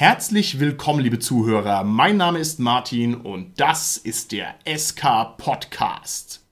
Herzlich 0.00 0.60
willkommen, 0.60 1.00
liebe 1.00 1.18
Zuhörer. 1.18 1.82
Mein 1.82 2.18
Name 2.18 2.38
ist 2.38 2.60
Martin 2.60 3.16
und 3.16 3.58
das 3.58 3.96
ist 3.96 4.30
der 4.30 4.54
SK 4.64 5.36
Podcast. 5.38 6.46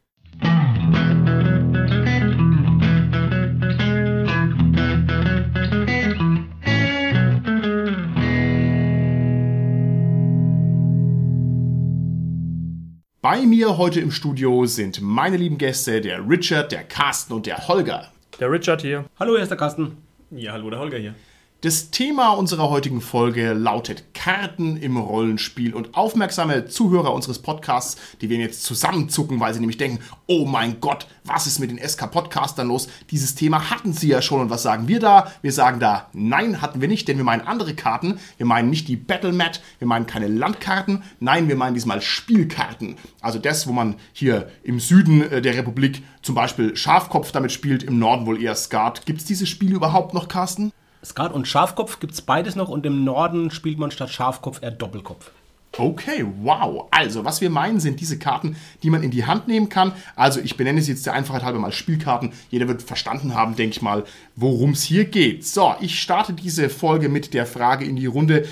Bei 13.23 13.47
mir 13.47 13.79
heute 13.79 14.01
im 14.01 14.11
Studio 14.11 14.67
sind 14.67 15.01
meine 15.01 15.37
lieben 15.37 15.57
Gäste, 15.57 16.01
der 16.01 16.29
Richard, 16.29 16.73
der 16.73 16.83
Carsten 16.83 17.33
und 17.33 17.47
der 17.47 17.69
Holger. 17.69 18.11
Der 18.41 18.51
Richard 18.51 18.83
hier. 18.83 19.05
Hallo, 19.21 19.37
erster 19.37 19.55
Carsten. 19.55 19.99
Ja, 20.33 20.51
hallo, 20.51 20.69
der 20.69 20.81
Holger 20.81 20.99
hier. 20.99 21.15
Das 21.63 21.91
Thema 21.91 22.33
unserer 22.33 22.69
heutigen 22.69 23.01
Folge 23.01 23.55
lautet 23.55 24.13
Karten 24.13 24.77
im 24.77 24.99
Rollenspiel 24.99 25.73
und 25.73 25.95
aufmerksame 25.95 26.67
Zuhörer 26.67 27.15
unseres 27.15 27.39
Podcasts, 27.39 27.97
die 28.21 28.29
werden 28.29 28.43
jetzt 28.43 28.63
zusammenzucken, 28.63 29.41
weil 29.41 29.55
sie 29.55 29.61
nämlich 29.61 29.79
denken, 29.79 30.01
oh 30.27 30.45
mein 30.45 30.81
Gott, 30.81 31.07
was 31.25 31.47
ist 31.47 31.59
mit 31.59 31.71
den 31.71 31.79
SK-Podcastern 31.79 32.69
los? 32.69 32.89
Dieses 33.11 33.37
Thema 33.37 33.71
hatten 33.71 33.95
sie 33.95 34.09
ja 34.09 34.21
schon 34.21 34.43
und 34.43 34.51
was 34.51 34.65
sagen 34.65 34.87
wir 34.87 35.01
da? 35.01 35.33
Wir 35.41 35.51
sagen 35.51 35.81
da, 35.81 36.11
nein, 36.13 36.61
hatten 36.61 36.83
wir 36.83 36.89
nicht, 36.89 37.09
denn 37.09 37.17
wir 37.17 37.25
meinen 37.25 37.47
andere 37.47 37.75
Karten. 37.75 38.21
Wir 38.37 38.45
meinen 38.45 38.69
nicht 38.69 38.87
die 38.87 38.97
Battlemat, 38.97 39.63
wir 39.79 39.89
meinen 39.89 40.07
keine 40.07 40.29
Landkarten, 40.29 41.05
nein, 41.21 41.49
wir 41.49 41.57
meinen 41.57 41.73
diesmal 41.73 42.03
Spielkarten. 42.03 42.97
Also 43.23 43.39
das, 43.39 43.67
wo 43.67 43.73
man 43.73 43.95
hier 44.13 44.51
im 44.63 44.79
Süden 44.79 45.23
äh, 45.23 45.41
der 45.41 45.57
Republik 45.57 46.03
zum 46.21 46.35
Beispiel 46.35 46.77
Schafkopf 46.77 47.33
damit 47.33 47.51
spielt, 47.51 47.83
im 47.83 47.99
Norden 47.99 48.27
wohl 48.27 48.43
eher 48.43 48.55
Skat. 48.55 49.07
Gibt 49.07 49.21
es 49.21 49.25
dieses 49.25 49.49
Spiel 49.49 49.73
überhaupt 49.73 50.13
noch, 50.13 50.29
Carsten? 50.29 50.71
Skat 51.07 51.33
und 51.33 51.47
Schafkopf 51.47 52.01
gibt 52.01 52.15
es 52.15 52.21
beides 52.21 52.57
noch 52.57 52.69
und 52.69 52.85
im 52.85 53.05
Norden 53.05 53.53
spielt 53.53 53.79
man 53.79 53.93
statt 53.93 54.11
Schafkopf 54.11 54.61
eher 54.61 54.73
Doppelkopf. 54.73 55.31
Okay, 55.79 56.25
wow. 56.41 56.89
Also, 56.91 57.25
was 57.25 57.41
wir 57.41 57.51
meinen, 57.51 57.81
sind 57.81 58.01
diese 58.01 58.19
Karten, 58.19 58.57
die 58.83 58.91
man 58.91 59.03
in 59.03 59.11
die 59.11 59.25
Hand 59.25 59.47
nehmen 59.47 59.69
kann. 59.69 59.93
Also, 60.17 60.41
ich 60.41 60.57
benenne 60.57 60.83
sie 60.83 60.93
jetzt 60.93 61.07
der 61.07 61.13
Einfachheit 61.13 61.45
halber 61.45 61.59
mal 61.59 61.71
Spielkarten. 61.71 62.33
Jeder 62.51 62.67
wird 62.67 62.83
verstanden 62.83 63.35
haben, 63.35 63.57
denke 63.57 63.77
ich 63.77 63.83
mal, 63.83 64.05
worum 64.35 64.71
es 64.71 64.83
hier 64.83 65.05
geht. 65.05 65.47
So, 65.47 65.75
ich 65.81 66.01
starte 66.01 66.33
diese 66.33 66.71
Folge 66.71 67.09
mit 67.09 67.35
der 67.35 67.47
Frage 67.47 67.85
in 67.85 67.97
die 67.97 68.07
Runde. 68.07 68.49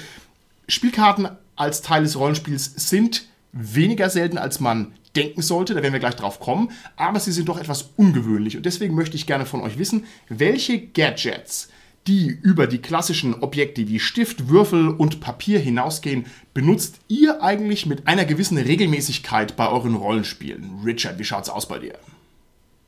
Spielkarten 0.68 1.28
als 1.56 1.82
Teil 1.82 2.02
des 2.02 2.18
Rollenspiels 2.18 2.72
sind 2.76 3.24
weniger 3.52 4.10
selten, 4.10 4.38
als 4.38 4.60
man 4.60 4.92
denken 5.16 5.42
sollte. 5.42 5.74
Da 5.74 5.82
werden 5.82 5.92
wir 5.92 6.00
gleich 6.00 6.16
drauf 6.16 6.40
kommen. 6.40 6.70
Aber 6.96 7.18
sie 7.20 7.32
sind 7.32 7.48
doch 7.48 7.58
etwas 7.58 7.90
ungewöhnlich. 7.96 8.56
Und 8.56 8.66
deswegen 8.66 8.94
möchte 8.94 9.16
ich 9.16 9.26
gerne 9.26 9.46
von 9.46 9.62
euch 9.62 9.78
wissen, 9.78 10.04
welche 10.28 10.78
Gadgets 10.78 11.68
die 12.06 12.26
über 12.28 12.66
die 12.66 12.82
klassischen 12.82 13.34
Objekte 13.42 13.88
wie 13.88 13.98
Stift, 13.98 14.48
Würfel 14.48 14.88
und 14.88 15.20
Papier 15.20 15.58
hinausgehen, 15.58 16.26
benutzt 16.52 17.00
ihr 17.08 17.42
eigentlich 17.42 17.86
mit 17.86 18.06
einer 18.06 18.24
gewissen 18.24 18.58
Regelmäßigkeit 18.58 19.56
bei 19.56 19.68
euren 19.68 19.94
Rollenspielen? 19.94 20.80
Richard, 20.84 21.18
wie 21.18 21.24
schaut's 21.24 21.48
aus 21.48 21.66
bei 21.66 21.78
dir? 21.78 21.94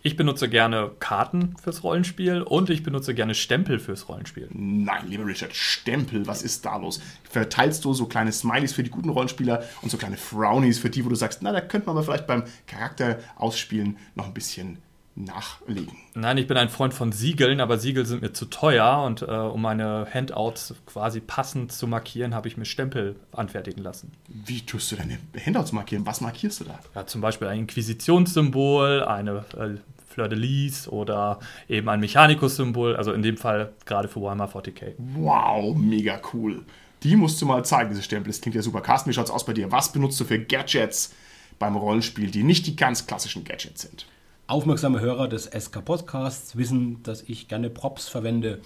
Ich 0.03 0.17
benutze 0.17 0.48
gerne 0.48 0.92
Karten 1.00 1.56
fürs 1.61 1.83
Rollenspiel 1.83 2.42
und 2.42 2.70
ich 2.70 2.84
benutze 2.84 3.12
gerne 3.12 3.34
Stempel 3.34 3.81
fürs 3.81 4.09
Rollenspiel. 4.09 4.48
Nein, 4.53 5.09
lieber 5.09 5.27
Richard, 5.27 5.53
Stempel, 5.56 6.28
was 6.28 6.42
ist 6.42 6.64
da 6.64 6.77
los? 6.77 7.00
Verteilst 7.28 7.84
du 7.84 7.92
so 7.92 8.06
kleine 8.06 8.31
Smileys 8.31 8.72
für 8.72 8.84
die 8.84 8.91
guten 8.91 9.09
Rollenspieler 9.09 9.64
und 9.83 9.91
so 9.91 9.97
kleine 9.97 10.17
Frownies 10.17 10.78
für 10.78 10.91
die, 10.91 11.05
wo 11.05 11.09
du 11.09 11.17
sagst, 11.17 11.42
na, 11.42 11.50
da 11.50 11.61
könnte 11.61 11.89
man 11.89 11.97
aber 11.97 12.05
vielleicht 12.05 12.28
beim 12.28 12.44
Charakter 12.69 13.19
ausspielen 13.34 13.97
noch 14.14 14.27
ein 14.27 14.34
bisschen 14.34 14.78
nachlegen. 15.17 15.97
Nein, 16.14 16.39
ich 16.39 16.47
bin 16.47 16.56
ein 16.56 16.69
Freund 16.69 16.95
von 16.95 17.11
Siegeln, 17.12 17.61
aber 17.61 17.78
Siegel 17.78 18.06
sind 18.06 18.22
mir 18.22 18.33
zu 18.33 18.47
teuer 18.47 19.03
und 19.05 19.22
äh, 19.22 19.27
um 19.27 19.62
meine 19.62 20.06
Handouts 20.12 20.75
quasi 20.84 21.20
passend 21.20 21.72
zu 21.72 21.86
markieren, 21.86 22.34
habe 22.34 22.48
ich 22.48 22.56
mir 22.56 22.67
Stempel 22.67 23.17
anfertigen 23.33 23.83
lassen. 23.83 24.12
Wie 24.28 24.61
tust 24.61 24.92
du 24.92 24.97
deine 24.97 25.19
Handouts 25.44 25.72
markieren? 25.72 26.06
Was 26.06 26.20
markierst 26.20 26.61
du 26.61 26.64
da? 26.64 26.78
Ja, 26.94 27.06
zum 27.06 27.20
Beispiel 27.20 27.48
ein 27.48 27.61
Inquisitionssymbol, 27.61 29.05
eine 29.05 29.44
äh, 29.56 29.76
Fleur 30.06 30.28
de 30.28 30.38
Lis 30.38 30.88
oder 30.88 31.41
eben 31.69 31.88
ein 31.88 32.00
Mechanicus-Symbol, 32.00 32.97
also 32.97 33.12
in 33.12 33.22
dem 33.22 33.37
Fall 33.37 33.72
gerade 33.84 34.09
für 34.09 34.22
Warhammer 34.22 34.49
40k. 34.49 34.94
Wow, 34.99 35.76
mega 35.76 36.21
cool. 36.32 36.62
Die 37.03 37.16
musst 37.16 37.41
du 37.41 37.47
mal 37.47 37.65
zeigen, 37.65 37.91
diese 37.91 38.03
Stempel. 38.03 38.32
Das 38.32 38.41
klingt 38.41 38.56
ja 38.56 38.62
super. 38.62 38.81
Carsten, 38.81 39.10
wie 39.10 39.15
schaut's 39.15 39.31
aus 39.31 39.44
bei 39.44 39.53
dir? 39.53 39.71
Was 39.71 39.93
benutzt 39.93 40.19
du 40.19 40.25
für 40.25 40.38
Gadgets 40.38 41.15
beim 41.59 41.76
Rollenspiel, 41.76 42.31
die 42.31 42.43
nicht 42.43 42.66
die 42.66 42.76
ganz 42.76 43.06
klassischen 43.06 43.44
Gadgets 43.44 43.82
sind? 43.82 44.06
Aufmerksame 44.48 45.00
Hörer 45.00 45.26
des 45.26 45.46
SK 45.46 45.84
Podcasts 45.84 46.56
wissen, 46.56 47.02
dass 47.02 47.22
ich 47.22 47.48
gerne 47.48 47.68
Props 47.68 48.06
verwende. 48.06 48.60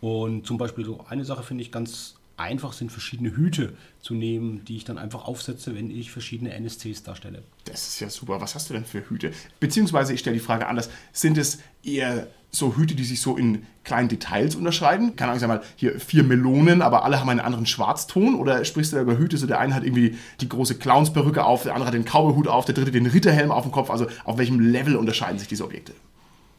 Und 0.00 0.44
zum 0.44 0.58
Beispiel 0.58 0.84
so 0.84 1.04
eine 1.08 1.24
Sache 1.24 1.44
finde 1.44 1.62
ich 1.62 1.70
ganz 1.70 2.16
einfach 2.40 2.72
sind 2.72 2.90
verschiedene 2.90 3.36
Hüte 3.36 3.74
zu 4.00 4.14
nehmen, 4.14 4.64
die 4.64 4.76
ich 4.76 4.84
dann 4.84 4.98
einfach 4.98 5.26
aufsetze, 5.26 5.74
wenn 5.76 5.90
ich 5.90 6.10
verschiedene 6.10 6.52
NSCs 6.52 7.02
darstelle. 7.02 7.42
Das 7.66 7.86
ist 7.86 8.00
ja 8.00 8.08
super. 8.08 8.40
Was 8.40 8.54
hast 8.54 8.70
du 8.70 8.74
denn 8.74 8.84
für 8.84 9.08
Hüte? 9.08 9.32
Beziehungsweise, 9.60 10.14
ich 10.14 10.20
stelle 10.20 10.34
die 10.34 10.42
Frage 10.42 10.66
anders, 10.66 10.90
sind 11.12 11.38
es 11.38 11.58
eher 11.84 12.26
so 12.50 12.76
Hüte, 12.76 12.94
die 12.94 13.04
sich 13.04 13.20
so 13.20 13.36
in 13.36 13.64
kleinen 13.84 14.08
Details 14.08 14.56
unterscheiden? 14.56 15.14
Keine 15.16 15.30
Ahnung, 15.30 15.36
ich 15.36 15.40
sag 15.40 15.48
mal, 15.48 15.62
hier 15.76 16.00
vier 16.00 16.24
Melonen, 16.24 16.82
aber 16.82 17.04
alle 17.04 17.20
haben 17.20 17.28
einen 17.28 17.40
anderen 17.40 17.66
Schwarzton? 17.66 18.34
Oder 18.34 18.64
sprichst 18.64 18.92
du 18.92 18.96
da 18.96 19.02
über 19.02 19.18
Hüte, 19.18 19.36
so 19.36 19.46
der 19.46 19.60
eine 19.60 19.74
hat 19.74 19.84
irgendwie 19.84 20.16
die 20.40 20.48
große 20.48 20.76
Clownsperücke 20.76 21.44
auf, 21.44 21.62
der 21.62 21.74
andere 21.74 21.88
hat 21.88 21.94
den 21.94 22.04
Cowboyhut 22.04 22.48
auf, 22.48 22.64
der 22.64 22.74
dritte 22.74 22.90
den 22.90 23.06
Ritterhelm 23.06 23.52
auf 23.52 23.62
dem 23.62 23.72
Kopf? 23.72 23.90
Also 23.90 24.06
auf 24.24 24.38
welchem 24.38 24.60
Level 24.60 24.96
unterscheiden 24.96 25.38
sich 25.38 25.48
diese 25.48 25.64
Objekte? 25.64 25.92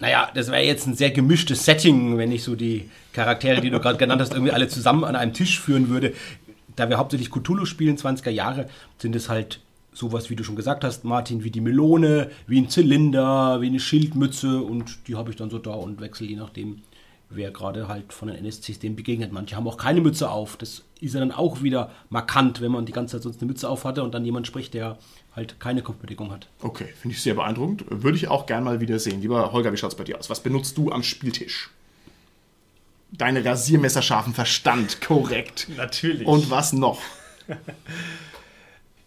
Naja, 0.01 0.31
das 0.33 0.47
wäre 0.47 0.63
jetzt 0.63 0.87
ein 0.87 0.95
sehr 0.95 1.11
gemischtes 1.11 1.63
Setting, 1.63 2.17
wenn 2.17 2.31
ich 2.31 2.43
so 2.43 2.55
die 2.55 2.89
Charaktere, 3.13 3.61
die 3.61 3.69
du 3.69 3.79
gerade 3.79 3.99
genannt 3.99 4.19
hast, 4.19 4.33
irgendwie 4.33 4.51
alle 4.51 4.67
zusammen 4.67 5.03
an 5.03 5.15
einem 5.15 5.31
Tisch 5.31 5.59
führen 5.59 5.89
würde. 5.89 6.13
Da 6.75 6.89
wir 6.89 6.97
hauptsächlich 6.97 7.29
Cthulhu 7.29 7.65
spielen, 7.67 7.97
20er 7.97 8.31
Jahre, 8.31 8.67
sind 8.97 9.15
es 9.15 9.29
halt 9.29 9.59
sowas, 9.93 10.31
wie 10.31 10.35
du 10.35 10.43
schon 10.43 10.55
gesagt 10.55 10.83
hast, 10.83 11.03
Martin, 11.03 11.43
wie 11.43 11.51
die 11.51 11.61
Melone, 11.61 12.31
wie 12.47 12.59
ein 12.59 12.67
Zylinder, 12.67 13.61
wie 13.61 13.67
eine 13.67 13.79
Schildmütze 13.79 14.61
und 14.61 15.07
die 15.07 15.15
habe 15.15 15.29
ich 15.29 15.35
dann 15.35 15.51
so 15.51 15.59
da 15.59 15.71
und 15.71 16.01
wechsle 16.01 16.25
je 16.25 16.35
nachdem, 16.35 16.81
wer 17.29 17.51
gerade 17.51 17.87
halt 17.87 18.11
von 18.11 18.27
den 18.27 18.37
NSCs 18.43 18.79
dem 18.79 18.95
begegnet. 18.95 19.31
Manche 19.31 19.55
haben 19.55 19.67
auch 19.67 19.77
keine 19.77 20.01
Mütze 20.01 20.31
auf. 20.31 20.57
Das 20.57 20.83
ist 20.99 21.13
ja 21.13 21.19
dann 21.19 21.31
auch 21.31 21.61
wieder 21.61 21.91
markant, 22.09 22.59
wenn 22.59 22.71
man 22.71 22.87
die 22.87 22.91
ganze 22.91 23.17
Zeit 23.17 23.23
sonst 23.23 23.41
eine 23.41 23.51
Mütze 23.51 23.69
auf 23.69 23.85
hatte 23.85 24.01
und 24.01 24.15
dann 24.15 24.25
jemand 24.25 24.47
spricht, 24.47 24.73
der 24.73 24.97
halt 25.35 25.59
keine 25.59 25.81
Kopfbedeckung 25.81 26.31
hat. 26.31 26.47
Okay, 26.61 26.89
finde 26.99 27.15
ich 27.15 27.21
sehr 27.21 27.35
beeindruckend. 27.35 27.85
Würde 27.89 28.17
ich 28.17 28.27
auch 28.27 28.45
gern 28.45 28.63
mal 28.63 28.81
wieder 28.81 28.99
sehen. 28.99 29.21
Lieber 29.21 29.51
Holger, 29.51 29.71
wie 29.71 29.77
schaut 29.77 29.91
es 29.91 29.97
bei 29.97 30.03
dir 30.03 30.17
aus? 30.19 30.29
Was 30.29 30.41
benutzt 30.41 30.77
du 30.77 30.91
am 30.91 31.03
Spieltisch? 31.03 31.69
Deine 33.11 33.43
rasiermesserscharfen 33.43 34.33
Verstand, 34.33 35.01
korrekt. 35.05 35.67
Natürlich. 35.77 36.27
Und 36.27 36.49
was 36.49 36.73
noch? 36.73 37.01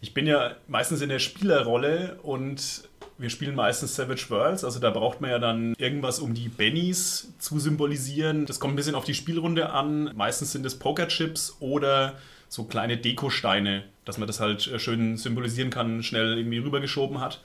ich 0.01 0.15
bin 0.15 0.27
ja 0.27 0.57
meistens 0.69 1.01
in 1.01 1.09
der 1.09 1.19
Spielerrolle 1.19 2.19
und 2.23 2.89
wir 3.17 3.31
spielen 3.31 3.55
meistens 3.55 3.95
Savage 3.95 4.27
Worlds, 4.29 4.65
also 4.65 4.81
da 4.81 4.91
braucht 4.91 5.21
man 5.21 5.31
ja 5.31 5.39
dann 5.39 5.75
irgendwas, 5.79 6.19
um 6.19 6.35
die 6.35 6.49
Bennies 6.49 7.33
zu 7.39 7.61
symbolisieren. 7.61 8.45
Das 8.45 8.59
kommt 8.59 8.75
ein 8.75 8.77
bisschen 8.77 8.97
auf 8.97 9.05
die 9.05 9.15
Spielrunde 9.15 9.71
an. 9.71 10.11
Meistens 10.17 10.53
sind 10.53 10.67
es 10.67 10.79
Pokerchips 10.79 11.57
oder 11.61 12.15
so 12.55 12.65
kleine 12.65 12.97
Dekosteine, 12.97 13.83
dass 14.05 14.17
man 14.17 14.29
das 14.29 14.39
halt 14.39 14.69
äh, 14.69 14.79
schön 14.79 15.17
symbolisieren 15.17 15.71
kann, 15.71 16.05
schnell 16.05 16.39
irgendwie 16.39 16.59
rübergeschoben 16.59 17.21
hat. 17.21 17.43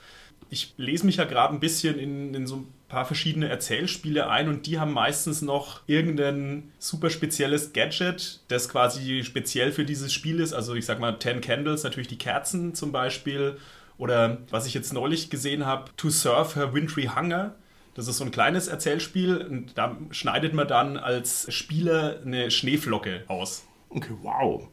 Ich 0.50 0.72
lese 0.76 1.04
mich 1.04 1.16
ja 1.16 1.24
gerade 1.24 1.52
ein 1.52 1.60
bisschen 1.60 1.98
in, 1.98 2.32
in 2.32 2.46
so 2.46 2.56
ein 2.56 2.66
paar 2.88 3.04
verschiedene 3.04 3.48
Erzählspiele 3.48 4.28
ein 4.30 4.48
und 4.48 4.66
die 4.66 4.78
haben 4.78 4.92
meistens 4.92 5.42
noch 5.42 5.80
irgendein 5.86 6.72
super 6.78 7.10
spezielles 7.10 7.72
Gadget, 7.72 8.40
das 8.48 8.68
quasi 8.68 9.22
speziell 9.24 9.72
für 9.72 9.84
dieses 9.84 10.12
Spiel 10.12 10.38
ist. 10.38 10.52
Also 10.52 10.74
ich 10.74 10.86
sag 10.86 11.00
mal 11.00 11.18
Ten 11.18 11.40
Candles, 11.40 11.82
natürlich 11.82 12.08
die 12.08 12.18
Kerzen 12.18 12.74
zum 12.74 12.92
Beispiel 12.92 13.58
oder 13.98 14.38
was 14.50 14.66
ich 14.66 14.74
jetzt 14.74 14.92
neulich 14.92 15.28
gesehen 15.28 15.66
habe, 15.66 15.90
To 15.96 16.08
Serve 16.08 16.54
Her 16.54 16.72
Wintry 16.72 17.10
Hunger. 17.14 17.56
Das 17.94 18.06
ist 18.06 18.18
so 18.18 18.24
ein 18.24 18.30
kleines 18.30 18.68
Erzählspiel 18.68 19.38
und 19.38 19.76
da 19.76 19.96
schneidet 20.10 20.54
man 20.54 20.68
dann 20.68 20.96
als 20.96 21.52
Spieler 21.52 22.20
eine 22.24 22.50
Schneeflocke 22.50 23.24
aus. 23.26 23.66
Okay, 23.90 24.14
wow. 24.22 24.68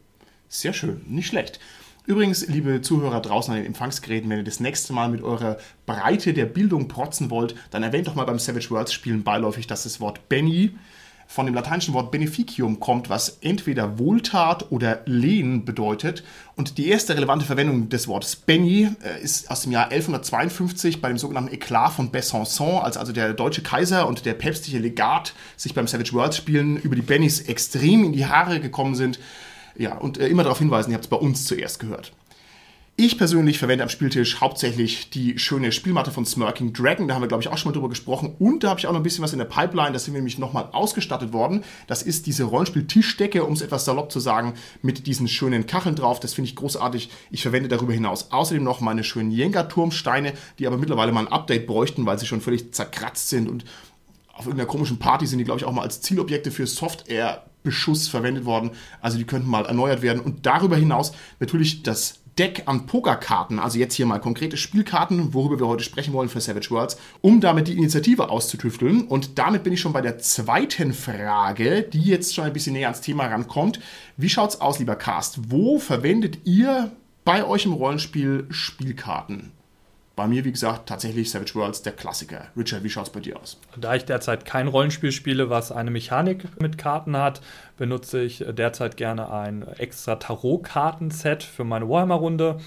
Sehr 0.49 0.73
schön, 0.73 1.01
nicht 1.07 1.27
schlecht. 1.27 1.59
Übrigens, 2.05 2.47
liebe 2.47 2.81
Zuhörer 2.81 3.21
draußen 3.21 3.53
an 3.53 3.59
den 3.59 3.67
Empfangsgeräten, 3.67 4.29
wenn 4.29 4.37
ihr 4.37 4.43
das 4.45 4.61
nächste 4.61 4.93
Mal 4.93 5.09
mit 5.09 5.21
eurer 5.21 5.57
Breite 5.85 6.33
der 6.33 6.45
Bildung 6.45 6.87
protzen 6.87 7.29
wollt, 7.29 7.53
dann 7.69 7.83
erwähnt 7.83 8.07
doch 8.07 8.15
mal 8.15 8.23
beim 8.23 8.39
Savage 8.39 8.69
Worlds 8.69 8.93
Spielen 8.93 9.23
beiläufig, 9.23 9.67
dass 9.67 9.83
das 9.83 9.99
Wort 9.99 10.29
Benny 10.29 10.71
von 11.27 11.45
dem 11.45 11.53
lateinischen 11.53 11.93
Wort 11.93 12.09
beneficium 12.09 12.79
kommt, 12.79 13.09
was 13.09 13.39
entweder 13.41 13.99
Wohltat 13.99 14.71
oder 14.71 15.01
Lehen 15.05 15.65
bedeutet. 15.65 16.23
Und 16.55 16.77
die 16.77 16.87
erste 16.87 17.15
relevante 17.15 17.45
Verwendung 17.45 17.89
des 17.89 18.07
Wortes 18.07 18.37
Benny 18.37 18.89
äh, 19.03 19.21
ist 19.21 19.51
aus 19.51 19.63
dem 19.63 19.73
Jahr 19.73 19.91
1152 19.91 21.01
bei 21.01 21.09
dem 21.09 21.17
sogenannten 21.17 21.53
Eklat 21.53 21.91
von 21.91 22.11
Besançon, 22.11 22.79
als 22.79 22.95
also 22.95 23.11
der 23.11 23.33
deutsche 23.33 23.61
Kaiser 23.61 24.07
und 24.07 24.25
der 24.25 24.33
päpstliche 24.33 24.79
Legat 24.79 25.33
sich 25.57 25.73
beim 25.73 25.87
Savage 25.87 26.13
Worlds 26.13 26.37
Spielen 26.37 26.77
über 26.77 26.95
die 26.95 27.01
Bennys 27.01 27.41
extrem 27.41 28.05
in 28.05 28.13
die 28.13 28.25
Haare 28.25 28.61
gekommen 28.61 28.95
sind. 28.95 29.19
Ja, 29.77 29.97
und 29.97 30.17
äh, 30.17 30.27
immer 30.27 30.43
darauf 30.43 30.59
hinweisen, 30.59 30.91
ihr 30.91 30.95
habt 30.95 31.05
es 31.05 31.09
bei 31.09 31.17
uns 31.17 31.45
zuerst 31.45 31.79
gehört. 31.79 32.11
Ich 32.99 33.19
persönlich 33.19 33.59
verwende 33.59 33.83
am 33.83 33.89
Spieltisch 33.89 34.41
hauptsächlich 34.41 35.11
die 35.11 35.37
schöne 35.37 35.71
Spielmatte 35.71 36.09
von 36.09 36.25
Smirking 36.25 36.73
Dragon. 36.73 37.07
Da 37.07 37.13
haben 37.13 37.21
wir, 37.21 37.27
glaube 37.27 37.43
ich, 37.43 37.47
auch 37.47 37.55
schon 37.55 37.69
mal 37.69 37.73
drüber 37.73 37.89
gesprochen. 37.89 38.33
Und 38.39 38.63
da 38.63 38.69
habe 38.69 38.79
ich 38.79 38.87
auch 38.87 38.91
noch 38.91 38.99
ein 38.99 39.03
bisschen 39.03 39.23
was 39.23 39.33
in 39.33 39.37
der 39.37 39.45
Pipeline. 39.45 39.91
Da 39.91 39.99
sind 39.99 40.15
wir 40.15 40.19
nämlich 40.19 40.39
nochmal 40.39 40.69
ausgestattet 40.71 41.31
worden. 41.31 41.63
Das 41.85 42.01
ist 42.01 42.25
diese 42.25 42.45
Rollenspiel-Tischdecke, 42.45 43.43
um 43.43 43.53
es 43.53 43.61
etwas 43.61 43.85
salopp 43.85 44.11
zu 44.11 44.19
sagen, 44.19 44.55
mit 44.81 45.05
diesen 45.05 45.27
schönen 45.27 45.67
Kacheln 45.67 45.95
drauf. 45.95 46.19
Das 46.19 46.33
finde 46.33 46.49
ich 46.49 46.55
großartig. 46.55 47.11
Ich 47.29 47.43
verwende 47.43 47.69
darüber 47.69 47.93
hinaus 47.93 48.31
außerdem 48.31 48.63
noch 48.63 48.81
meine 48.81 49.03
schönen 49.03 49.29
Jenga-Turmsteine, 49.29 50.33
die 50.57 50.65
aber 50.65 50.77
mittlerweile 50.77 51.11
mal 51.11 51.27
ein 51.27 51.31
Update 51.31 51.67
bräuchten, 51.67 52.07
weil 52.07 52.17
sie 52.17 52.25
schon 52.25 52.41
völlig 52.41 52.73
zerkratzt 52.73 53.29
sind 53.29 53.47
und 53.47 53.63
auf 54.33 54.45
irgendeiner 54.45 54.69
komischen 54.69 54.97
Party 54.99 55.25
sind 55.27 55.39
die, 55.39 55.45
glaube 55.45 55.59
ich, 55.59 55.65
auch 55.65 55.71
mal 55.71 55.81
als 55.81 56.01
Zielobjekte 56.01 56.51
für 56.51 56.67
Software-Beschuss 57.67 58.07
verwendet 58.07 58.45
worden. 58.45 58.71
Also 59.01 59.17
die 59.17 59.25
könnten 59.25 59.49
mal 59.49 59.65
erneuert 59.65 60.01
werden. 60.01 60.21
Und 60.21 60.45
darüber 60.45 60.77
hinaus 60.77 61.11
natürlich 61.39 61.83
das 61.83 62.19
Deck 62.37 62.63
an 62.67 62.85
Pokerkarten, 62.85 63.57
also 63.57 63.79
jetzt 63.79 63.95
hier 63.95 64.05
mal 64.05 64.19
konkrete 64.19 64.57
Spielkarten, 64.57 65.33
worüber 65.33 65.59
wir 65.59 65.67
heute 65.67 65.83
sprechen 65.83 66.13
wollen 66.13 66.29
für 66.29 66.39
Savage 66.39 66.69
Worlds, 66.69 66.97
um 67.21 67.41
damit 67.41 67.67
die 67.67 67.75
Initiative 67.75 68.29
auszutüfteln. 68.29 69.07
Und 69.07 69.39
damit 69.39 69.63
bin 69.63 69.73
ich 69.73 69.81
schon 69.81 69.93
bei 69.93 70.01
der 70.01 70.19
zweiten 70.19 70.93
Frage, 70.93 71.81
die 71.81 72.01
jetzt 72.01 72.35
schon 72.35 72.45
ein 72.45 72.53
bisschen 72.53 72.73
näher 72.73 72.89
ans 72.89 73.01
Thema 73.01 73.25
rankommt. 73.25 73.79
Wie 74.17 74.29
schaut's 74.29 74.61
aus, 74.61 74.77
lieber 74.77 74.95
Cast? 74.95 75.51
Wo 75.51 75.79
verwendet 75.79 76.39
ihr 76.45 76.91
bei 77.25 77.43
euch 77.43 77.65
im 77.65 77.73
Rollenspiel 77.73 78.45
Spielkarten? 78.51 79.56
Bei 80.17 80.27
mir, 80.27 80.43
wie 80.45 80.51
gesagt, 80.51 80.89
tatsächlich 80.89 81.29
Savage 81.29 81.53
Worlds, 81.53 81.83
der 81.83 81.93
Klassiker. 81.93 82.47
Richard, 82.57 82.83
wie 82.83 82.89
schaut's 82.89 83.11
bei 83.11 83.19
dir 83.19 83.39
aus? 83.39 83.59
Da 83.79 83.93
ich 83.93 84.03
derzeit 84.03 84.45
kein 84.45 84.67
Rollenspiel 84.67 85.11
spiele, 85.11 85.51
was 85.51 85.71
eine 85.71 85.91
Mechanik 85.91 86.59
mit 86.59 86.79
Karten 86.79 87.15
hat, 87.15 87.39
benutze 87.77 88.23
ich 88.23 88.43
derzeit 88.49 88.97
gerne 88.97 89.31
ein 89.31 89.61
extra 89.77 90.15
Tarot-Kartenset 90.15 91.43
für 91.43 91.65
meine 91.65 91.87
Warhammer-Runde, 91.87 92.57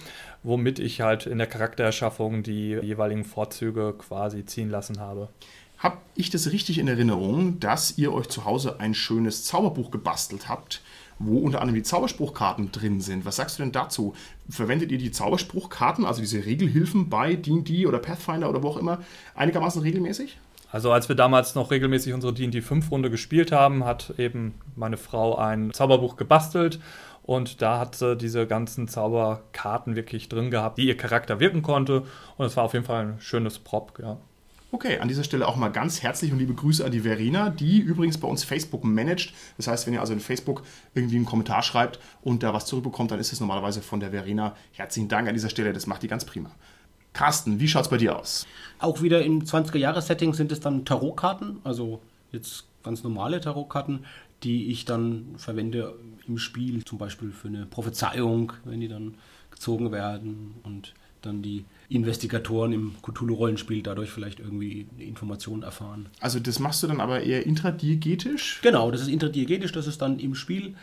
womit 0.45 0.79
ich 0.79 1.01
halt 1.01 1.27
in 1.27 1.39
der 1.39 1.49
Charaktererschaffung 1.49 2.45
die 2.45 2.79
jeweiligen 2.81 3.25
Vorzüge 3.25 3.95
quasi 3.99 4.45
ziehen 4.45 4.71
lassen 4.71 5.01
habe. 5.01 5.29
Habe 5.77 5.97
ich 6.15 6.31
das 6.31 6.53
richtig 6.53 6.79
in 6.79 6.87
Erinnerung, 6.87 7.59
dass 7.59 7.99
ihr 7.99 8.13
euch 8.13 8.29
zu 8.29 8.45
Hause 8.45 8.79
ein 8.79 8.95
schönes 8.95 9.45
Zauberbuch 9.45 9.91
gebastelt 9.91 10.49
habt, 10.49 10.83
wo 11.19 11.39
unter 11.39 11.61
anderem 11.61 11.77
die 11.77 11.83
Zauberspruchkarten 11.83 12.71
drin 12.71 13.01
sind? 13.01 13.25
Was 13.25 13.37
sagst 13.37 13.59
du 13.59 13.63
denn 13.63 13.73
dazu? 13.73 14.15
Verwendet 14.51 14.93
ihr 14.93 14.99
die 14.99 15.11
Zauberspruchkarten, 15.11 16.05
also 16.05 16.21
diese 16.21 16.45
Regelhilfen 16.45 17.09
bei 17.09 17.35
D&D 17.35 17.87
oder 17.87 17.99
Pathfinder 17.99 18.51
oder 18.51 18.63
wo 18.63 18.69
auch 18.69 18.77
immer, 18.77 18.99
einigermaßen 19.35 19.83
regelmäßig? 19.83 20.39
Also 20.73 20.93
als 20.93 21.09
wir 21.09 21.17
damals 21.17 21.55
noch 21.55 21.71
regelmäßig 21.71 22.13
unsere 22.13 22.33
D&D 22.33 22.61
5 22.61 22.91
Runde 22.91 23.11
gespielt 23.11 23.53
haben, 23.53 23.85
hat 23.85 24.15
eben 24.19 24.55
meine 24.77 24.97
Frau 24.97 25.37
ein 25.37 25.73
Zauberbuch 25.73 26.17
gebastelt 26.17 26.81
und 27.23 27.61
da 27.61 27.79
hat 27.79 27.97
sie 27.97 28.17
diese 28.17 28.47
ganzen 28.47 28.89
Zauberkarten 28.89 29.97
wirklich 29.97 30.29
drin 30.29 30.51
gehabt, 30.51 30.79
die 30.79 30.87
ihr 30.87 30.97
Charakter 30.97 31.41
wirken 31.41 31.63
konnte 31.63 32.05
und 32.37 32.47
es 32.47 32.57
war 32.57 32.65
auf 32.65 32.73
jeden 32.73 32.85
Fall 32.85 33.05
ein 33.05 33.21
schönes 33.21 33.59
Prop, 33.59 33.99
ja. 34.01 34.19
Okay, 34.73 34.99
an 34.99 35.09
dieser 35.09 35.25
Stelle 35.25 35.49
auch 35.49 35.57
mal 35.57 35.71
ganz 35.71 36.01
herzlich 36.01 36.31
und 36.31 36.39
liebe 36.39 36.55
Grüße 36.55 36.85
an 36.85 36.93
die 36.93 37.01
Verena, 37.01 37.51
die 37.51 37.81
übrigens 37.81 38.19
bei 38.19 38.29
uns 38.29 38.45
Facebook 38.45 38.85
managt. 38.85 39.35
Das 39.57 39.67
heißt, 39.67 39.87
wenn 39.87 39.95
ihr 39.95 40.01
also 40.01 40.13
in 40.13 40.21
Facebook 40.21 40.63
irgendwie 40.95 41.17
einen 41.17 41.25
Kommentar 41.25 41.65
schreibt 41.65 41.99
und 42.23 42.45
da 42.45 42.55
was 42.55 42.67
zurückbekommt, 42.67 43.11
dann 43.11 43.19
ist 43.19 43.33
es 43.33 43.41
normalerweise 43.41 43.83
von 43.83 43.99
der 43.99 44.13
Verena. 44.13 44.55
Herzlichen 44.73 45.09
Dank 45.09 45.27
an 45.27 45.35
dieser 45.35 45.49
Stelle, 45.49 45.73
das 45.73 45.89
macht 45.89 46.05
die 46.05 46.09
ganz 46.09 46.25
prima. 46.25 46.53
Carsten, 47.13 47.59
wie 47.59 47.67
schaut 47.67 47.83
es 47.83 47.91
bei 47.91 47.97
dir 47.97 48.17
aus? 48.17 48.47
Auch 48.79 49.03
wieder 49.03 49.23
im 49.23 49.43
20er-Jahres-Setting 49.43 50.35
sind 50.35 50.53
es 50.53 50.61
dann 50.61 50.85
Tarotkarten, 50.85 51.59
also 51.65 52.01
jetzt 52.31 52.67
ganz 52.85 53.03
normale 53.03 53.41
Tarotkarten, 53.41 54.05
die 54.45 54.71
ich 54.71 54.85
dann 54.85 55.35
verwende 55.37 55.99
im 56.29 56.39
Spiel, 56.39 56.85
zum 56.85 56.99
Beispiel 56.99 57.33
für 57.33 57.49
eine 57.49 57.67
Prophezeiung, 57.67 58.53
wenn 58.65 58.81
die 58.81 58.89
dann 58.89 59.17
gezogen 59.51 59.91
werden 59.91 60.55
und 60.63 60.95
dann 61.23 61.43
die 61.43 61.65
Investigatoren 61.91 62.73
im 62.73 62.95
Cthulhu-Rollenspiel 63.03 63.83
dadurch 63.83 64.11
vielleicht 64.11 64.39
irgendwie 64.41 64.87
Informationen 64.99 65.63
erfahren. 65.63 66.09
Also 66.21 66.39
das 66.39 66.59
machst 66.61 66.83
du 66.83 66.87
dann 66.87 67.01
aber 67.01 67.23
eher 67.23 67.45
intradiegetisch? 67.45 68.61
Genau, 68.63 68.91
das 68.91 69.03
ist 69.03 69.09
intradiegetisch, 69.09 69.73
das 69.73 69.87
ist 69.87 70.01
dann 70.01 70.19
im 70.19 70.35
Spiel. 70.35 70.75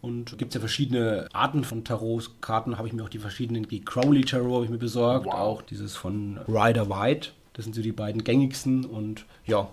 Und 0.00 0.36
gibt 0.38 0.50
es 0.50 0.54
ja 0.54 0.60
verschiedene 0.60 1.28
Arten 1.32 1.64
von 1.64 1.84
Tarotkarten. 1.84 2.76
Habe 2.76 2.88
ich 2.88 2.94
mir 2.94 3.02
auch 3.04 3.08
die 3.08 3.18
verschiedenen, 3.18 3.68
die 3.68 3.84
Crowley 3.84 4.22
Tarot 4.22 4.54
habe 4.54 4.64
ich 4.64 4.70
mir 4.70 4.78
besorgt, 4.78 5.26
Wow. 5.26 5.34
auch 5.34 5.62
dieses 5.62 5.96
von 5.96 6.38
Rider 6.48 6.88
White. 6.90 7.30
Das 7.54 7.64
sind 7.64 7.74
so 7.74 7.80
die 7.82 7.92
beiden 7.92 8.24
gängigsten 8.24 8.84
und 8.84 9.24
ja, 9.46 9.68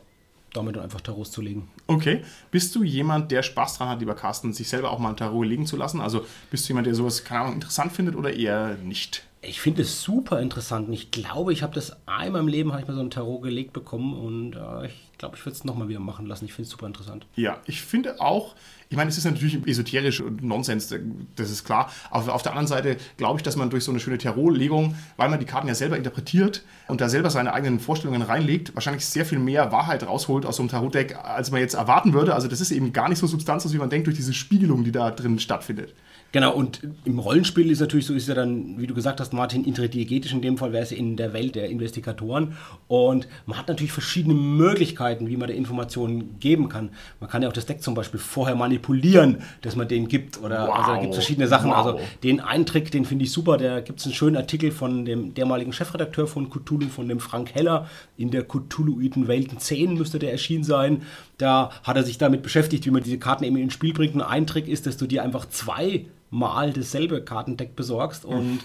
damit 0.54 0.76
dann 0.76 0.84
einfach 0.84 1.02
Tarots 1.02 1.32
zu 1.32 1.42
legen. 1.42 1.70
Okay. 1.88 2.22
Bist 2.52 2.76
du 2.76 2.84
jemand, 2.84 3.32
der 3.32 3.44
Spaß 3.44 3.78
dran 3.78 3.90
hat, 3.90 4.00
lieber 4.00 4.14
Carsten, 4.16 4.54
sich 4.54 4.70
selber 4.70 4.92
auch 4.92 5.00
mal 5.00 5.10
ein 5.10 5.18
Tarot 5.18 5.46
legen 5.46 5.66
zu 5.66 5.76
lassen? 5.78 6.00
Also 6.02 6.26
bist 6.50 6.66
du 6.66 6.70
jemand, 6.70 6.88
der 6.88 6.96
sowas, 6.96 7.24
keine 7.24 7.42
Ahnung, 7.42 7.56
interessant 7.56 7.92
findet 7.92 8.16
oder 8.16 8.34
eher 8.34 8.76
nicht? 8.84 9.26
Ich 9.44 9.60
finde 9.60 9.82
es 9.82 10.04
super 10.04 10.40
interessant 10.40 10.88
und 10.88 10.94
ich 10.94 11.10
glaube, 11.10 11.52
ich 11.52 11.64
habe 11.64 11.74
das 11.74 12.08
einmal 12.08 12.42
im 12.42 12.48
Leben, 12.48 12.72
habe 12.72 12.82
ich 12.82 12.88
mal 12.88 12.94
so 12.94 13.02
ein 13.02 13.10
Tarot 13.10 13.42
gelegt 13.42 13.74
bekommen 13.74 14.14
und 14.14 14.56
äh, 14.56 14.88
ich 14.88 15.11
glaube, 15.22 15.38
ich 15.38 15.46
würde 15.46 15.56
es 15.56 15.64
nochmal 15.64 15.88
wieder 15.88 16.00
machen 16.00 16.26
lassen. 16.26 16.46
Ich 16.46 16.54
finde 16.54 16.66
es 16.66 16.72
super 16.72 16.88
interessant. 16.88 17.28
Ja, 17.36 17.60
ich 17.66 17.82
finde 17.82 18.20
auch, 18.20 18.56
ich 18.90 18.98
meine, 18.98 19.10
es 19.10 19.18
ist 19.18 19.26
natürlich 19.26 19.66
esoterisch 19.68 20.20
und 20.20 20.44
Nonsens, 20.44 20.94
das 21.36 21.52
ist 21.52 21.64
klar. 21.64 21.92
Aber 22.10 22.34
auf 22.34 22.42
der 22.42 22.54
anderen 22.54 22.68
Seite 22.68 22.98
glaube 23.18 23.38
ich, 23.38 23.44
dass 23.44 23.56
man 23.56 23.70
durch 23.70 23.84
so 23.84 23.92
eine 23.92 24.00
schöne 24.00 24.18
Tarotlegung, 24.18 24.96
weil 25.18 25.30
man 25.30 25.40
die 25.40 25.46
Karten 25.46 25.68
ja 25.68 25.76
selber 25.76 25.96
interpretiert 25.96 26.64
und 26.88 27.02
da 27.02 27.08
selber 27.08 27.30
seine 27.30 27.54
eigenen 27.54 27.80
Vorstellungen 27.80 28.24
reinlegt, 28.24 28.74
wahrscheinlich 28.74 29.06
sehr 29.06 29.26
viel 29.26 29.40
mehr 29.40 29.72
Wahrheit 29.72 30.06
rausholt 30.06 30.46
aus 30.46 30.56
so 30.56 30.64
einem 30.64 30.70
Tarotdeck, 30.70 31.16
als 31.24 31.52
man 31.52 31.62
jetzt 31.62 31.76
erwarten 31.76 32.14
würde. 32.14 32.34
Also 32.34 32.48
das 32.48 32.60
ist 32.60 32.72
eben 32.72 32.92
gar 32.92 33.08
nicht 33.08 33.20
so 33.20 33.28
substanzlos, 33.28 33.74
wie 33.74 33.78
man 33.78 33.92
denkt, 33.92 34.08
durch 34.08 34.18
diese 34.18 34.34
Spiegelung, 34.34 34.84
die 34.84 34.92
da 34.92 35.12
drin 35.12 35.38
stattfindet. 35.38 35.94
Genau, 36.34 36.54
und 36.54 36.80
im 37.04 37.20
Rollenspiel 37.20 37.70
ist 37.70 37.82
natürlich 37.82 38.06
so, 38.06 38.14
ist 38.14 38.30
ja 38.30 38.36
dann, 38.36 38.80
wie 38.80 38.88
du 38.88 38.94
gesagt 38.94 39.20
hast, 39.20 39.34
Martin, 39.34 39.66
intradiegetisch 39.66 40.32
in 40.32 40.42
dem 40.42 40.58
Fall 40.58 40.72
wäre 40.72 40.84
es 40.84 40.94
in 40.94 41.18
der 41.18 41.34
Welt 41.34 41.56
der 41.56 41.70
Investigatoren. 41.70 42.56
Und 42.88 43.28
man 43.46 43.58
hat 43.58 43.68
natürlich 43.68 43.92
verschiedene 43.92 44.34
Möglichkeiten, 44.34 45.11
wie 45.20 45.38
man 45.38 45.48
der 45.48 45.58
Informationen 45.58 46.40
geben 46.40 46.70
kann. 46.70 46.90
Man 47.20 47.30
kann 47.30 47.42
ja 47.42 47.50
auch 47.50 47.54
das 47.54 47.66
Deck 47.66 47.82
zum 47.84 47.94
Beispiel 47.94 48.20
vorher 48.20 48.56
manipulieren, 48.56 49.38
dass 49.62 49.76
man 49.76 49.88
den 49.88 50.08
gibt. 50.08 50.42
Oder 50.42 50.68
Wow. 50.68 50.76
also 50.76 50.92
da 50.94 50.98
gibt 51.00 51.12
es 51.12 51.18
verschiedene 51.18 51.48
Sachen. 51.48 51.70
Wow. 51.70 51.78
Also 51.78 52.00
den 52.24 52.40
einen 52.40 52.66
Trick, 52.66 52.92
den 52.92 53.06
finde 53.06 53.26
ich 53.26 53.32
super. 53.32 53.58
Da 53.58 53.82
gibt 53.82 54.00
es 54.00 54.06
einen 54.06 54.16
schönen 54.16 54.38
Artikel 54.38 54.72
von 54.72 55.06
dem 55.06 55.34
dermaligen 55.34 55.74
Chefredakteur 55.74 56.28
von 56.28 56.50
Cthulhu, 56.50 56.90
von 56.90 57.08
dem 57.08 57.20
Frank 57.20 57.54
Heller. 57.54 57.88
In 58.18 58.32
der 58.32 58.44
Cthulhuiden 58.44 59.28
Welten 59.28 59.60
10 59.60 59.96
müsste 59.96 60.20
der 60.20 60.32
erschienen 60.32 60.64
sein. 60.64 61.04
Da 61.38 61.72
hat 61.84 61.96
er 61.98 62.04
sich 62.04 62.18
damit 62.18 62.44
beschäftigt, 62.44 62.86
wie 62.86 62.92
man 62.92 63.04
diese 63.04 63.18
Karten 63.18 63.44
eben 63.44 63.58
ins 63.58 63.74
Spiel 63.74 63.94
bringt. 63.94 64.16
Und 64.16 64.22
ein 64.22 64.48
Trick 64.48 64.68
ist, 64.68 64.86
dass 64.86 64.98
du 64.98 65.08
dir 65.08 65.24
einfach 65.24 65.48
zwei 65.50 66.06
Mal 66.30 66.72
dasselbe 66.72 67.22
Kartendeck 67.22 67.76
besorgst 67.76 68.24
und 68.24 68.60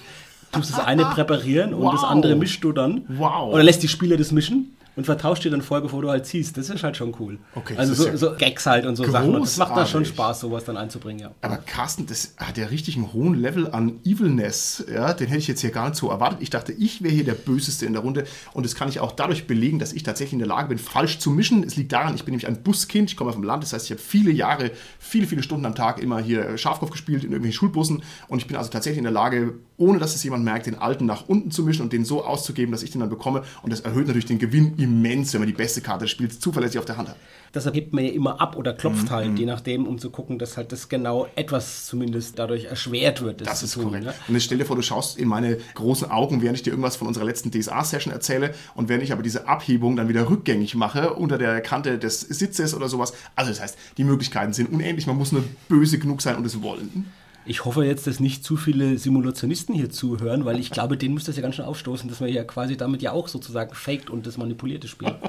tust 0.53 0.71
das 0.71 0.79
eine 0.79 1.05
präparieren 1.15 1.75
und 1.75 1.93
das 1.93 2.03
Wow. 2.03 2.11
andere 2.11 2.37
mischst 2.37 2.63
du 2.63 2.71
dann. 2.71 3.05
Wow. 3.09 3.53
Oder 3.53 3.65
lässt 3.65 3.83
die 3.83 3.89
Spieler 3.89 4.17
das 4.17 4.31
mischen 4.31 4.76
und 4.97 5.05
vertauscht 5.05 5.45
dir 5.45 5.51
dann 5.51 5.63
vorher, 5.63 5.83
bevor 5.83 6.03
du 6.03 6.11
halt 6.11 6.27
ziehst. 6.27 6.57
Das 6.57 6.71
ist 6.71 6.83
halt 6.83 6.97
schon 6.97 7.15
cool. 7.21 7.39
Okay, 7.55 7.75
also 7.77 7.95
so, 7.95 8.07
ja 8.07 8.17
so 8.17 8.35
Gags 8.37 8.67
halt 8.67 8.87
und 8.87 8.97
so 8.97 9.05
Sachen. 9.05 9.35
Und 9.35 9.43
das 9.43 9.57
macht 9.59 9.73
da 9.73 9.87
schon 9.87 10.03
großartig. 10.03 10.09
Spaß, 10.09 10.41
sowas 10.41 10.65
dann 10.65 10.77
einzubringen, 10.77 11.21
ja. 11.21 11.31
Aber 11.43 11.59
Carsten, 11.59 12.07
das 12.07 12.35
hat 12.39 12.57
ja 12.57 12.67
richtig 12.67 12.97
einen 12.97 13.13
hohen 13.13 13.35
Level 13.35 13.71
an 13.71 14.01
Evilness. 14.05 14.85
Ja, 14.93 15.13
den 15.13 15.29
hätte 15.29 15.39
ich 15.39 15.49
jetzt 15.49 15.61
hier 15.61 15.71
gar 15.71 15.91
nicht 15.91 15.97
so 15.99 16.09
erwartet. 16.11 16.39
Ich 16.41 16.51
dachte, 16.51 16.73
ich 16.73 17.03
wäre 17.03 17.15
hier 17.15 17.25
der 17.25 17.35
Böseste 17.35 17.85
in 17.87 17.93
der 17.93 18.03
Runde. 18.03 18.25
Und 18.55 18.65
das 18.65 18.75
kann 18.75 18.89
ich 18.89 19.01
auch 19.01 19.13
dadurch 19.13 19.47
belegen, 19.47 19.79
dass 19.79 19.93
ich 19.93 20.03
tatsächlich 20.03 20.33
in 20.33 20.39
der 20.39 20.49
Lage 20.49 20.69
bin, 20.69 20.79
falsch 20.79 21.19
zu 21.19 21.31
mischen. 21.31 21.63
Es 21.63 21.77
liegt 21.77 21.93
daran, 21.93 22.15
ich 22.15 22.25
bin 22.25 22.33
nämlich 22.33 22.47
ein 22.47 22.63
Buskind. 22.63 23.11
Ich 23.11 23.17
komme 23.17 23.33
vom 23.33 23.43
Land. 23.43 23.63
Das 23.63 23.73
heißt, 23.75 23.85
ich 23.85 23.91
habe 23.91 24.01
viele 24.01 24.31
Jahre, 24.31 24.71
viele, 24.99 25.27
viele 25.27 25.43
Stunden 25.43 25.67
am 25.67 25.75
Tag 25.75 26.01
immer 26.01 26.21
hier 26.21 26.57
Schafkopf 26.57 26.91
gespielt 26.91 27.23
in 27.23 27.33
irgendwelchen 27.33 27.59
Schulbussen. 27.59 28.03
Und 28.29 28.39
ich 28.39 28.47
bin 28.47 28.57
also 28.57 28.71
tatsächlich 28.71 28.99
in 28.99 29.05
der 29.05 29.13
Lage, 29.13 29.55
ohne 29.77 29.99
dass 29.99 30.15
es 30.15 30.25
jemand 30.25 30.45
merkt, 30.45 30.67
den 30.67 30.77
alten 30.77 31.05
nach 31.05 31.29
unten 31.29 31.51
zu 31.51 31.63
mischen 31.65 31.83
und 31.83 31.93
den 31.93 32.05
so 32.05 32.25
auszugeben, 32.25 32.73
dass 32.73 32.83
ich 32.83 32.91
den 32.91 33.01
dann 33.01 33.11
bekomme. 33.11 33.43
Und 33.63 33.73
das 33.73 33.81
erhöht 33.81 34.07
natürlich 34.07 34.27
den 34.27 34.39
Gewinn 34.39 34.75
immens, 34.87 35.33
wenn 35.33 35.41
man 35.41 35.49
die 35.49 35.53
beste 35.55 35.81
Karte 35.81 36.05
des 36.05 36.11
Spiels 36.11 36.41
zuverlässig 36.41 36.79
auf 36.79 36.85
der 36.85 36.97
Hand 36.97 37.09
hat. 37.11 37.17
Deshalb 37.55 37.75
hebt 37.75 37.95
man 37.95 38.05
ja 38.05 38.11
immer 38.11 38.41
ab 38.41 38.57
oder 38.57 38.73
Mhm, 38.75 38.79
klopft 38.79 39.11
halt, 39.11 39.39
je 39.39 39.47
nachdem, 39.47 39.87
um 39.87 39.99
zu 39.99 40.11
gucken, 40.11 40.39
dass 40.39 40.57
halt 40.57 40.73
das 40.73 40.89
genau 40.89 41.27
etwas 41.37 41.87
zumindest 41.87 42.39
dadurch 42.39 42.65
erschwert 42.65 43.23
wird. 43.23 43.47
Das 43.47 43.61
zu 43.61 43.65
ist 43.65 43.75
tun, 43.75 43.85
korrekt. 43.85 44.05
ne? 44.05 44.15
Und 44.29 44.35
jetzt 44.35 44.45
stell 44.45 44.59
dir 44.59 44.67
vor, 44.67 44.77
du 44.77 44.83
schaust 44.83 45.17
in 45.19 45.29
meine 45.29 45.57
großen 45.75 46.11
Augen, 46.11 46.43
während 46.43 46.59
ich 46.59 46.63
dir 46.65 46.71
irgendwas 46.71 46.97
von 46.97 47.07
unserer 47.09 47.25
letzten 47.25 47.51
DSA-Session 47.51 48.13
erzähle 48.13 48.55
und 48.75 48.89
wenn 48.91 49.01
ich 49.01 49.13
aber 49.13 49.23
diese 49.23 49.49
Abhebung 49.49 49.97
dann 49.97 50.09
wieder 50.09 50.29
rückgängig 50.29 50.75
mache 50.75 51.15
unter 51.15 51.39
der 51.39 51.61
Kante 51.63 51.99
des 51.99 52.21
Sitzes 52.21 52.75
oder 52.75 52.89
sowas. 52.89 53.15
Also 53.37 53.51
das 53.51 53.61
heißt, 53.61 53.79
die 53.97 54.05
Möglichkeiten 54.05 54.53
sind 54.53 54.71
unendlich. 54.71 55.07
Man 55.07 55.17
muss 55.17 55.33
nur 55.33 55.45
böse 55.69 55.99
genug 55.99 56.21
sein 56.23 56.37
und 56.37 56.45
es 56.45 56.61
wollen. 56.63 57.11
Ich 57.49 57.65
hoffe 57.65 57.85
jetzt, 57.85 58.09
dass 58.09 58.19
nicht 58.19 58.45
zu 58.45 58.57
viele 58.57 58.99
Simulationisten 58.99 59.73
hier 59.75 59.89
zuhören, 59.89 60.45
weil 60.45 60.59
ich 60.59 60.71
glaube, 60.71 60.97
denen 60.97 61.15
muss 61.15 61.25
das 61.25 61.37
ja 61.37 61.43
ganz 61.43 61.55
schön 61.55 61.65
aufstoßen, 61.65 62.09
dass 62.09 62.19
man 62.19 62.29
ja 62.29 62.43
quasi 62.43 62.77
damit 62.77 63.03
ja 63.03 63.13
auch 63.13 63.29
sozusagen 63.29 63.73
faked 63.73 64.11
und 64.11 64.27
das 64.27 64.37
manipulierte 64.37 64.89
Spiel. 64.89 65.15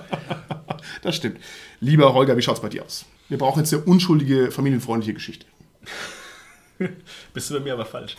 Das 1.01 1.15
stimmt. 1.15 1.39
Lieber 1.81 2.13
Holger, 2.13 2.37
wie 2.37 2.41
schaut's 2.41 2.61
bei 2.61 2.69
dir 2.69 2.85
aus? 2.85 3.05
Wir 3.27 3.37
brauchen 3.37 3.59
jetzt 3.59 3.73
eine 3.73 3.83
unschuldige, 3.83 4.51
familienfreundliche 4.51 5.13
Geschichte. 5.13 5.45
Bist 7.33 7.49
du 7.49 7.55
bei 7.55 7.59
mir 7.59 7.73
aber 7.73 7.85
falsch. 7.85 8.15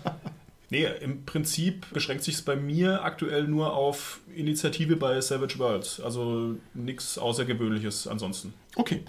nee, 0.70 0.86
im 1.02 1.24
Prinzip 1.26 1.86
beschränkt 1.92 2.24
sich 2.24 2.36
es 2.36 2.42
bei 2.42 2.56
mir 2.56 3.04
aktuell 3.04 3.46
nur 3.48 3.74
auf 3.74 4.20
Initiative 4.34 4.96
bei 4.96 5.20
Savage 5.20 5.58
Worlds. 5.58 6.00
Also 6.00 6.56
nichts 6.74 7.18
Außergewöhnliches 7.18 8.06
ansonsten. 8.06 8.54
Okay. 8.76 9.02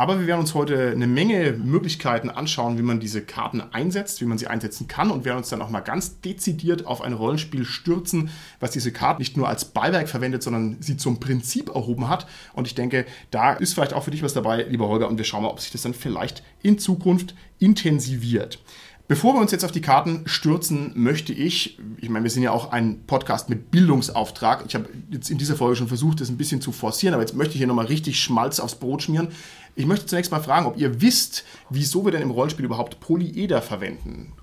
Aber 0.00 0.20
wir 0.20 0.28
werden 0.28 0.38
uns 0.38 0.54
heute 0.54 0.92
eine 0.92 1.08
Menge 1.08 1.54
Möglichkeiten 1.54 2.30
anschauen, 2.30 2.78
wie 2.78 2.82
man 2.82 3.00
diese 3.00 3.20
Karten 3.20 3.60
einsetzt, 3.60 4.20
wie 4.20 4.26
man 4.26 4.38
sie 4.38 4.46
einsetzen 4.46 4.86
kann 4.86 5.10
und 5.10 5.24
werden 5.24 5.38
uns 5.38 5.48
dann 5.48 5.60
auch 5.60 5.70
mal 5.70 5.80
ganz 5.80 6.20
dezidiert 6.20 6.86
auf 6.86 7.02
ein 7.02 7.12
Rollenspiel 7.12 7.64
stürzen, 7.64 8.30
was 8.60 8.70
diese 8.70 8.92
Karten 8.92 9.20
nicht 9.20 9.36
nur 9.36 9.48
als 9.48 9.64
Beiwerk 9.64 10.08
verwendet, 10.08 10.44
sondern 10.44 10.76
sie 10.78 10.96
zum 10.96 11.18
Prinzip 11.18 11.74
erhoben 11.74 12.08
hat. 12.08 12.28
Und 12.52 12.68
ich 12.68 12.76
denke, 12.76 13.06
da 13.32 13.54
ist 13.54 13.74
vielleicht 13.74 13.92
auch 13.92 14.04
für 14.04 14.12
dich 14.12 14.22
was 14.22 14.34
dabei, 14.34 14.62
lieber 14.62 14.86
Holger, 14.86 15.08
und 15.08 15.18
wir 15.18 15.24
schauen 15.24 15.42
mal, 15.42 15.48
ob 15.48 15.58
sich 15.58 15.72
das 15.72 15.82
dann 15.82 15.94
vielleicht 15.94 16.44
in 16.62 16.78
Zukunft 16.78 17.34
intensiviert. 17.58 18.60
Bevor 19.08 19.34
wir 19.34 19.40
uns 19.40 19.52
jetzt 19.52 19.64
auf 19.64 19.72
die 19.72 19.80
Karten 19.80 20.24
stürzen, 20.26 20.92
möchte 20.94 21.32
ich, 21.32 21.78
ich 21.96 22.10
meine, 22.10 22.24
wir 22.24 22.30
sind 22.30 22.42
ja 22.42 22.50
auch 22.50 22.72
ein 22.72 23.04
Podcast 23.06 23.48
mit 23.48 23.70
Bildungsauftrag. 23.70 24.64
Ich 24.68 24.74
habe 24.74 24.86
jetzt 25.10 25.30
in 25.30 25.38
dieser 25.38 25.56
Folge 25.56 25.76
schon 25.76 25.88
versucht, 25.88 26.20
das 26.20 26.28
ein 26.28 26.36
bisschen 26.36 26.60
zu 26.60 26.72
forcieren, 26.72 27.14
aber 27.14 27.22
jetzt 27.22 27.34
möchte 27.34 27.54
ich 27.54 27.58
hier 27.58 27.66
nochmal 27.66 27.86
richtig 27.86 28.20
Schmalz 28.20 28.60
aufs 28.60 28.74
Brot 28.74 29.02
schmieren. 29.02 29.28
Ich 29.76 29.86
möchte 29.86 30.04
zunächst 30.04 30.30
mal 30.30 30.42
fragen, 30.42 30.66
ob 30.66 30.76
ihr 30.76 31.00
wisst, 31.00 31.46
wieso 31.70 32.04
wir 32.04 32.12
denn 32.12 32.20
im 32.20 32.30
Rollenspiel 32.30 32.66
überhaupt 32.66 33.00
Polyeder 33.00 33.62
verwenden. 33.62 34.34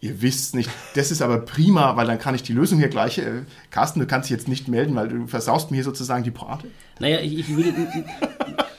Ihr 0.00 0.20
wisst 0.20 0.56
nicht. 0.56 0.68
Das 0.96 1.12
ist 1.12 1.22
aber 1.22 1.38
prima, 1.38 1.94
weil 1.96 2.08
dann 2.08 2.18
kann 2.18 2.34
ich 2.34 2.42
die 2.42 2.54
Lösung 2.54 2.80
hier 2.80 2.88
gleich. 2.88 3.18
Äh, 3.18 3.44
Carsten, 3.70 4.00
du 4.00 4.06
kannst 4.06 4.28
dich 4.28 4.36
jetzt 4.36 4.48
nicht 4.48 4.66
melden, 4.66 4.96
weil 4.96 5.08
du 5.08 5.28
versaust 5.28 5.70
mir 5.70 5.76
hier 5.76 5.84
sozusagen 5.84 6.24
die 6.24 6.32
Pointe. 6.32 6.66
Naja, 6.98 7.20
ich, 7.20 7.38
ich 7.38 7.56
will. 7.56 7.72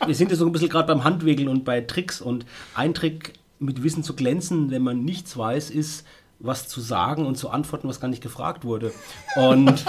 wir 0.06 0.16
sind 0.16 0.32
ja 0.32 0.38
so 0.38 0.46
ein 0.46 0.52
bisschen 0.52 0.70
gerade 0.70 0.88
beim 0.88 1.06
Handwegeln 1.06 1.48
und 1.48 1.64
bei 1.64 1.80
Tricks 1.80 2.20
und 2.20 2.46
ein 2.76 2.94
Trick 2.94 3.34
mit 3.60 3.84
Wissen 3.84 4.04
zu 4.04 4.16
glänzen, 4.16 4.70
wenn 4.72 4.84
man 4.84 5.04
nichts 5.04 5.36
weiß, 5.38 5.70
ist, 5.70 6.06
was 6.40 6.68
zu 6.68 6.82
sagen 6.82 7.26
und 7.26 7.38
zu 7.38 7.50
antworten, 7.50 7.88
was 7.88 8.00
gar 8.00 8.08
nicht 8.08 8.22
gefragt 8.22 8.64
wurde. 8.64 8.92
Und 9.36 9.86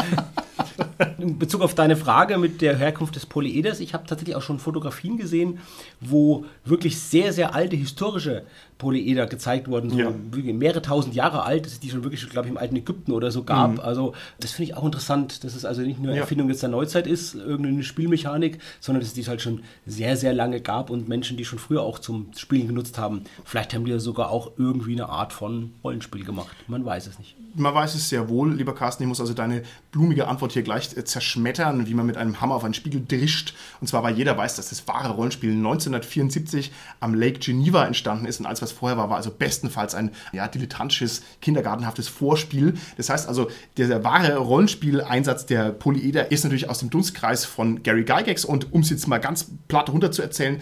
in 1.19 1.38
Bezug 1.38 1.61
auf 1.62 1.75
deine 1.75 1.97
Frage 1.97 2.38
mit 2.38 2.61
der 2.61 2.76
Herkunft 2.76 3.17
des 3.17 3.26
Polyeders, 3.26 3.81
ich 3.81 3.95
habe 3.95 4.07
tatsächlich 4.07 4.37
auch 4.37 4.43
schon 4.43 4.59
Fotografien 4.59 5.17
gesehen, 5.17 5.59
wo 6.00 6.45
wirklich 6.64 6.99
sehr, 6.99 7.33
sehr 7.33 7.55
alte 7.55 7.76
historische 7.76 8.43
Polyeder 8.78 9.26
gezeigt 9.26 9.67
wurden, 9.69 9.90
so 9.90 9.99
Ja. 9.99 10.11
mehrere 10.52 10.81
tausend 10.83 11.14
Jahre 11.14 11.43
alt, 11.43 11.83
die 11.83 11.90
schon 11.90 12.05
wirklich, 12.05 12.28
glaube 12.31 12.47
ich, 12.47 12.52
im 12.52 12.59
alten 12.59 12.76
Ägypten 12.76 13.11
oder 13.11 13.33
so 13.33 13.43
gab. 13.43 13.73
Mhm. 13.73 13.81
Also 13.81 14.14
das 14.38 14.52
finde 14.52 14.71
ich 14.71 14.76
auch 14.76 14.85
interessant, 14.85 15.43
dass 15.43 15.57
es 15.57 15.64
also 15.64 15.83
nicht 15.83 16.00
nur 16.00 16.12
Ja. 16.14 16.21
Erfindung 16.21 16.49
jetzt 16.49 16.62
der 16.62 16.69
Neuzeit 16.69 17.07
ist, 17.09 17.35
irgendeine 17.35 17.83
Spielmechanik, 17.83 18.59
sondern 18.81 19.00
dass 19.00 19.09
es 19.09 19.14
die 19.14 19.26
halt 19.26 19.43
schon 19.43 19.62
sehr, 19.85 20.17
sehr 20.17 20.33
lange 20.33 20.61
gab 20.61 20.90
und 20.90 21.09
Menschen, 21.09 21.37
die 21.37 21.45
schon 21.45 21.59
früher 21.59 21.83
auch 21.83 21.99
zum 21.99 22.28
Spielen 22.37 22.69
genutzt 22.69 22.99
haben. 22.99 23.23
Vielleicht 23.45 23.75
haben 23.75 23.85
die 23.85 23.90
ja 23.90 23.99
sogar 23.99 24.31
auch 24.31 24.52
irgendwie 24.57 24.93
eine 24.93 25.09
Art 25.09 25.33
von 25.33 25.73
Rollenspiel 25.83 26.25
gemacht. 26.25 26.55
Man 26.69 26.85
weiß 26.85 27.09
es 27.09 27.19
nicht. 27.19 27.35
Man 27.57 27.75
weiß 27.75 27.97
es 27.97 28.09
sehr 28.09 28.28
wohl, 28.28 28.55
lieber 28.55 28.75
Carsten. 28.76 29.02
Ich 29.02 29.09
muss 29.09 29.21
also 29.21 29.35
deine 29.35 29.62
blumige 29.90 30.28
Antwort 30.28 30.52
hier 30.52 30.62
gleich 30.62 30.88
äh, 30.97 31.04
zerschmettern, 31.04 31.87
wie 31.87 31.95
man 31.95 32.07
mit 32.07 32.16
einem 32.16 32.40
Hammer 32.40 32.54
auf 32.54 32.64
einen 32.64 32.75
Spiegel 32.75 33.04
drischt. 33.07 33.54
Und 33.80 33.87
zwar, 33.87 34.02
weil 34.02 34.16
jeder 34.16 34.37
weiß, 34.37 34.57
dass 34.57 34.71
das 34.71 34.87
wahre 34.88 35.11
Rollenspiel 35.11 35.50
1974 35.50 36.73
am 37.00 37.14
Lake 37.14 37.38
Geneva 37.38 37.85
entstanden 37.85 38.26
ist. 38.26 38.40
Und 38.40 38.47
alles, 38.47 38.62
was 38.62 38.73
vorher 38.73 38.97
war, 38.97 39.11
war 39.11 39.16
also 39.16 39.30
bestenfalls 39.30 39.95
ein 39.95 40.11
ja, 40.33 40.49
dilettantisches, 40.49 41.23
kindergartenhaftes 41.40 42.09
Vorspiel. 42.09 42.75
Das 42.97 43.11
heißt 43.11 43.28
also, 43.28 43.50
der, 43.76 43.88
der 43.88 44.04
wahre 44.04 44.37
Rollenspieleinsatz 44.37 45.47
der 45.47 45.71
Polyeder 45.71 46.30
ist 46.30 46.45
natürlich 46.45 46.71
aus 46.71 46.78
dem 46.78 46.90
Dunstkreis 46.90 47.45
von 47.45 47.83
Gary 47.83 48.04
Gygax. 48.04 48.45
Und 48.45 48.73
um 48.73 48.80
es 48.80 48.90
jetzt 48.90 49.07
mal 49.09 49.18
ganz 49.18 49.50
platt 49.68 49.90
runter 49.90 50.11
zu 50.11 50.23
erzählen, 50.23 50.61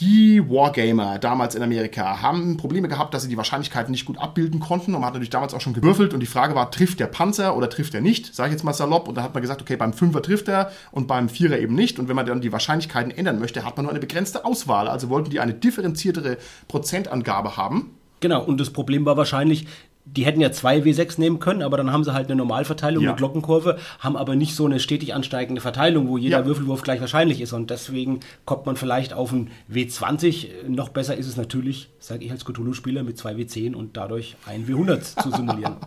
die 0.00 0.48
Wargamer 0.48 1.18
damals 1.18 1.56
in 1.56 1.62
Amerika 1.62 2.22
haben 2.22 2.56
Probleme 2.56 2.86
gehabt, 2.86 3.14
dass 3.14 3.24
sie 3.24 3.28
die 3.28 3.36
Wahrscheinlichkeiten 3.36 3.90
nicht 3.90 4.04
gut 4.04 4.18
abbilden 4.18 4.60
konnten 4.60 4.94
und 4.94 5.00
man 5.00 5.08
hat 5.08 5.14
natürlich 5.14 5.30
damals 5.30 5.54
auch 5.54 5.60
schon 5.60 5.72
gewürfelt 5.72 6.14
und 6.14 6.20
die 6.20 6.26
Frage 6.26 6.54
war, 6.54 6.70
trifft 6.70 7.00
der 7.00 7.08
Panzer 7.08 7.56
oder 7.56 7.68
trifft 7.68 7.94
er 7.94 8.00
nicht, 8.00 8.32
sage 8.32 8.50
ich 8.50 8.52
jetzt 8.52 8.62
mal 8.62 8.72
salopp 8.72 9.08
und 9.08 9.16
da 9.16 9.22
hat 9.22 9.34
man 9.34 9.40
gesagt, 9.40 9.60
okay, 9.60 9.76
beim 9.76 9.92
Fünfer 9.92 10.22
trifft 10.22 10.46
er 10.46 10.70
und 10.92 11.08
beim 11.08 11.28
Vierer 11.28 11.58
eben 11.58 11.74
nicht 11.74 11.98
und 11.98 12.08
wenn 12.08 12.14
man 12.14 12.26
dann 12.26 12.40
die 12.40 12.52
Wahrscheinlichkeiten 12.52 13.10
ändern 13.10 13.40
möchte, 13.40 13.64
hat 13.64 13.76
man 13.76 13.86
nur 13.86 13.90
eine 13.90 14.00
begrenzte 14.00 14.44
Auswahl, 14.44 14.86
also 14.86 15.08
wollten 15.08 15.30
die 15.30 15.40
eine 15.40 15.54
differenziertere 15.54 16.38
Prozentangabe 16.68 17.56
haben. 17.56 17.94
Genau, 18.20 18.42
und 18.42 18.60
das 18.60 18.70
Problem 18.70 19.04
war 19.04 19.16
wahrscheinlich, 19.16 19.66
die 20.16 20.24
hätten 20.24 20.40
ja 20.40 20.50
zwei 20.52 20.78
W6 20.78 21.20
nehmen 21.20 21.38
können, 21.38 21.62
aber 21.62 21.76
dann 21.76 21.92
haben 21.92 22.02
sie 22.04 22.12
halt 22.12 22.26
eine 22.26 22.36
Normalverteilung, 22.36 23.04
Ja. 23.04 23.10
eine 23.10 23.16
Glockenkurve, 23.16 23.78
haben 24.00 24.16
aber 24.16 24.34
nicht 24.36 24.54
so 24.54 24.64
eine 24.66 24.80
stetig 24.80 25.14
ansteigende 25.14 25.60
Verteilung, 25.60 26.08
wo 26.08 26.18
jeder 26.18 26.40
Ja. 26.40 26.46
Würfelwurf 26.46 26.82
gleich 26.82 27.00
wahrscheinlich 27.00 27.40
ist. 27.40 27.52
Und 27.52 27.70
deswegen 27.70 28.20
kommt 28.44 28.66
man 28.66 28.76
vielleicht 28.76 29.12
auf 29.12 29.32
ein 29.32 29.50
W20. 29.72 30.68
Noch 30.68 30.88
besser 30.88 31.16
ist 31.16 31.26
es 31.26 31.36
natürlich, 31.36 31.90
sage 31.98 32.24
ich 32.24 32.30
als 32.30 32.44
Cthulhu-Spieler, 32.44 33.02
mit 33.02 33.18
zwei 33.18 33.34
W10 33.34 33.74
und 33.74 33.96
dadurch 33.96 34.36
ein 34.46 34.66
W100 34.66 35.22
zu 35.22 35.30
simulieren. 35.30 35.76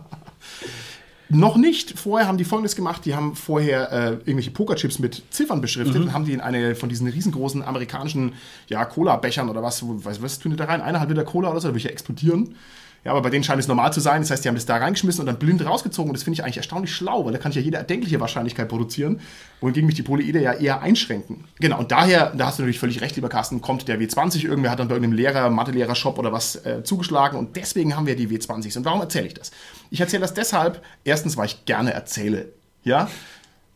Noch 1.28 1.56
nicht. 1.56 1.98
Vorher 1.98 2.28
haben 2.28 2.36
die 2.36 2.44
folgendes 2.44 2.76
gemacht: 2.76 3.06
Die 3.06 3.14
haben 3.14 3.34
vorher 3.34 3.90
äh, 3.90 4.10
irgendwelche 4.12 4.50
Pokerchips 4.50 4.98
mit 4.98 5.22
Ziffern 5.30 5.62
beschriftet 5.62 5.96
und 6.02 6.12
haben 6.12 6.26
die 6.26 6.32
in 6.34 6.42
eine 6.42 6.74
von 6.74 6.90
diesen 6.90 7.08
riesengroßen 7.08 7.62
amerikanischen 7.62 8.34
ja, 8.68 8.84
Cola-Bechern 8.84 9.48
oder 9.48 9.62
was, 9.62 9.82
was, 9.86 10.20
was 10.20 10.38
tun 10.40 10.50
die 10.52 10.58
da 10.58 10.64
rein? 10.66 10.82
Eineinhalb 10.82 11.08
Liter 11.08 11.24
Cola 11.24 11.50
oder 11.50 11.60
so, 11.60 11.68
da 11.68 11.72
würde 11.72 11.78
ich 11.78 11.84
ja 11.84 11.90
explodieren. 11.90 12.54
Ja, 13.04 13.10
aber 13.10 13.22
bei 13.22 13.30
denen 13.30 13.42
scheint 13.42 13.58
es 13.58 13.66
normal 13.66 13.92
zu 13.92 14.00
sein. 14.00 14.22
Das 14.22 14.30
heißt, 14.30 14.44
die 14.44 14.48
haben 14.48 14.54
das 14.54 14.66
da 14.66 14.76
reingeschmissen 14.76 15.22
und 15.22 15.26
dann 15.26 15.38
blind 15.38 15.64
rausgezogen. 15.64 16.10
Und 16.10 16.14
das 16.14 16.22
finde 16.22 16.34
ich 16.34 16.44
eigentlich 16.44 16.58
erstaunlich 16.58 16.94
schlau, 16.94 17.24
weil 17.24 17.32
da 17.32 17.38
kann 17.38 17.50
ich 17.50 17.56
ja 17.56 17.62
jede 17.62 17.76
erdenkliche 17.76 18.20
Wahrscheinlichkeit 18.20 18.68
produzieren, 18.68 19.20
wohingegen 19.60 19.86
mich 19.86 19.96
die 19.96 20.02
Polyeder 20.02 20.40
ja 20.40 20.52
eher 20.52 20.82
einschränken. 20.82 21.44
Genau, 21.58 21.80
und 21.80 21.90
daher, 21.90 22.32
da 22.36 22.46
hast 22.46 22.58
du 22.58 22.62
natürlich 22.62 22.78
völlig 22.78 23.00
recht, 23.00 23.16
lieber 23.16 23.28
Carsten, 23.28 23.60
kommt 23.60 23.88
der 23.88 23.98
W20. 24.00 24.44
Irgendwer 24.44 24.70
hat 24.70 24.78
dann 24.78 24.86
bei 24.86 24.94
irgendeinem 24.94 25.16
Lehrer, 25.16 25.50
Mathelehrer-Shop 25.50 26.16
oder 26.18 26.32
was 26.32 26.64
äh, 26.64 26.84
zugeschlagen 26.84 27.38
und 27.38 27.56
deswegen 27.56 27.96
haben 27.96 28.06
wir 28.06 28.14
die 28.14 28.28
W20s. 28.28 28.76
Und 28.78 28.84
warum 28.84 29.00
erzähle 29.00 29.26
ich 29.26 29.34
das? 29.34 29.50
Ich 29.90 30.00
erzähle 30.00 30.20
das 30.20 30.34
deshalb, 30.34 30.80
erstens, 31.02 31.36
weil 31.36 31.46
ich 31.46 31.64
gerne 31.64 31.92
erzähle. 31.92 32.52
Ja, 32.84 33.08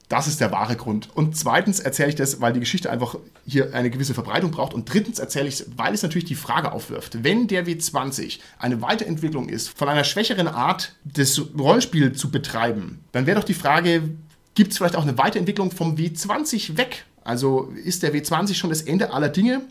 das 0.09 0.29
ist 0.29 0.41
der 0.41 0.53
wahre 0.53 0.77
Grund. 0.77 1.09
Und 1.15 1.37
zweitens 1.37 1.81
erzähle 1.81 2.11
ich 2.11 2.15
das, 2.15 2.41
weil 2.41 2.53
die 2.53 2.61
Geschichte 2.61 2.91
einfach 2.91 3.17
hier 3.45 3.75
eine 3.75 3.91
gewisse 3.91 4.15
Verbreitung 4.15 4.53
braucht. 4.53 4.73
Und 4.73 4.93
drittens 4.93 5.19
erzähle 5.19 5.49
ich 5.49 5.61
es, 5.61 5.67
weil 5.77 5.95
es 5.95 6.03
natürlich 6.03 6.27
die 6.27 6.37
Frage 6.37 6.73
aufwirft, 6.73 7.25
wenn 7.25 7.49
der 7.49 7.67
W20 7.67 8.39
eine 8.59 8.81
Weiterentwicklung 8.83 9.49
ist, 9.49 9.69
von 9.77 9.89
einer 9.89 10.05
schwächeren 10.05 10.47
Art 10.47 10.95
des 11.05 11.41
Rollenspiels 11.59 12.19
zu 12.19 12.31
betreiben, 12.31 13.01
dann 13.13 13.27
wäre 13.27 13.41
doch 13.41 13.47
die 13.47 13.55
Frage, 13.55 14.11
gibt 14.55 14.73
es 14.73 14.79
vielleicht 14.79 14.97
auch 14.97 15.03
eine 15.03 15.19
Weiterentwicklung 15.19 15.73
vom 15.73 15.97
W20 15.97 16.77
weg? 16.77 17.05
Also 17.25 17.73
ist 17.85 18.05
der 18.05 18.15
W20 18.15 18.55
schon 18.55 18.71
das 18.71 18.83
Ende 18.83 19.13
aller 19.13 19.29
Dinge? 19.29 19.63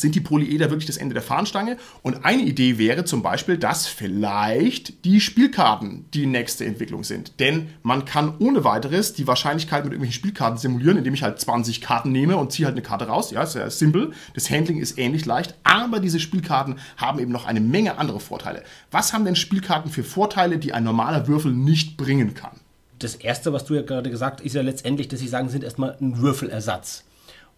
Sind 0.00 0.14
die 0.14 0.20
Polyeder 0.20 0.70
wirklich 0.70 0.86
das 0.86 0.96
Ende 0.96 1.14
der 1.14 1.22
Fahnenstange? 1.22 1.76
Und 2.02 2.24
eine 2.24 2.42
Idee 2.42 2.78
wäre 2.78 3.04
zum 3.04 3.22
Beispiel, 3.22 3.58
dass 3.58 3.86
vielleicht 3.86 5.04
die 5.04 5.20
Spielkarten 5.20 6.06
die 6.14 6.26
nächste 6.26 6.64
Entwicklung 6.64 7.04
sind. 7.04 7.38
Denn 7.40 7.68
man 7.82 8.04
kann 8.04 8.34
ohne 8.38 8.64
weiteres 8.64 9.14
die 9.14 9.26
Wahrscheinlichkeit 9.26 9.84
mit 9.84 9.92
irgendwelchen 9.92 10.18
Spielkarten 10.18 10.58
simulieren, 10.58 10.98
indem 10.98 11.14
ich 11.14 11.22
halt 11.22 11.40
20 11.40 11.80
Karten 11.80 12.12
nehme 12.12 12.36
und 12.36 12.52
ziehe 12.52 12.66
halt 12.66 12.74
eine 12.74 12.82
Karte 12.82 13.06
raus. 13.06 13.30
Ja, 13.30 13.42
ist 13.42 13.52
sehr 13.52 13.70
simpel. 13.70 14.12
Das 14.34 14.50
Handling 14.50 14.78
ist 14.78 14.98
ähnlich 14.98 15.26
leicht, 15.26 15.54
aber 15.64 16.00
diese 16.00 16.20
Spielkarten 16.20 16.76
haben 16.96 17.18
eben 17.18 17.32
noch 17.32 17.46
eine 17.46 17.60
Menge 17.60 17.98
andere 17.98 18.20
Vorteile. 18.20 18.62
Was 18.90 19.12
haben 19.12 19.24
denn 19.24 19.36
Spielkarten 19.36 19.90
für 19.90 20.04
Vorteile, 20.04 20.58
die 20.58 20.72
ein 20.72 20.84
normaler 20.84 21.26
Würfel 21.28 21.52
nicht 21.52 21.96
bringen 21.96 22.34
kann? 22.34 22.58
das 22.98 23.14
Erste, 23.14 23.52
was 23.52 23.64
du 23.64 23.74
ja 23.74 23.82
gerade 23.82 24.10
gesagt 24.10 24.40
hast, 24.40 24.46
ist 24.46 24.54
ja 24.54 24.62
letztendlich, 24.62 25.08
dass 25.08 25.20
sie 25.20 25.28
sagen, 25.28 25.48
sind 25.48 25.64
erstmal 25.64 25.96
ein 26.00 26.18
Würfelersatz. 26.18 27.04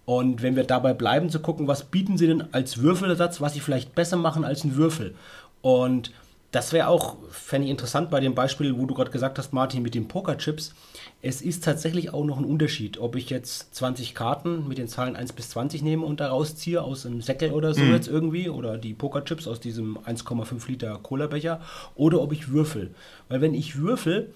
Und 0.04 0.42
wenn 0.42 0.56
wir 0.56 0.64
dabei 0.64 0.92
bleiben, 0.92 1.30
zu 1.30 1.40
gucken, 1.40 1.68
was 1.68 1.84
bieten 1.84 2.18
sie 2.18 2.26
denn 2.26 2.52
als 2.52 2.78
Würfelersatz, 2.78 3.40
was 3.40 3.54
sie 3.54 3.60
vielleicht 3.60 3.94
besser 3.94 4.16
machen 4.16 4.44
als 4.44 4.64
ein 4.64 4.76
Würfel. 4.76 5.14
Und 5.62 6.10
das 6.52 6.72
wäre 6.72 6.88
auch, 6.88 7.16
fände 7.30 7.66
ich 7.66 7.70
interessant 7.70 8.10
bei 8.10 8.18
dem 8.18 8.34
Beispiel, 8.34 8.76
wo 8.76 8.84
du 8.84 8.94
gerade 8.94 9.12
gesagt 9.12 9.38
hast, 9.38 9.52
Martin, 9.52 9.82
mit 9.82 9.94
den 9.94 10.08
Pokerchips. 10.08 10.74
Es 11.22 11.42
ist 11.42 11.62
tatsächlich 11.62 12.12
auch 12.12 12.24
noch 12.24 12.38
ein 12.38 12.44
Unterschied, 12.44 12.98
ob 12.98 13.14
ich 13.14 13.30
jetzt 13.30 13.72
20 13.76 14.16
Karten 14.16 14.66
mit 14.66 14.78
den 14.78 14.88
Zahlen 14.88 15.14
1 15.14 15.32
bis 15.34 15.50
20 15.50 15.82
nehme 15.82 16.04
und 16.04 16.18
da 16.18 16.28
rausziehe 16.28 16.82
aus 16.82 17.06
einem 17.06 17.22
Säckel 17.22 17.52
oder 17.52 17.72
so 17.72 17.82
jetzt 17.82 18.08
irgendwie 18.08 18.48
oder 18.48 18.78
die 18.78 18.94
Pokerchips 18.94 19.46
aus 19.46 19.60
diesem 19.60 19.96
1,5 19.98 20.66
Liter 20.66 20.98
Cola-Becher 21.00 21.60
oder 21.94 22.20
ob 22.20 22.32
ich 22.32 22.50
würfel. 22.50 22.94
Weil 23.28 23.42
wenn 23.42 23.54
ich 23.54 23.78
würfel, 23.78 24.32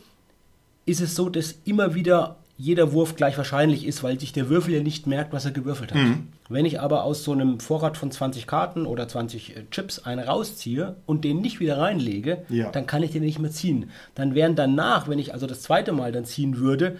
ist 0.86 1.00
es 1.00 1.16
so, 1.16 1.28
dass 1.28 1.56
immer 1.64 1.94
wieder 1.94 2.36
jeder 2.56 2.92
Wurf 2.92 3.16
gleich 3.16 3.36
wahrscheinlich 3.36 3.84
ist, 3.86 4.02
weil 4.04 4.20
sich 4.20 4.32
der 4.32 4.48
Würfel 4.48 4.74
ja 4.74 4.82
nicht 4.82 5.06
merkt, 5.06 5.32
was 5.32 5.44
er 5.44 5.50
gewürfelt 5.50 5.92
hat. 5.92 6.00
Wenn 6.48 6.64
ich 6.66 6.80
aber 6.80 7.02
aus 7.02 7.24
so 7.24 7.32
einem 7.32 7.58
Vorrat 7.58 7.96
von 7.96 8.10
20 8.12 8.46
Karten 8.46 8.86
oder 8.86 9.08
20 9.08 9.56
äh, 9.56 9.62
Chips 9.70 9.98
einen 10.00 10.20
rausziehe 10.24 10.96
und 11.06 11.24
den 11.24 11.40
nicht 11.40 11.58
wieder 11.58 11.78
reinlege, 11.78 12.44
Ja. 12.48 12.70
dann 12.70 12.86
kann 12.86 13.02
ich 13.02 13.10
den 13.10 13.24
nicht 13.24 13.38
mehr 13.40 13.50
ziehen. 13.50 13.90
Dann 14.14 14.34
wären 14.36 14.54
danach, 14.54 15.08
wenn 15.08 15.18
ich 15.18 15.32
also 15.34 15.46
das 15.46 15.62
zweite 15.62 15.92
Mal 15.92 16.12
dann 16.12 16.24
ziehen 16.26 16.58
würde, 16.58 16.96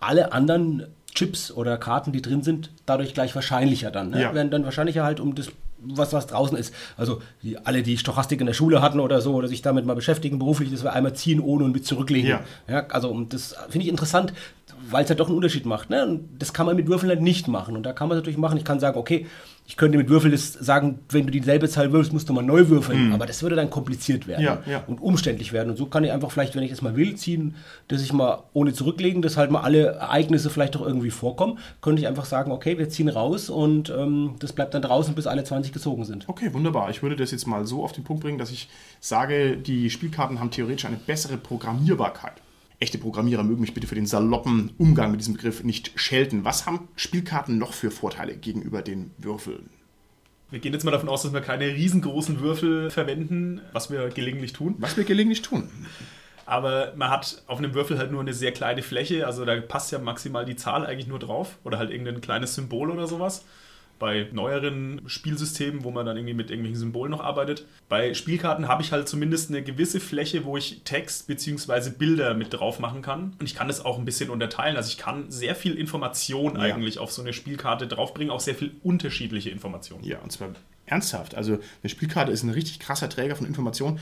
alle 0.00 0.32
anderen 0.32 0.86
Chips 1.14 1.50
oder 1.50 1.76
Karten, 1.78 2.12
die 2.12 2.22
drin 2.22 2.42
sind, 2.42 2.70
dadurch 2.86 3.14
gleich 3.14 3.34
wahrscheinlicher 3.34 3.90
dann. 3.90 4.10
Ne? 4.10 4.20
Ja. 4.22 4.34
Wären 4.34 4.50
dann 4.50 4.64
wahrscheinlicher 4.64 5.02
halt 5.04 5.18
um 5.20 5.34
das, 5.34 5.48
was, 5.82 6.12
was 6.12 6.26
draußen 6.26 6.56
ist. 6.56 6.74
Also 6.96 7.22
die, 7.42 7.58
alle, 7.58 7.82
die 7.82 7.98
Stochastik 7.98 8.40
in 8.40 8.46
der 8.46 8.54
Schule 8.54 8.82
hatten 8.82 9.00
oder 9.00 9.20
so, 9.20 9.34
oder 9.34 9.48
sich 9.48 9.62
damit 9.62 9.86
mal 9.86 9.94
beschäftigen 9.94 10.38
beruflich, 10.38 10.70
das 10.70 10.82
wir 10.82 10.92
einmal 10.92 11.14
ziehen 11.14 11.40
ohne 11.40 11.64
und 11.64 11.72
mit 11.72 11.86
zurücklegen. 11.86 12.28
Ja. 12.28 12.44
Ja, 12.68 12.86
also 12.88 13.10
und 13.10 13.32
das 13.32 13.54
finde 13.68 13.86
ich 13.86 13.90
interessant, 13.90 14.32
weil 14.90 15.04
es 15.04 15.08
ja 15.08 15.14
doch 15.14 15.26
einen 15.26 15.36
Unterschied 15.36 15.66
macht. 15.66 15.90
Ne? 15.90 16.04
Und 16.06 16.28
das 16.38 16.52
kann 16.52 16.66
man 16.66 16.76
mit 16.76 16.88
Würfeln 16.88 17.10
halt 17.10 17.22
nicht 17.22 17.48
machen. 17.48 17.76
Und 17.76 17.84
da 17.84 17.92
kann 17.92 18.08
man 18.08 18.16
es 18.16 18.22
natürlich 18.22 18.38
machen. 18.38 18.58
Ich 18.58 18.64
kann 18.64 18.80
sagen, 18.80 18.98
okay, 18.98 19.26
Ich 19.70 19.76
könnte 19.76 19.98
mit 19.98 20.08
Würfeln 20.08 20.32
das 20.32 20.52
sagen, 20.52 20.98
wenn 21.10 21.26
du 21.26 21.30
dieselbe 21.30 21.68
Zahl 21.68 21.92
würfelst, 21.92 22.12
musst 22.12 22.28
du 22.28 22.32
mal 22.32 22.42
neu 22.42 22.68
würfeln. 22.68 23.12
Aber 23.12 23.24
das 23.24 23.40
würde 23.44 23.54
dann 23.54 23.70
kompliziert 23.70 24.26
werden 24.26 24.44
Ja, 24.44 24.60
ja. 24.66 24.82
und 24.88 25.00
umständlich 25.00 25.52
werden. 25.52 25.70
Und 25.70 25.76
so 25.76 25.86
kann 25.86 26.02
ich 26.02 26.10
einfach 26.10 26.32
vielleicht, 26.32 26.56
wenn 26.56 26.64
ich 26.64 26.70
das 26.70 26.82
mal 26.82 26.96
will, 26.96 27.14
ziehen, 27.14 27.54
dass 27.86 28.02
ich 28.02 28.12
mal 28.12 28.42
ohne 28.52 28.72
zurücklegen, 28.72 29.22
dass 29.22 29.36
halt 29.36 29.52
mal 29.52 29.60
alle 29.60 29.92
Ereignisse 29.92 30.50
vielleicht 30.50 30.74
doch 30.74 30.84
irgendwie 30.84 31.12
vorkommen, 31.12 31.60
könnte 31.82 32.02
ich 32.02 32.08
einfach 32.08 32.24
sagen, 32.24 32.50
okay, 32.50 32.78
wir 32.78 32.88
ziehen 32.88 33.08
raus 33.08 33.48
und 33.48 33.90
ähm, 33.90 34.34
das 34.40 34.52
bleibt 34.52 34.74
dann 34.74 34.82
draußen, 34.82 35.14
bis 35.14 35.28
alle 35.28 35.44
20 35.44 35.72
gezogen 35.72 36.04
sind. 36.04 36.28
Okay, 36.28 36.52
wunderbar. 36.52 36.90
Ich 36.90 37.04
würde 37.04 37.14
das 37.14 37.30
jetzt 37.30 37.46
mal 37.46 37.64
so 37.64 37.84
auf 37.84 37.92
den 37.92 38.02
Punkt 38.02 38.24
bringen, 38.24 38.38
dass 38.38 38.50
ich 38.50 38.68
sage, 38.98 39.56
die 39.56 39.88
Spielkarten 39.88 40.40
haben 40.40 40.50
theoretisch 40.50 40.86
eine 40.86 40.96
bessere 40.96 41.36
Programmierbarkeit. 41.36 42.32
Echte 42.80 42.96
Programmierer 42.96 43.42
mögen 43.42 43.60
mich 43.60 43.74
bitte 43.74 43.86
für 43.86 43.94
den 43.94 44.06
saloppen 44.06 44.72
Umgang 44.78 45.10
mit 45.10 45.20
diesem 45.20 45.34
Begriff 45.34 45.62
nicht 45.62 45.92
schelten. 45.96 46.46
Was 46.46 46.64
haben 46.64 46.88
Spielkarten 46.96 47.58
noch 47.58 47.74
für 47.74 47.90
Vorteile 47.90 48.34
gegenüber 48.34 48.80
den 48.80 49.10
Würfeln? 49.18 49.68
Wir 50.50 50.60
gehen 50.60 50.72
jetzt 50.72 50.84
mal 50.84 50.90
davon 50.90 51.10
aus, 51.10 51.22
dass 51.22 51.34
wir 51.34 51.42
keine 51.42 51.66
riesengroßen 51.66 52.40
Würfel 52.40 52.90
verwenden, 52.90 53.60
was 53.74 53.90
wir 53.90 54.08
gelegentlich 54.08 54.54
tun. 54.54 54.76
Was 54.78 54.96
wir 54.96 55.04
gelegentlich 55.04 55.42
tun. 55.42 55.68
Aber 56.46 56.94
man 56.96 57.10
hat 57.10 57.42
auf 57.46 57.58
einem 57.58 57.74
Würfel 57.74 57.98
halt 57.98 58.10
nur 58.10 58.22
eine 58.22 58.32
sehr 58.32 58.50
kleine 58.50 58.82
Fläche, 58.82 59.26
also 59.26 59.44
da 59.44 59.60
passt 59.60 59.92
ja 59.92 59.98
maximal 59.98 60.46
die 60.46 60.56
Zahl 60.56 60.86
eigentlich 60.86 61.06
nur 61.06 61.18
drauf 61.18 61.58
oder 61.64 61.78
halt 61.78 61.90
irgendein 61.90 62.22
kleines 62.22 62.54
Symbol 62.54 62.90
oder 62.90 63.06
sowas. 63.06 63.44
Bei 64.00 64.26
neueren 64.32 65.02
Spielsystemen, 65.06 65.84
wo 65.84 65.92
man 65.92 66.04
dann 66.04 66.16
irgendwie 66.16 66.34
mit 66.34 66.50
irgendwelchen 66.50 66.80
Symbolen 66.80 67.12
noch 67.12 67.20
arbeitet. 67.20 67.66
Bei 67.88 68.12
Spielkarten 68.14 68.66
habe 68.66 68.82
ich 68.82 68.90
halt 68.90 69.08
zumindest 69.08 69.50
eine 69.50 69.62
gewisse 69.62 70.00
Fläche, 70.00 70.44
wo 70.44 70.56
ich 70.56 70.80
Text 70.84 71.28
bzw. 71.28 71.90
Bilder 71.90 72.34
mit 72.34 72.52
drauf 72.52 72.80
machen 72.80 73.02
kann. 73.02 73.34
Und 73.38 73.44
ich 73.46 73.54
kann 73.54 73.68
das 73.68 73.84
auch 73.84 73.98
ein 73.98 74.04
bisschen 74.04 74.30
unterteilen. 74.30 74.76
Also 74.76 74.88
ich 74.88 74.98
kann 74.98 75.30
sehr 75.30 75.54
viel 75.54 75.74
Information 75.74 76.56
Ja. 76.56 76.62
eigentlich 76.62 76.98
auf 76.98 77.12
so 77.12 77.22
eine 77.22 77.32
Spielkarte 77.32 77.86
draufbringen, 77.86 78.32
auch 78.32 78.40
sehr 78.40 78.56
viel 78.56 78.72
unterschiedliche 78.82 79.50
Informationen. 79.50 80.02
Ja, 80.02 80.18
und 80.18 80.32
zwar 80.32 80.48
ernsthaft. 80.86 81.34
Also 81.34 81.58
eine 81.82 81.90
Spielkarte 81.90 82.32
ist 82.32 82.42
ein 82.42 82.50
richtig 82.50 82.80
krasser 82.80 83.08
Träger 83.08 83.36
von 83.36 83.46
Informationen. 83.46 84.00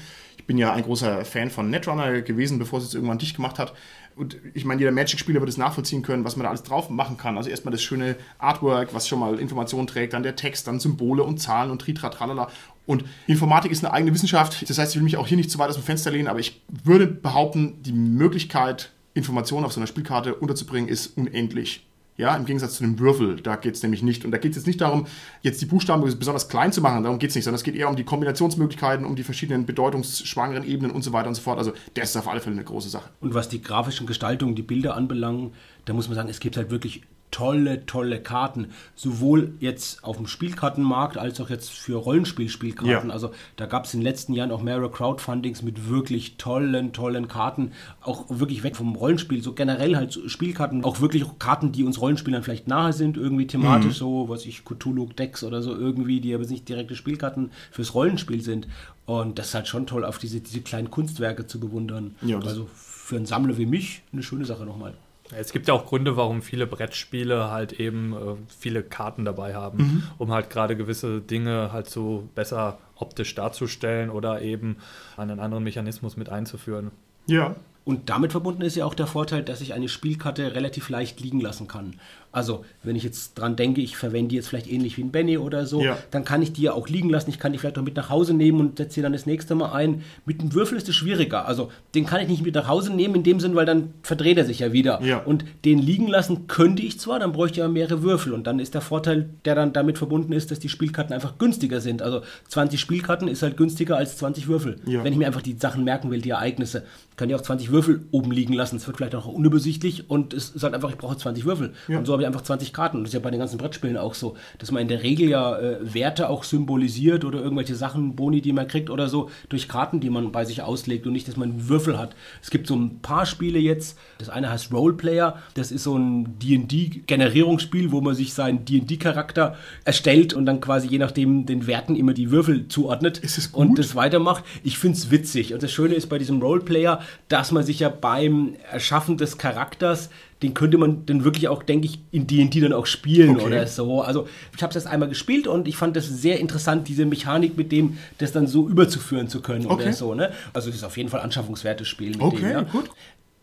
Ich 0.49 0.51
bin 0.51 0.57
ja 0.57 0.73
ein 0.73 0.83
großer 0.83 1.27
Fan 1.27 1.51
von 1.51 1.69
Netrunner 1.69 2.23
gewesen, 2.23 2.59
bevor 2.59 2.79
es 2.79 2.87
jetzt 2.87 2.95
irgendwann 2.95 3.19
dicht 3.19 3.37
gemacht 3.37 3.59
hat. 3.59 3.75
Und 4.17 4.39
ich 4.55 4.65
meine, 4.65 4.81
jeder 4.81 4.93
Magic-Spieler 4.93 5.41
wird 5.41 5.51
es 5.51 5.59
nachvollziehen 5.59 6.01
können, 6.01 6.25
was 6.25 6.37
man 6.37 6.45
da 6.45 6.49
alles 6.49 6.63
drauf 6.63 6.89
machen 6.89 7.19
kann. 7.19 7.37
Also 7.37 7.51
erstmal 7.51 7.73
das 7.73 7.83
schöne 7.83 8.17
Artwork, 8.39 8.95
was 8.95 9.07
schon 9.07 9.19
mal 9.19 9.39
Informationen 9.39 9.87
trägt, 9.87 10.15
dann 10.15 10.23
der 10.23 10.37
Text, 10.37 10.67
dann 10.67 10.81
Symbole 10.81 11.23
und 11.23 11.37
Zahlen 11.37 11.71
und 11.71 11.83
Tritra, 11.83 12.09
tralala. 12.09 12.49
Und 12.87 13.05
Informatik 13.27 13.71
ist 13.71 13.85
eine 13.85 13.93
eigene 13.93 14.15
Wissenschaft. 14.15 14.69
Das 14.71 14.79
heißt, 14.79 14.93
ich 14.93 14.97
will 14.97 15.05
mich 15.05 15.19
auch 15.19 15.27
hier 15.27 15.37
nicht 15.37 15.51
zu 15.51 15.59
weit 15.59 15.69
aus 15.69 15.75
dem 15.75 15.85
Fenster 15.85 16.11
lehnen, 16.11 16.29
aber 16.29 16.39
ich 16.39 16.63
würde 16.69 17.07
behaupten, 17.07 17.83
die 17.83 17.93
Möglichkeit, 17.93 18.93
Informationen 19.13 19.67
auf 19.67 19.75
so 19.75 19.81
einer 19.81 19.87
Spielkarte 19.87 20.35
unterzubringen, 20.35 20.89
ist 20.89 21.19
unendlich. 21.19 21.87
Ja, 22.19 22.35
im 22.35 22.47
Gegensatz 22.47 22.75
zu 22.75 22.85
einem 22.85 22.99
Würfel, 22.99 23.37
da 23.37 23.55
geht 23.55 23.77
es 23.77 23.83
nämlich 23.85 24.03
nicht. 24.03 24.25
Und 24.25 24.33
da 24.33 24.39
geht 24.39 24.51
es 24.51 24.57
jetzt 24.57 24.67
nicht 24.67 24.81
darum, 24.81 25.07
jetzt 25.43 25.61
die 25.63 25.67
Buchstaben 25.67 26.03
besonders 26.03 26.49
klein 26.49 26.73
zu 26.73 26.81
machen, 26.81 27.05
darum 27.05 27.21
geht 27.21 27.31
es 27.31 27.37
nicht, 27.37 27.45
sondern 27.45 27.59
es 27.59 27.63
geht 27.63 27.77
eher 27.77 27.89
um 27.89 27.95
die 27.95 28.05
Kombinationsmöglichkeiten, 28.05 29.07
um 29.07 29.15
die 29.15 29.23
verschiedenen 29.23 29.67
bedeutungsschwangeren 29.67 30.65
Ebenen 30.65 30.91
und 30.91 31.03
so 31.03 31.13
weiter 31.13 31.29
und 31.29 31.37
so 31.37 31.43
fort. 31.43 31.59
Also 31.59 31.73
das 31.95 32.11
ist 32.11 32.17
auf 32.17 32.27
alle 32.27 32.41
Fälle 32.41 32.57
eine 32.57 32.65
große 32.65 32.89
Sache. 32.89 33.09
Und 33.21 33.35
was 33.35 33.49
die 33.49 33.63
grafischen 33.63 34.09
Gestaltungen, 34.09 34.57
die 34.57 34.63
Bilder 34.63 34.97
anbelangen, 34.97 35.53
da 35.85 35.93
muss 35.93 36.09
man 36.09 36.17
sagen, 36.17 36.29
es 36.29 36.41
gibt 36.41 36.57
halt 36.57 36.71
wirklich 36.71 37.03
tolle, 37.31 37.87
tolle 37.87 38.21
Karten. 38.21 38.69
Sowohl 38.95 39.55
jetzt 39.61 40.05
auf 40.05 40.17
dem 40.17 40.27
Spielkartenmarkt 40.27 41.19
als 41.19 41.41
auch 41.41 41.51
jetzt 41.51 41.71
für 41.71 41.97
Rollenspielspielkarten. 41.97 43.09
Ja. 43.09 43.15
Also 43.15 43.31
da 43.57 43.67
gab 43.67 43.85
es 43.85 43.95
in 43.95 44.01
den 44.01 44.05
letzten 44.05 44.33
Jahren 44.33 44.51
auch 44.51 44.63
mehrere 44.63 44.91
Crowdfundings 44.91 45.63
mit 45.63 45.89
wirklich 45.89 46.37
tollen, 46.37 46.93
tollen 46.93 47.29
Karten. 47.29 47.73
Auch 48.01 48.25
wirklich 48.29 48.63
weg 48.63 48.77
vom 48.77 48.95
Rollenspiel. 48.95 49.43
So 49.43 49.53
generell 49.53 49.97
halt 49.97 50.19
Spielkarten. 50.27 50.85
Auch 50.85 51.01
wirklich 51.01 51.25
Karten, 51.39 51.73
die 51.73 51.85
uns 51.85 52.01
Rollenspielern 52.01 52.43
vielleicht 52.43 52.69
nahe 52.69 52.93
sind, 52.93 53.17
irgendwie 53.17 53.47
thematisch 53.47 53.99
so, 53.99 54.29
was 54.29 54.47
ich, 54.47 54.65
Cthulhu-Decks 54.65 55.45
oder 55.45 55.63
so 55.63 55.75
irgendwie, 55.75 56.21
die 56.21 56.35
aber 56.35 56.45
nicht 56.45 56.69
direkte 56.69 56.97
Spielkarten 56.97 57.51
fürs 57.71 57.95
Rollenspiel 57.95 58.43
sind. 58.43 58.69
Und 59.07 59.39
das 59.39 59.49
ist 59.49 59.55
halt 59.55 59.69
schon 59.69 59.87
toll, 59.87 60.05
auf 60.05 60.19
diese, 60.19 60.41
diese 60.41 60.61
kleinen 60.61 60.91
Kunstwerke 60.91 61.47
zu 61.47 61.59
bewundern. 61.59 62.15
Ja, 62.21 62.39
also 62.41 62.69
für 62.75 63.17
einen 63.17 63.27
Sammler 63.27 63.57
wie 63.57 63.65
mich 63.65 64.03
eine 64.13 64.23
schöne 64.23 64.45
Sache 64.45 64.65
nochmal. 64.65 64.95
Es 65.37 65.53
gibt 65.53 65.69
ja 65.69 65.75
auch 65.75 65.87
Gründe, 65.87 66.17
warum 66.17 66.43
viele 66.43 66.67
Brettspiele 66.67 67.51
halt 67.51 67.73
eben 67.73 68.13
äh, 68.15 68.37
viele 68.49 68.83
Karten 68.83 69.25
dabei 69.25 69.55
haben, 69.55 70.09
um 70.19 70.33
halt 70.33 70.51
gerade 70.51 70.77
gewisse 70.77 71.21
Dinge 71.21 71.71
halt 71.73 71.89
so 71.91 72.29
besser 72.35 72.79
optisch 72.97 73.35
darzustellen 73.35 74.11
oder 74.11 74.43
eben 74.43 74.77
einen 75.17 75.41
anderen 75.41 75.65
Mechanismus 75.65 76.17
mit 76.17 76.29
einzuführen. 76.29 76.91
Ja. 77.27 77.57
Und 77.85 78.11
damit 78.11 78.33
verbunden 78.33 78.61
ist 78.61 78.77
ja 78.77 78.85
auch 78.85 78.93
der 78.93 79.07
Vorteil, 79.07 79.43
dass 79.43 79.63
ich 79.63 79.73
eine 79.73 79.89
Spielkarte 79.89 80.55
relativ 80.55 80.91
leicht 80.91 81.21
liegen 81.21 81.41
lassen 81.41 81.69
kann. 81.69 81.95
Also, 82.31 82.65
wenn 82.83 82.95
ich 82.97 83.05
jetzt 83.05 83.35
dran 83.39 83.57
denke, 83.57 83.81
ich 83.81 83.97
verwende 83.97 84.29
die 84.29 84.37
jetzt 84.37 84.49
vielleicht 84.49 84.71
ähnlich 84.71 84.97
wie 84.99 85.03
ein 85.03 85.11
Benny 85.11 85.39
oder 85.39 85.67
so, 85.67 85.83
Ja. 85.83 85.97
dann 86.11 86.25
kann 86.25 86.43
ich 86.43 86.53
die 86.53 86.63
ja 86.63 86.73
auch 86.73 86.89
liegen 86.89 87.09
lassen. 87.11 87.31
Ich 87.31 87.39
kann 87.39 87.53
die 87.53 87.59
vielleicht 87.59 87.79
auch 87.79 87.83
mit 87.83 87.97
nach 87.97 88.11
Hause 88.11 88.35
nehmen 88.35 88.61
und 88.61 88.77
setze 88.79 88.97
sie 88.97 89.03
dann 89.03 89.13
das 89.13 89.27
nächste 89.27 89.55
Mal 89.55 89.73
ein. 89.73 90.03
Mit 90.27 90.41
einem 90.41 90.53
Würfel 90.55 90.77
ist 90.77 90.89
es 90.89 90.95
schwieriger. 90.95 91.47
Also, 91.47 91.71
den 91.95 92.05
kann 92.07 92.21
ich 92.21 92.29
nicht 92.29 92.43
mit 92.43 92.55
nach 92.55 92.69
Hause 92.69 92.93
nehmen 92.95 93.15
in 93.17 93.23
dem 93.23 93.41
Sinn, 93.41 93.55
weil 93.55 93.67
dann 93.67 93.95
verdreht 94.03 94.37
er 94.39 94.45
sich 94.45 94.59
ja 94.59 94.73
wieder. 94.73 95.03
Ja. 95.03 95.19
Und 95.19 95.45
den 95.65 95.79
liegen 95.79 96.07
lassen 96.07 96.47
könnte 96.49 96.83
ich 96.83 97.01
zwar, 97.01 97.19
dann 97.19 97.33
bräuchte 97.33 97.61
ich 97.61 97.65
aber 97.65 97.73
mehrere 97.73 98.03
Würfel. 98.03 98.33
Und 98.33 98.47
dann 98.47 98.59
ist 98.59 98.75
der 98.75 98.81
Vorteil, 98.83 99.31
der 99.45 99.55
dann 99.55 99.73
damit 99.73 99.97
verbunden 99.99 100.33
ist, 100.33 100.51
dass 100.51 100.59
die 100.59 100.69
Spielkarten 100.69 101.15
einfach 101.15 101.39
günstiger 101.39 101.81
sind. 101.81 102.03
Also 102.03 102.21
20 102.49 102.79
Spielkarten 102.79 103.29
ist 103.29 103.43
halt 103.43 103.57
günstiger 103.57 103.97
als 103.97 104.17
20 104.19 104.49
Würfel. 104.49 104.77
Ja. 104.87 105.03
Wenn 105.03 105.13
ich 105.13 105.19
mir 105.19 105.27
einfach 105.27 105.43
die 105.43 105.57
Sachen 105.59 105.85
merken 105.85 106.11
will, 106.11 106.21
die 106.21 106.31
Ereignisse, 106.31 106.85
kann 107.17 107.29
ich 107.31 107.35
auch 107.35 107.41
20 107.41 107.71
Würfel 107.73 108.03
oben 108.13 108.31
liegen 108.31 108.53
lassen. 108.53 108.77
Es 108.77 108.87
wird 108.87 108.97
vielleicht 108.99 109.15
auch 109.15 109.27
unübersichtlich 109.27 110.09
und 110.11 110.33
es 110.35 110.51
ist 110.51 110.63
halt 110.63 110.75
einfach, 110.75 110.91
ich 110.91 110.97
brauche 110.99 111.17
20 111.17 111.45
Würfel. 111.45 111.73
Ja. 111.89 111.99
Und 111.99 112.07
so 112.07 112.18
habe 112.19 112.23
ich 112.23 112.27
einfach 112.27 112.43
20 112.43 112.73
Karten. 112.73 112.99
Und 112.99 113.05
das 113.05 113.11
ist 113.11 113.15
ja 113.15 113.21
bei 113.21 113.31
den 113.31 113.41
ganzen 113.41 113.59
Brettspielen 113.59 113.97
auch 113.97 114.15
so, 114.15 114.37
dass 114.59 114.71
man 114.73 114.83
in 114.83 114.89
der 114.89 115.03
Regel 115.03 115.29
ja 115.29 115.57
äh, 115.59 115.95
Werte 115.95 116.29
auch 116.29 116.45
symbolisiert 116.45 117.25
oder 117.25 117.41
irgendwelche 117.41 117.75
Sachen, 117.75 118.17
Boni, 118.17 118.41
die 118.41 118.53
man 118.53 118.67
kriegt 118.69 118.91
oder 118.91 119.09
so, 119.09 119.31
durch 119.49 119.69
Karten, 119.69 120.01
die 120.01 120.11
man 120.11 120.33
bei 120.33 120.45
sich 120.45 120.63
auslegt 120.63 121.07
und 121.07 121.13
nicht, 121.13 121.29
dass 121.29 121.37
man 121.37 121.69
Würfel 121.69 121.99
hat. 121.99 122.15
Es 122.43 122.51
gibt 122.51 122.67
so 122.67 122.77
ein 122.77 122.99
paar 123.01 123.27
Spiele 123.27 123.59
jetzt. 123.59 123.99
Das 124.19 124.29
eine 124.29 124.51
heißt 124.51 124.73
Roleplayer. 124.73 125.39
Das 125.55 125.71
ist 125.71 125.85
so 125.85 125.97
ein 125.97 126.39
D&D-Generierungsspiel, 126.39 127.93
wo 127.93 128.01
man 128.01 128.15
sich 128.15 128.35
seinen 128.35 128.65
D&D-Charakter 128.65 129.57
erstellt 129.85 130.35
und 130.35 130.47
dann 130.47 130.61
quasi 130.61 130.89
je 130.89 130.99
nachdem 130.99 131.47
den 131.47 131.67
Werten 131.67 131.97
immer 131.97 132.15
die 132.15 132.31
Würfel 132.31 132.69
zuordnet 132.69 133.19
Ist 133.19 133.39
es 133.39 133.53
gut? 133.53 133.69
und 133.69 133.79
das 133.79 133.95
weitermacht. 133.95 134.45
Ich 134.65 134.79
finde 134.79 134.99
es 134.99 135.11
witzig. 135.11 135.55
Und 135.55 135.63
das 135.63 135.71
Schöne 135.73 135.95
ist 135.95 136.09
bei 136.09 136.19
diesem 136.19 136.41
Roleplayer, 136.43 137.01
dass 137.29 137.53
man 137.53 137.63
sich 137.63 137.81
ja 137.81 137.89
beim 137.89 138.55
Erschaffen 138.71 139.17
des 139.17 139.39
Charakters, 139.39 140.11
den 140.43 140.55
könnte 140.55 140.79
man 140.79 141.05
dann 141.07 141.25
wirklich 141.25 141.49
auch, 141.49 141.63
denke 141.63 141.87
ich, 141.87 141.99
in 142.13 142.27
D&D 142.27 142.61
dann 142.61 142.73
auch 142.73 142.87
spielen 142.87 143.37
Okay. 143.37 143.47
oder 143.47 143.67
so. 143.67 144.03
Also 144.03 144.29
ich 144.57 144.63
habe 144.63 144.71
es 144.71 144.77
erst 144.77 144.87
einmal 144.87 145.09
gespielt 145.09 145.47
und 145.47 145.67
ich 145.67 145.77
fand 145.77 145.97
das 145.97 146.09
sehr 146.09 146.39
interessant, 146.39 146.87
diese 146.89 147.07
Mechanik 147.07 147.57
mit 147.57 147.73
dem, 147.73 147.99
das 148.19 148.33
dann 148.33 148.47
so 148.47 148.69
überzuführen 148.69 149.29
zu 149.29 149.41
können 149.41 149.67
Okay. 149.67 149.83
oder 149.85 149.93
so. 149.93 150.15
Ne? 150.15 150.31
Also 150.53 150.69
das 150.69 150.77
ist 150.77 150.85
auf 150.85 150.97
jeden 150.97 151.09
Fall 151.09 151.21
anschaffungswertes 151.21 151.89
Spiel 151.89 152.11
mit 152.11 152.21
Okay, 152.23 152.37
dem. 152.41 152.51
Ja. 152.51 152.61
gut. 152.63 152.89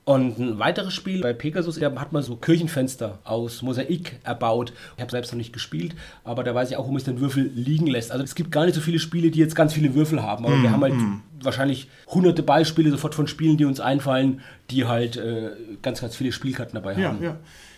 Und 0.05 0.37
ein 0.37 0.59
weiteres 0.59 0.93
Spiel 0.93 1.21
bei 1.21 1.33
Pegasus, 1.33 1.79
da 1.79 1.93
hat 1.99 2.13
man 2.13 2.21
so 2.21 2.35
Kirchenfenster 2.35 3.17
aus 3.23 3.63
Mosaik 3.63 4.19
erbaut. 4.23 4.71
Ich 4.95 5.01
habe 5.01 5.09
selbst 5.09 5.31
noch 5.31 5.37
nicht 5.37 5.51
gespielt, 5.51 5.95
aber 6.23 6.43
da 6.43 6.53
weiß 6.53 6.69
ich 6.69 6.77
auch, 6.77 6.87
wo 6.87 6.91
man 6.91 7.03
den 7.03 7.19
Würfel 7.19 7.49
liegen 7.55 7.87
lässt. 7.87 8.11
Also 8.11 8.23
es 8.23 8.35
gibt 8.35 8.51
gar 8.51 8.65
nicht 8.65 8.75
so 8.75 8.81
viele 8.81 8.99
Spiele, 8.99 9.31
die 9.31 9.39
jetzt 9.39 9.55
ganz 9.55 9.73
viele 9.73 9.95
Würfel 9.95 10.21
haben, 10.21 10.45
aber 10.45 10.61
wir 10.61 10.69
haben 10.71 10.83
halt 10.83 10.93
wahrscheinlich 11.41 11.89
hunderte 12.07 12.43
Beispiele 12.43 12.91
sofort 12.91 13.15
von 13.15 13.27
Spielen, 13.27 13.57
die 13.57 13.65
uns 13.65 13.79
einfallen, 13.79 14.41
die 14.69 14.85
halt 14.85 15.17
äh, 15.17 15.49
ganz, 15.81 16.01
ganz 16.01 16.15
viele 16.15 16.31
Spielkarten 16.31 16.75
dabei 16.75 16.93
Ja, 16.99 17.09
haben. 17.09 17.23
ja. 17.23 17.37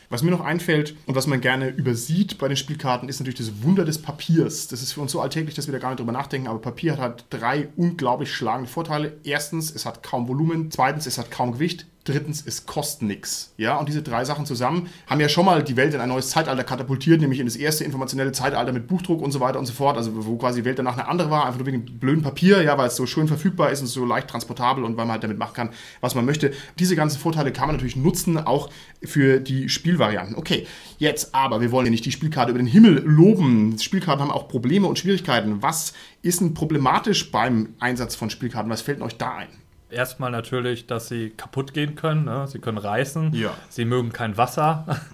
Was 0.09 0.23
mir 0.23 0.31
noch 0.31 0.39
einfällt 0.41 0.95
und 1.05 1.15
was 1.15 1.27
man 1.27 1.41
gerne 1.41 1.67
übersieht 1.69 2.37
bei 2.37 2.47
den 2.47 2.55
Spielkarten, 2.55 3.09
ist 3.09 3.19
natürlich 3.19 3.39
das 3.39 3.61
Wunder 3.63 3.83
des 3.83 4.01
Papiers. 4.01 4.69
Das 4.69 4.81
ist 4.81 4.93
für 4.93 5.01
uns 5.01 5.11
so 5.11 5.19
alltäglich, 5.19 5.53
dass 5.55 5.67
wir 5.67 5.73
da 5.73 5.79
gar 5.79 5.89
nicht 5.89 5.99
drüber 5.99 6.13
nachdenken, 6.13 6.47
aber 6.47 6.59
Papier 6.59 6.93
hat 6.93 6.99
halt 6.99 7.25
drei 7.29 7.67
unglaublich 7.75 8.33
schlagende 8.33 8.69
Vorteile. 8.69 9.17
Erstens, 9.25 9.69
es 9.69 9.85
hat 9.85 10.03
kaum 10.03 10.29
Volumen. 10.29 10.71
Zweitens, 10.71 11.07
es 11.07 11.17
hat 11.17 11.29
kaum 11.29 11.51
Gewicht. 11.53 11.87
Drittens, 12.07 12.41
es 12.45 12.65
kostet 12.65 13.05
nichts. 13.05 13.53
Ja, 13.57 13.75
und 13.75 13.89
diese 13.89 14.01
drei 14.01 14.23
Sachen 14.23 14.45
zusammen 14.45 14.87
haben 15.07 15.19
ja 15.19 15.27
schon 15.27 15.43
mal 15.43 15.61
die 15.61 15.75
Welt 15.75 15.93
in 15.93 15.99
ein 15.99 16.07
neues 16.07 16.29
Zeitalter 16.29 16.63
katapultiert, 16.63 17.19
nämlich 17.19 17.41
in 17.41 17.45
das 17.45 17.57
erste 17.57 17.83
informationelle 17.83 18.31
Zeitalter 18.31 18.71
mit 18.71 18.87
Buchdruck 18.87 19.21
und 19.21 19.33
so 19.33 19.41
weiter 19.41 19.59
und 19.59 19.65
so 19.65 19.73
fort. 19.73 19.97
Also, 19.97 20.25
wo 20.25 20.37
quasi 20.37 20.61
die 20.61 20.65
Welt 20.65 20.79
danach 20.79 20.93
eine 20.93 21.09
andere 21.09 21.29
war, 21.29 21.45
einfach 21.45 21.59
nur 21.59 21.67
wegen 21.67 21.99
blöden 21.99 22.23
Papier, 22.23 22.61
ja, 22.61 22.77
weil 22.77 22.87
es 22.87 22.95
so 22.95 23.05
schön 23.05 23.27
verfügbar 23.27 23.71
ist 23.71 23.81
und 23.81 23.87
so 23.87 24.05
leicht 24.05 24.29
transportabel 24.29 24.85
und 24.85 24.95
weil 24.95 25.03
man 25.03 25.11
halt 25.11 25.23
damit 25.23 25.37
machen 25.37 25.53
kann, 25.53 25.69
was 25.99 26.15
man 26.15 26.23
möchte. 26.23 26.53
Diese 26.79 26.95
ganzen 26.95 27.19
Vorteile 27.19 27.51
kann 27.51 27.67
man 27.67 27.75
natürlich 27.75 27.97
nutzen, 27.97 28.37
auch 28.37 28.69
für 29.03 29.41
die 29.41 29.67
Spielvarianten. 29.67 30.37
Okay, 30.37 30.65
jetzt 30.99 31.35
aber, 31.35 31.59
wir 31.59 31.73
wollen 31.73 31.87
ja 31.87 31.91
nicht 31.91 32.05
die 32.05 32.13
Spielkarte 32.13 32.51
über 32.51 32.59
den 32.59 32.67
Himmel 32.67 33.03
loben. 33.03 33.77
Spielkarten 33.77 34.23
haben 34.23 34.31
auch 34.31 34.47
Probleme 34.47 34.87
und 34.87 34.97
Schwierigkeiten. 34.97 35.61
Was 35.61 35.91
ist 36.21 36.39
denn 36.39 36.53
problematisch 36.53 37.31
beim 37.31 37.73
Einsatz 37.79 38.15
von 38.15 38.29
Spielkarten? 38.29 38.71
Was 38.71 38.81
fällt 38.81 39.01
euch 39.01 39.17
da 39.17 39.35
ein? 39.35 39.66
Erstmal 39.89 40.31
natürlich, 40.31 40.87
dass 40.87 41.07
sie 41.07 41.29
kaputt 41.29 41.73
gehen 41.73 41.95
können. 41.95 42.25
Ne? 42.25 42.47
Sie 42.47 42.59
können 42.59 42.77
reißen. 42.77 43.33
Ja. 43.33 43.53
Sie 43.69 43.85
mögen 43.85 44.11
kein 44.11 44.37
Wasser. 44.37 44.85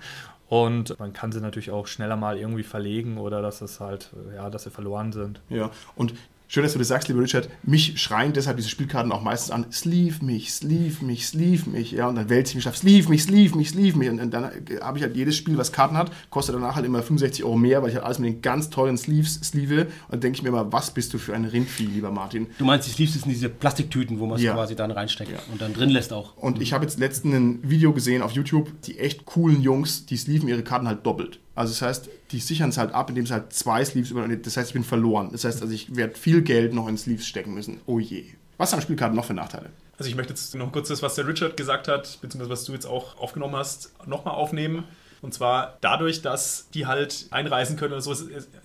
Und 0.54 1.00
man 1.00 1.14
kann 1.14 1.32
sie 1.32 1.42
natürlich 1.42 1.72
auch 1.72 1.88
schneller 1.88 2.16
mal 2.16 2.38
irgendwie 2.38 2.62
verlegen 2.62 3.18
oder 3.18 3.42
dass 3.42 3.62
es 3.62 3.80
halt, 3.80 4.12
ja, 4.36 4.52
dass 4.52 4.64
sie 4.64 4.70
verloren 4.70 5.12
sind. 5.12 5.42
Ja, 5.50 5.72
und 5.96 6.14
Schön, 6.48 6.62
dass 6.64 6.74
du 6.74 6.80
das 6.80 6.88
sagst, 6.90 7.08
lieber 7.08 7.22
Richard. 7.22 7.50
Mich 7.64 8.00
schreien 8.00 8.32
deshalb 8.34 8.58
diese 8.58 8.70
Spielkarten 8.70 9.12
auch 9.12 9.24
meistens 9.24 9.50
an, 9.50 9.66
sleeve 9.72 10.24
mich, 10.24 10.54
sleeve 10.54 11.04
mich, 11.04 11.26
sleeve 11.26 11.68
mich. 11.70 11.92
Ja, 11.94 12.08
und 12.10 12.16
dann 12.16 12.30
wälze 12.30 12.52
ich 12.52 12.56
mich 12.58 12.68
auf, 12.68 12.78
sleeve 12.78 13.10
mich, 13.10 13.24
sleeve 13.24 13.58
mich, 13.58 13.70
sleeve 13.70 13.98
mich. 13.98 14.10
Und, 14.10 14.20
und 14.20 14.32
dann 14.32 14.52
habe 14.82 14.98
ich 15.00 15.04
halt 15.04 15.16
jedes 15.16 15.36
Spiel, 15.36 15.58
was 15.58 15.72
Karten 15.72 15.98
hat, 15.98 16.12
kostet 16.30 16.54
danach 16.54 16.76
halt 16.76 16.86
immer 16.86 17.02
65 17.02 17.44
Euro 17.44 17.56
mehr, 17.58 17.82
weil 17.82 17.90
ich 17.90 17.96
halt 17.96 18.06
alles 18.06 18.20
mit 18.20 18.30
den 18.32 18.42
ganz 18.44 18.70
tollen 18.70 18.98
Sleeves 18.98 19.36
sleeve. 19.44 19.84
Und 19.86 19.90
dann 20.12 20.20
denke 20.22 20.38
ich 20.38 20.44
mir 20.44 20.50
immer, 20.50 20.72
was 20.72 20.92
bist 20.92 21.14
du 21.14 21.18
für 21.18 21.34
ein 21.34 21.46
Rindvieh, 21.46 21.86
lieber 21.88 22.12
Martin? 22.12 22.46
Du 22.60 22.66
meinst, 22.66 22.88
die 22.88 22.92
Sleeves 22.92 23.14
sind 23.14 23.28
diese 23.32 23.50
Plastiktüten, 23.50 24.20
wo 24.20 24.28
man 24.28 24.38
es 24.38 24.44
Ja. 24.44 24.54
quasi 24.54 24.76
dann 24.76 24.92
reinsteckt 24.92 25.32
und 25.52 25.60
dann 25.60 25.74
drin 25.74 25.90
lässt 25.90 26.14
auch. 26.14 26.38
Und 26.38 26.62
ich 26.62 26.74
habe 26.74 26.84
jetzt 26.86 27.00
letztens 27.00 27.34
ein 27.34 27.60
Video 27.64 27.94
gesehen 27.94 28.22
auf 28.22 28.32
YouTube, 28.32 28.70
die 28.84 29.00
echt 29.00 29.26
coolen 29.26 29.62
Jungs, 29.62 30.06
die 30.06 30.18
sleeven 30.18 30.48
ihre 30.50 30.62
Karten 30.64 30.88
halt 30.88 31.04
doppelt. 31.06 31.40
Also 31.56 31.72
das 31.72 31.82
heißt, 31.82 32.10
die 32.34 32.40
sichern 32.40 32.70
es 32.70 32.78
halt 32.78 32.94
ab, 32.94 33.10
indem 33.10 33.26
sie 33.26 33.34
halt 33.34 33.54
zwei 33.54 33.86
Sleeves 33.86 34.12
über. 34.12 34.28
Das 34.28 34.58
heißt, 34.58 34.70
ich 34.70 34.74
bin 34.74 34.84
verloren. 34.84 35.30
Das 35.32 35.46
heißt, 35.46 35.62
also 35.62 35.74
ich 35.74 35.96
werde 35.96 36.16
viel 36.16 36.42
Geld 36.42 36.74
noch 36.74 36.88
in 36.88 36.98
Sleeves 36.98 37.26
stecken 37.26 37.54
müssen. 37.54 37.80
Oh 37.86 38.00
je. 38.00 38.26
Was 38.58 38.74
haben 38.74 38.82
Spielkarten 38.82 39.16
noch 39.16 39.26
für 39.26 39.34
Nachteile? 39.34 39.70
Also 39.98 40.10
ich 40.10 40.16
möchte 40.16 40.34
jetzt 40.34 40.54
noch 40.56 40.72
kurz 40.72 40.90
das, 40.90 41.02
was 41.02 41.16
der 41.16 41.28
Richard 41.28 41.56
gesagt 41.56 41.88
hat, 41.88 42.20
beziehungsweise 42.22 42.50
was 42.50 42.66
du 42.66 42.74
jetzt 42.74 42.86
auch 42.86 43.18
aufgenommen 43.18 43.56
hast, 43.56 43.94
nochmal 44.06 44.34
aufnehmen. 44.34 44.84
Und 45.22 45.34
zwar 45.34 45.78
dadurch, 45.80 46.22
dass 46.22 46.68
die 46.74 46.86
halt 46.86 47.28
einreisen 47.32 47.78
können 47.78 47.94
oder 47.94 48.02
so, 48.02 48.14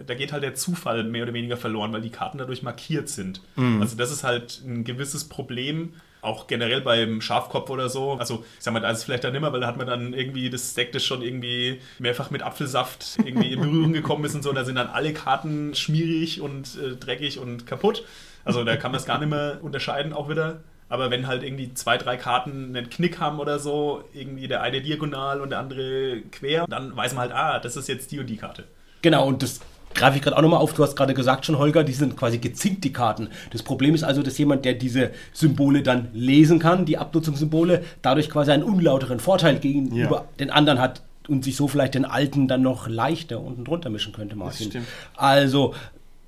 da 0.04 0.14
geht 0.14 0.32
halt 0.32 0.42
der 0.42 0.56
Zufall 0.56 1.04
mehr 1.04 1.22
oder 1.22 1.32
weniger 1.32 1.56
verloren, 1.56 1.92
weil 1.92 2.00
die 2.00 2.10
Karten 2.10 2.38
dadurch 2.38 2.64
markiert 2.64 3.08
sind. 3.08 3.42
Also 3.56 3.96
das 3.96 4.10
ist 4.10 4.24
halt 4.24 4.62
ein 4.66 4.82
gewisses 4.82 5.24
Problem, 5.24 5.92
auch 6.20 6.46
generell 6.46 6.80
beim 6.80 7.20
Schafkopf 7.20 7.70
oder 7.70 7.88
so. 7.88 8.12
Also 8.14 8.44
ich 8.56 8.64
sag 8.64 8.74
mal, 8.74 8.80
da 8.80 8.90
ist 8.90 8.98
es 8.98 9.04
vielleicht 9.04 9.24
dann 9.24 9.32
nimmer, 9.32 9.52
weil 9.52 9.60
da 9.60 9.66
hat 9.66 9.76
man 9.76 9.86
dann 9.86 10.12
irgendwie 10.12 10.50
das 10.50 10.74
Deck, 10.74 10.92
das 10.92 11.04
schon 11.04 11.22
irgendwie 11.22 11.80
mehrfach 11.98 12.30
mit 12.30 12.42
Apfelsaft 12.42 13.18
irgendwie 13.24 13.52
in 13.52 13.60
Berührung 13.60 13.92
gekommen 13.92 14.24
ist 14.24 14.34
und 14.34 14.42
so. 14.42 14.50
Und 14.50 14.56
da 14.56 14.64
sind 14.64 14.76
dann 14.76 14.88
alle 14.88 15.12
Karten 15.12 15.74
schmierig 15.74 16.40
und 16.40 16.76
äh, 16.76 16.96
dreckig 16.96 17.38
und 17.38 17.66
kaputt. 17.66 18.04
Also 18.44 18.64
da 18.64 18.76
kann 18.76 18.92
man 18.92 19.00
es 19.00 19.06
gar 19.06 19.18
nicht 19.18 19.28
mehr 19.28 19.58
unterscheiden 19.62 20.12
auch 20.12 20.28
wieder. 20.28 20.60
Aber 20.88 21.10
wenn 21.10 21.26
halt 21.26 21.42
irgendwie 21.42 21.74
zwei, 21.74 21.98
drei 21.98 22.16
Karten 22.16 22.74
einen 22.74 22.88
Knick 22.88 23.20
haben 23.20 23.40
oder 23.40 23.58
so, 23.58 24.04
irgendwie 24.14 24.48
der 24.48 24.62
eine 24.62 24.80
diagonal 24.80 25.40
und 25.40 25.50
der 25.50 25.58
andere 25.58 26.22
quer, 26.32 26.66
dann 26.66 26.96
weiß 26.96 27.12
man 27.12 27.22
halt, 27.22 27.32
ah, 27.32 27.58
das 27.58 27.76
ist 27.76 27.88
jetzt 27.88 28.10
die 28.10 28.20
und 28.20 28.26
die 28.26 28.38
Karte. 28.38 28.64
Genau, 29.02 29.26
und 29.26 29.42
das 29.42 29.60
greife 29.94 30.16
ich 30.16 30.22
gerade 30.22 30.36
auch 30.36 30.42
nochmal 30.42 30.60
auf. 30.60 30.74
Du 30.74 30.82
hast 30.82 30.94
gerade 30.96 31.14
gesagt 31.14 31.46
schon, 31.46 31.58
Holger, 31.58 31.82
die 31.84 31.92
sind 31.92 32.16
quasi 32.16 32.38
gezinkt, 32.38 32.84
die 32.84 32.92
Karten. 32.92 33.28
Das 33.50 33.62
Problem 33.62 33.94
ist 33.94 34.04
also, 34.04 34.22
dass 34.22 34.38
jemand, 34.38 34.64
der 34.64 34.74
diese 34.74 35.10
Symbole 35.32 35.82
dann 35.82 36.08
lesen 36.12 36.58
kann, 36.58 36.84
die 36.84 36.98
Abnutzungssymbole, 36.98 37.82
dadurch 38.02 38.30
quasi 38.30 38.50
einen 38.52 38.62
unlauteren 38.62 39.20
Vorteil 39.20 39.58
gegenüber 39.58 40.16
Ja. 40.16 40.24
den 40.38 40.50
anderen 40.50 40.78
hat 40.80 41.02
und 41.28 41.44
sich 41.44 41.56
so 41.56 41.68
vielleicht 41.68 41.94
den 41.94 42.04
alten 42.04 42.48
dann 42.48 42.62
noch 42.62 42.88
leichter 42.88 43.40
unten 43.40 43.64
drunter 43.64 43.90
mischen 43.90 44.12
könnte, 44.12 44.36
Martin. 44.36 44.68
stimmt. 44.68 44.86
Also, 45.16 45.74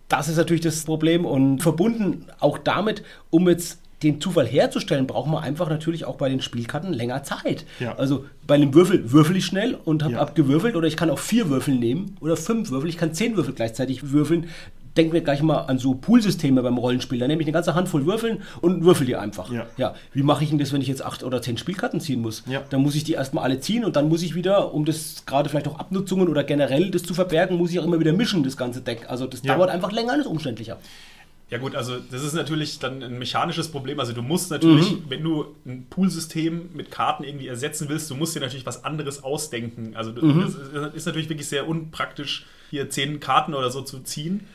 das 0.09 0.29
ist 0.29 0.37
natürlich 0.37 0.63
das 0.63 0.85
Problem 0.85 1.25
und 1.25 1.63
verbunden 1.63 2.27
auch 2.41 2.59
damit, 2.59 3.03
um 3.31 3.49
jetzt 3.49 3.79
den 4.03 4.21
Zufall 4.21 4.47
herzustellen, 4.47 5.07
braucht 5.07 5.29
man 5.31 5.43
einfach 5.43 5.69
natürlich 5.69 6.05
auch 6.07 6.17
bei 6.17 6.29
den 6.29 6.41
Spielkarten 6.41 6.93
länger 6.93 7.23
Zeit. 7.23 7.65
Ja. 7.81 7.97
Also 7.97 8.25
bei 8.47 8.55
einem 8.55 8.73
Würfel 8.75 9.13
würfel 9.13 9.37
ich 9.37 9.45
schnell 9.45 9.77
und 9.85 10.03
habe 10.03 10.15
Ja. 10.15 10.21
abgewürfelt 10.21 10.75
oder 10.77 10.87
ich 10.89 10.97
kann 10.97 11.11
auch 11.11 11.19
vier 11.19 11.51
Würfel 11.51 11.75
nehmen 11.75 12.17
oder 12.21 12.37
fünf 12.37 12.71
Würfel, 12.71 12.89
ich 12.89 12.97
kann 12.97 13.13
zehn 13.13 13.37
Würfel 13.37 13.53
gleichzeitig 13.55 14.13
würfeln. 14.13 14.47
Denken 14.97 15.13
wir 15.13 15.21
gleich 15.21 15.41
mal 15.41 15.59
an 15.59 15.79
so 15.79 15.95
Poolsysteme 15.95 16.63
beim 16.65 16.77
Rollenspiel. 16.77 17.21
Da 17.21 17.29
nehme 17.29 17.41
ich 17.41 17.47
eine 17.47 17.53
ganze 17.53 17.77
Handvoll 17.77 18.07
Würfeln 18.07 18.39
und 18.61 18.83
würfel 18.85 19.07
die 19.07 19.15
einfach. 19.15 19.49
Ja. 19.77 19.95
Wie 20.13 20.25
mache 20.25 20.43
ich 20.43 20.51
denn 20.51 20.59
das, 20.59 20.73
wenn 20.73 20.81
ich 20.81 20.89
jetzt 20.89 21.05
acht 21.05 21.23
oder 21.23 21.41
zehn 21.41 21.57
Spielkarten 21.57 22.01
ziehen 22.01 22.21
muss? 22.21 22.43
Ja. 22.49 22.63
Dann 22.71 22.83
muss 22.83 22.97
ich 22.97 23.05
die 23.05 23.13
erstmal 23.13 23.45
alle 23.45 23.61
ziehen 23.61 23.85
und 23.85 23.95
dann 23.95 24.09
muss 24.09 24.23
ich 24.23 24.35
wieder, 24.35 24.75
um 24.75 24.85
das 24.85 25.25
gerade 25.27 25.49
vielleicht 25.49 25.69
auch 25.69 25.79
Abnutzungen 25.79 26.27
oder 26.29 26.43
generell 26.43 26.91
das 26.91 27.05
zu 27.05 27.15
verbergen, 27.15 27.57
muss 27.57 27.71
ich 27.71 27.79
auch 27.79 27.85
immer 27.85 28.01
wieder 28.01 28.13
mischen, 28.13 28.43
das 28.43 28.57
ganze 28.57 28.81
Deck. 28.81 29.07
Also 29.09 29.27
das 29.29 29.43
Ja. 29.45 29.55
dauert 29.55 29.71
einfach 29.71 29.93
länger 29.93 30.15
und 30.15 30.21
ist 30.21 30.27
umständlicher. 30.27 30.79
Ja 31.51 31.59
gut, 31.59 31.75
also 31.75 31.97
das 31.99 32.23
ist 32.23 32.33
natürlich 32.35 32.79
dann 32.79 33.03
ein 33.03 33.19
mechanisches 33.19 33.69
Problem. 33.73 33.99
Also 33.99 34.13
du 34.13 34.23
musst 34.23 34.51
natürlich, 34.53 34.93
Mhm. 34.93 35.05
wenn 35.09 35.23
du 35.25 35.57
ein 35.67 35.87
Poolsystem 35.91 36.71
mit 36.75 36.93
Karten 36.93 37.25
irgendwie 37.25 37.49
ersetzen 37.49 37.89
willst, 37.89 38.09
du 38.09 38.15
musst 38.15 38.37
dir 38.37 38.41
natürlich 38.41 38.67
was 38.67 38.85
anderes 38.85 39.25
ausdenken. 39.25 39.97
Also 39.97 40.13
Mhm. 40.13 40.43
das 40.43 40.95
ist- 40.95 41.07
natürlich 41.07 41.29
wirklich 41.29 41.49
sehr 41.49 41.67
unpraktisch, 41.69 42.47
hier 42.71 42.89
zehn 42.89 43.19
Karten 43.19 43.55
oder 43.55 43.71
so 43.71 43.83
zu 43.83 43.99
ziehen. 44.01 44.47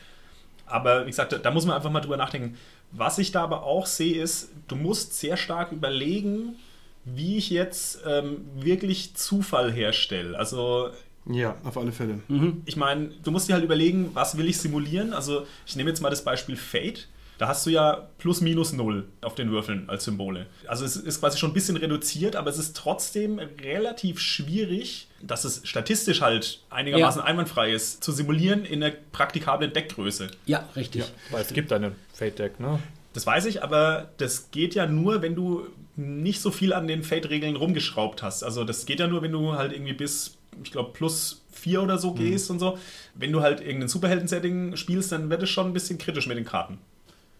Aber 0.64 1.02
wie 1.04 1.10
gesagt, 1.10 1.32
da- 1.32 1.38
da 1.38 1.50
muss 1.50 1.66
man 1.66 1.76
einfach 1.76 1.90
mal 1.90 2.00
drüber 2.00 2.16
nachdenken. 2.16 2.56
Was 2.92 3.18
ich 3.18 3.30
da 3.30 3.42
aber 3.44 3.64
auch 3.64 3.84
sehe, 3.86 4.22
ist, 4.22 4.50
du 4.68 4.74
musst 4.76 5.14
sehr 5.18 5.36
stark 5.36 5.72
überlegen, 5.72 6.56
wie 7.04 7.36
ich 7.36 7.50
jetzt 7.50 8.00
ähm, 8.06 8.38
wirklich 8.54 9.14
Zufall 9.14 9.70
herstelle. 9.70 10.36
Also 10.38 10.90
Ja, 11.28 11.56
auf 11.64 11.76
alle 11.76 11.92
Fälle. 11.92 12.20
ich 12.66 12.76
meine, 12.76 13.10
du 13.24 13.30
musst 13.30 13.48
dir 13.48 13.54
halt 13.54 13.64
überlegen, 13.64 14.10
was 14.14 14.36
will 14.36 14.48
ich 14.48 14.58
simulieren? 14.58 15.12
Also, 15.12 15.46
ich 15.66 15.74
nehme 15.76 15.90
jetzt 15.90 16.00
mal 16.00 16.10
das 16.10 16.22
Beispiel 16.24 16.56
Fate. 16.56 17.08
Da 17.38 17.48
hast 17.48 17.66
du 17.66 17.70
ja 17.70 18.08
plus 18.16 18.40
minus 18.40 18.72
null 18.72 19.08
auf 19.20 19.34
den 19.34 19.50
Würfeln 19.50 19.90
als 19.90 20.04
Symbole. 20.04 20.46
Also 20.66 20.86
es 20.86 20.96
ist 20.96 21.20
quasi 21.20 21.36
schon 21.36 21.50
ein 21.50 21.52
bisschen 21.52 21.76
reduziert, 21.76 22.34
aber 22.34 22.48
es 22.48 22.56
ist 22.56 22.74
trotzdem 22.74 23.38
relativ 23.62 24.20
schwierig, 24.20 25.08
dass 25.20 25.44
es 25.44 25.60
statistisch 25.68 26.22
halt 26.22 26.60
einigermaßen 26.70 27.20
Ja. 27.20 27.26
einwandfrei 27.26 27.72
ist, 27.72 28.02
zu 28.02 28.10
simulieren 28.12 28.64
in 28.64 28.82
einer 28.82 28.94
praktikablen 29.12 29.70
Deckgröße. 29.70 30.28
Ja, 30.46 30.66
richtig. 30.76 31.04
Weil 31.30 31.42
es 31.42 31.52
gibt 31.52 31.70
eine 31.74 31.92
Fate-Deck, 32.14 32.58
ne? 32.58 32.78
Das 33.12 33.26
weiß 33.26 33.44
ich, 33.46 33.62
aber 33.62 34.08
das 34.16 34.50
geht 34.50 34.74
ja 34.74 34.86
nur, 34.86 35.20
wenn 35.20 35.34
du 35.34 35.66
nicht 35.94 36.40
so 36.40 36.50
viel 36.50 36.72
an 36.72 36.86
den 36.88 37.02
Fate-Regeln 37.02 37.56
rumgeschraubt 37.56 38.22
hast. 38.22 38.44
Also 38.44 38.64
das 38.64 38.86
geht 38.86 38.98
ja 39.00 39.08
nur, 39.08 39.20
wenn 39.20 39.32
du 39.32 39.52
halt 39.52 39.72
irgendwie 39.74 39.92
bis, 39.92 40.38
ich 40.62 40.72
glaube, 40.72 40.90
plus 40.92 41.42
vier 41.50 41.82
oder 41.82 41.98
so 41.98 42.12
gehst 42.12 42.50
und 42.50 42.58
so. 42.58 42.78
Wenn 43.14 43.32
du 43.32 43.40
halt 43.42 43.60
irgendein 43.60 43.88
Superhelden-Setting 43.88 44.76
spielst, 44.76 45.12
dann 45.12 45.30
wird 45.30 45.42
es 45.42 45.50
schon 45.50 45.66
ein 45.66 45.72
bisschen 45.72 45.98
kritisch 45.98 46.26
mit 46.26 46.36
den 46.36 46.44
Karten. 46.44 46.78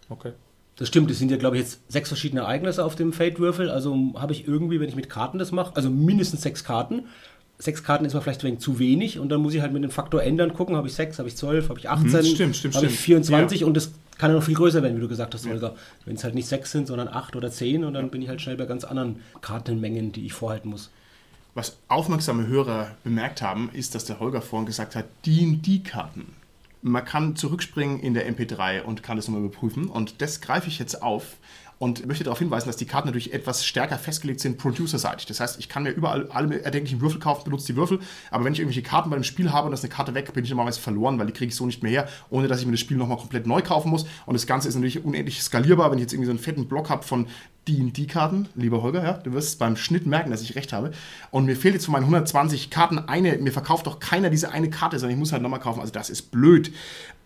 Okay. 0.08 0.32
Das 0.76 0.88
stimmt, 0.88 1.10
es 1.10 1.18
sind 1.18 1.30
ja, 1.30 1.38
glaube 1.38 1.56
ich, 1.56 1.62
jetzt 1.62 1.80
sechs 1.88 2.08
verschiedene 2.08 2.42
Ereignisse 2.42 2.84
auf 2.84 2.96
dem 2.96 3.12
Fate-Würfel. 3.12 3.70
Also 3.70 3.96
habe 4.16 4.32
ich 4.32 4.46
irgendwie, 4.46 4.78
wenn 4.78 4.88
ich 4.88 4.96
mit 4.96 5.08
Karten 5.08 5.38
das 5.38 5.50
mache, 5.52 5.74
also 5.74 5.88
mindestens 5.88 6.42
sechs 6.42 6.64
Karten. 6.64 7.06
Sechs 7.58 7.82
Karten 7.82 8.04
ist 8.04 8.12
mir 8.12 8.20
vielleicht 8.20 8.42
ein 8.42 8.48
wenig 8.48 8.60
zu 8.60 8.78
wenig 8.78 9.18
und 9.18 9.30
dann 9.30 9.40
muss 9.40 9.54
ich 9.54 9.62
halt 9.62 9.72
mit 9.72 9.82
dem 9.82 9.90
Faktor 9.90 10.22
ändern, 10.22 10.52
gucken, 10.52 10.76
habe 10.76 10.88
ich 10.88 10.94
sechs, 10.94 11.18
habe 11.18 11.28
ich 11.28 11.36
zwölf, 11.36 11.70
habe 11.70 11.78
ich 11.78 11.88
18, 11.88 12.10
Mhm, 12.10 12.24
stimmt, 12.26 12.56
stimmt, 12.56 12.74
habe 12.74 12.86
ich 12.86 12.92
stimmt. 12.92 13.04
24 13.04 13.64
und 13.64 13.74
das 13.74 13.92
kann 14.18 14.30
ja 14.30 14.36
noch 14.36 14.42
viel 14.42 14.54
größer 14.54 14.82
werden, 14.82 14.98
wie 14.98 15.00
du 15.00 15.08
gesagt 15.08 15.32
hast, 15.32 15.46
Holger. 15.46 15.74
Wenn 16.04 16.16
es 16.16 16.24
halt 16.24 16.34
nicht 16.34 16.46
sechs 16.48 16.70
sind, 16.70 16.86
sondern 16.86 17.08
acht 17.08 17.34
oder 17.34 17.50
zehn 17.50 17.84
und 17.84 17.94
dann 17.94 18.10
bin 18.10 18.20
ich 18.20 18.28
halt 18.28 18.42
schnell 18.42 18.56
bei 18.58 18.66
ganz 18.66 18.84
anderen 18.84 19.20
Kartenmengen, 19.40 20.12
die 20.12 20.26
ich 20.26 20.34
vorhalten 20.34 20.68
muss. 20.68 20.90
Was 21.56 21.78
aufmerksame 21.88 22.48
Hörer 22.48 22.98
bemerkt 23.02 23.40
haben, 23.40 23.70
ist, 23.72 23.94
dass 23.94 24.04
der 24.04 24.20
Holger 24.20 24.42
vorhin 24.42 24.66
gesagt 24.66 24.94
hat, 24.94 25.06
D&D-Karten. 25.24 26.36
Man 26.82 27.02
kann 27.02 27.34
zurückspringen 27.34 27.98
in 27.98 28.12
der 28.12 28.30
MP3 28.30 28.82
und 28.82 29.02
kann 29.02 29.16
das 29.16 29.26
nochmal 29.26 29.42
überprüfen. 29.42 29.88
Und 29.88 30.20
das 30.20 30.42
greife 30.42 30.68
ich 30.68 30.78
jetzt 30.78 31.02
auf 31.02 31.38
und 31.78 32.06
möchte 32.06 32.24
darauf 32.24 32.38
hinweisen, 32.38 32.66
dass 32.66 32.76
die 32.76 32.86
Karten 32.86 33.08
natürlich 33.08 33.34
etwas 33.34 33.64
stärker 33.64 33.98
festgelegt 33.98 34.40
sind, 34.40 34.58
producerseitig. 34.58 35.26
Das 35.26 35.40
heißt, 35.40 35.58
ich 35.58 35.68
kann 35.68 35.82
mir 35.82 35.90
überall 35.90 36.28
alle 36.30 36.62
erdenklichen 36.62 37.00
Würfel 37.00 37.20
kaufen, 37.20 37.44
benutze 37.44 37.66
die 37.66 37.76
Würfel, 37.76 38.00
aber 38.30 38.44
wenn 38.44 38.52
ich 38.52 38.60
irgendwelche 38.60 38.82
Karten 38.82 39.10
bei 39.10 39.16
dem 39.16 39.24
Spiel 39.24 39.52
habe 39.52 39.66
und 39.66 39.72
da 39.72 39.74
ist 39.74 39.84
eine 39.84 39.92
Karte 39.92 40.14
weg, 40.14 40.32
bin 40.32 40.44
ich 40.44 40.50
normalerweise 40.50 40.80
verloren, 40.80 41.18
weil 41.18 41.26
die 41.26 41.32
kriege 41.32 41.48
ich 41.48 41.56
so 41.56 41.66
nicht 41.66 41.82
mehr 41.82 41.92
her, 41.92 42.08
ohne 42.30 42.48
dass 42.48 42.60
ich 42.60 42.66
mir 42.66 42.72
das 42.72 42.80
Spiel 42.80 42.96
nochmal 42.96 43.18
komplett 43.18 43.46
neu 43.46 43.62
kaufen 43.62 43.90
muss. 43.90 44.06
Und 44.24 44.34
das 44.34 44.46
Ganze 44.46 44.68
ist 44.68 44.74
natürlich 44.74 45.04
unendlich 45.04 45.42
skalierbar, 45.42 45.90
wenn 45.90 45.98
ich 45.98 46.02
jetzt 46.02 46.12
irgendwie 46.12 46.26
so 46.26 46.32
einen 46.32 46.38
fetten 46.38 46.66
Block 46.66 46.88
habe 46.88 47.02
von 47.02 47.26
D&D-Karten, 47.68 48.48
lieber 48.54 48.82
Holger, 48.82 49.02
ja, 49.02 49.12
du 49.14 49.32
wirst 49.32 49.48
es 49.48 49.56
beim 49.56 49.76
Schnitt 49.76 50.06
merken, 50.06 50.30
dass 50.30 50.40
ich 50.40 50.54
recht 50.54 50.72
habe. 50.72 50.92
Und 51.32 51.46
mir 51.46 51.56
fehlt 51.56 51.74
jetzt 51.74 51.86
von 51.86 51.92
meinen 51.92 52.04
120 52.04 52.70
Karten 52.70 52.98
eine, 53.00 53.36
mir 53.38 53.52
verkauft 53.52 53.86
doch 53.88 53.98
keiner 53.98 54.30
diese 54.30 54.52
eine 54.52 54.70
Karte, 54.70 54.98
sondern 54.98 55.14
ich 55.14 55.18
muss 55.18 55.32
halt 55.32 55.42
nochmal 55.42 55.58
kaufen. 55.58 55.80
Also 55.80 55.92
das 55.92 56.08
ist 56.08 56.30
blöd. 56.30 56.72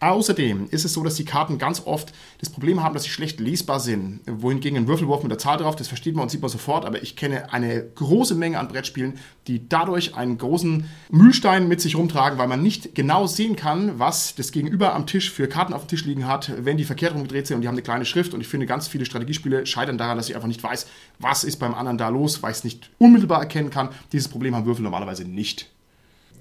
Außerdem 0.02 0.68
ist 0.70 0.86
es 0.86 0.94
so, 0.94 1.04
dass 1.04 1.16
die 1.16 1.26
Karten 1.26 1.58
ganz 1.58 1.82
oft 1.84 2.14
das 2.38 2.48
Problem 2.48 2.82
haben, 2.82 2.94
dass 2.94 3.02
sie 3.02 3.10
schlecht 3.10 3.38
lesbar 3.38 3.80
sind. 3.80 4.20
Wohingegen 4.26 4.78
ein 4.78 4.88
Würfelwurf 4.88 5.22
mit 5.22 5.30
der 5.30 5.38
Zahl 5.38 5.58
drauf, 5.58 5.76
das 5.76 5.88
versteht 5.88 6.14
man 6.14 6.22
und 6.22 6.30
sieht 6.30 6.40
man 6.40 6.50
sofort, 6.50 6.86
aber 6.86 7.02
ich 7.02 7.16
kenne 7.16 7.52
eine 7.52 7.84
große 7.96 8.34
Menge 8.34 8.58
an 8.58 8.68
Brettspielen, 8.68 9.18
die 9.46 9.68
dadurch 9.68 10.14
einen 10.14 10.38
großen 10.38 10.88
Mühlstein 11.10 11.68
mit 11.68 11.82
sich 11.82 11.96
rumtragen, 11.96 12.38
weil 12.38 12.48
man 12.48 12.62
nicht 12.62 12.94
genau 12.94 13.26
sehen 13.26 13.56
kann, 13.56 13.98
was 13.98 14.34
das 14.34 14.52
Gegenüber 14.52 14.94
am 14.94 15.06
Tisch 15.06 15.30
für 15.30 15.48
Karten 15.48 15.74
auf 15.74 15.82
dem 15.82 15.88
Tisch 15.88 16.06
liegen 16.06 16.26
hat, 16.26 16.50
wenn 16.64 16.78
die 16.78 16.84
verkehrt 16.84 17.12
rumgedreht 17.12 17.46
sind 17.46 17.56
und 17.56 17.60
die 17.60 17.68
haben 17.68 17.74
eine 17.74 17.82
kleine 17.82 18.06
Schrift. 18.06 18.32
Und 18.32 18.40
ich 18.40 18.48
finde, 18.48 18.64
ganz 18.64 18.88
viele 18.88 19.04
Strategiespiele 19.04 19.66
scheitern 19.66 19.98
daran, 19.98 20.16
dass 20.16 20.30
ich 20.30 20.34
einfach 20.34 20.48
nicht 20.48 20.62
weiß, 20.62 20.86
was 21.18 21.44
ist 21.44 21.58
beim 21.58 21.74
anderen 21.74 21.98
da 21.98 22.08
los, 22.08 22.42
weil 22.42 22.52
ich 22.52 22.58
es 22.58 22.64
nicht 22.64 22.90
unmittelbar 22.96 23.40
erkennen 23.40 23.68
kann. 23.68 23.90
Dieses 24.12 24.28
Problem 24.28 24.56
haben 24.56 24.64
Würfel 24.64 24.82
normalerweise 24.82 25.24
nicht. 25.24 25.68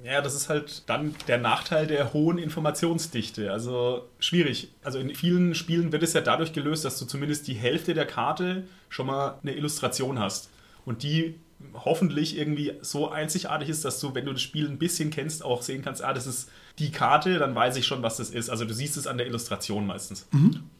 Ja, 0.03 0.21
das 0.21 0.33
ist 0.33 0.49
halt 0.49 0.83
dann 0.87 1.13
der 1.27 1.37
Nachteil 1.37 1.85
der 1.85 2.13
hohen 2.13 2.37
Informationsdichte. 2.37 3.51
Also 3.51 4.07
schwierig. 4.19 4.73
Also 4.83 4.99
in 4.99 5.13
vielen 5.13 5.55
Spielen 5.55 5.91
wird 5.91 6.03
es 6.03 6.13
ja 6.13 6.21
dadurch 6.21 6.53
gelöst, 6.53 6.85
dass 6.85 6.97
du 6.99 7.05
zumindest 7.05 7.47
die 7.47 7.53
Hälfte 7.53 7.93
der 7.93 8.05
Karte 8.05 8.63
schon 8.87 9.07
mal 9.07 9.39
eine 9.41 9.53
Illustration 9.55 10.19
hast. 10.19 10.49
Und 10.85 11.03
die 11.03 11.35
hoffentlich 11.73 12.37
irgendwie 12.37 12.73
so 12.81 13.09
einzigartig 13.09 13.67
ist, 13.67 13.83
dass 13.83 13.99
du, 13.99 14.15
wenn 14.15 14.25
du 14.25 14.31
das 14.31 14.41
Spiel 14.41 14.67
ein 14.67 14.77
bisschen 14.77 15.09
kennst, 15.09 15.43
auch 15.43 15.61
sehen 15.61 15.81
kannst, 15.81 16.01
ah, 16.01 16.13
das 16.13 16.25
ist 16.25 16.49
die 16.79 16.91
Karte, 16.91 17.37
dann 17.37 17.53
weiß 17.53 17.75
ich 17.75 17.85
schon, 17.85 18.01
was 18.01 18.17
das 18.17 18.29
ist. 18.29 18.49
Also 18.49 18.63
du 18.63 18.73
siehst 18.73 18.95
es 18.95 19.07
an 19.07 19.17
der 19.17 19.27
Illustration 19.27 19.85
meistens. 19.85 20.27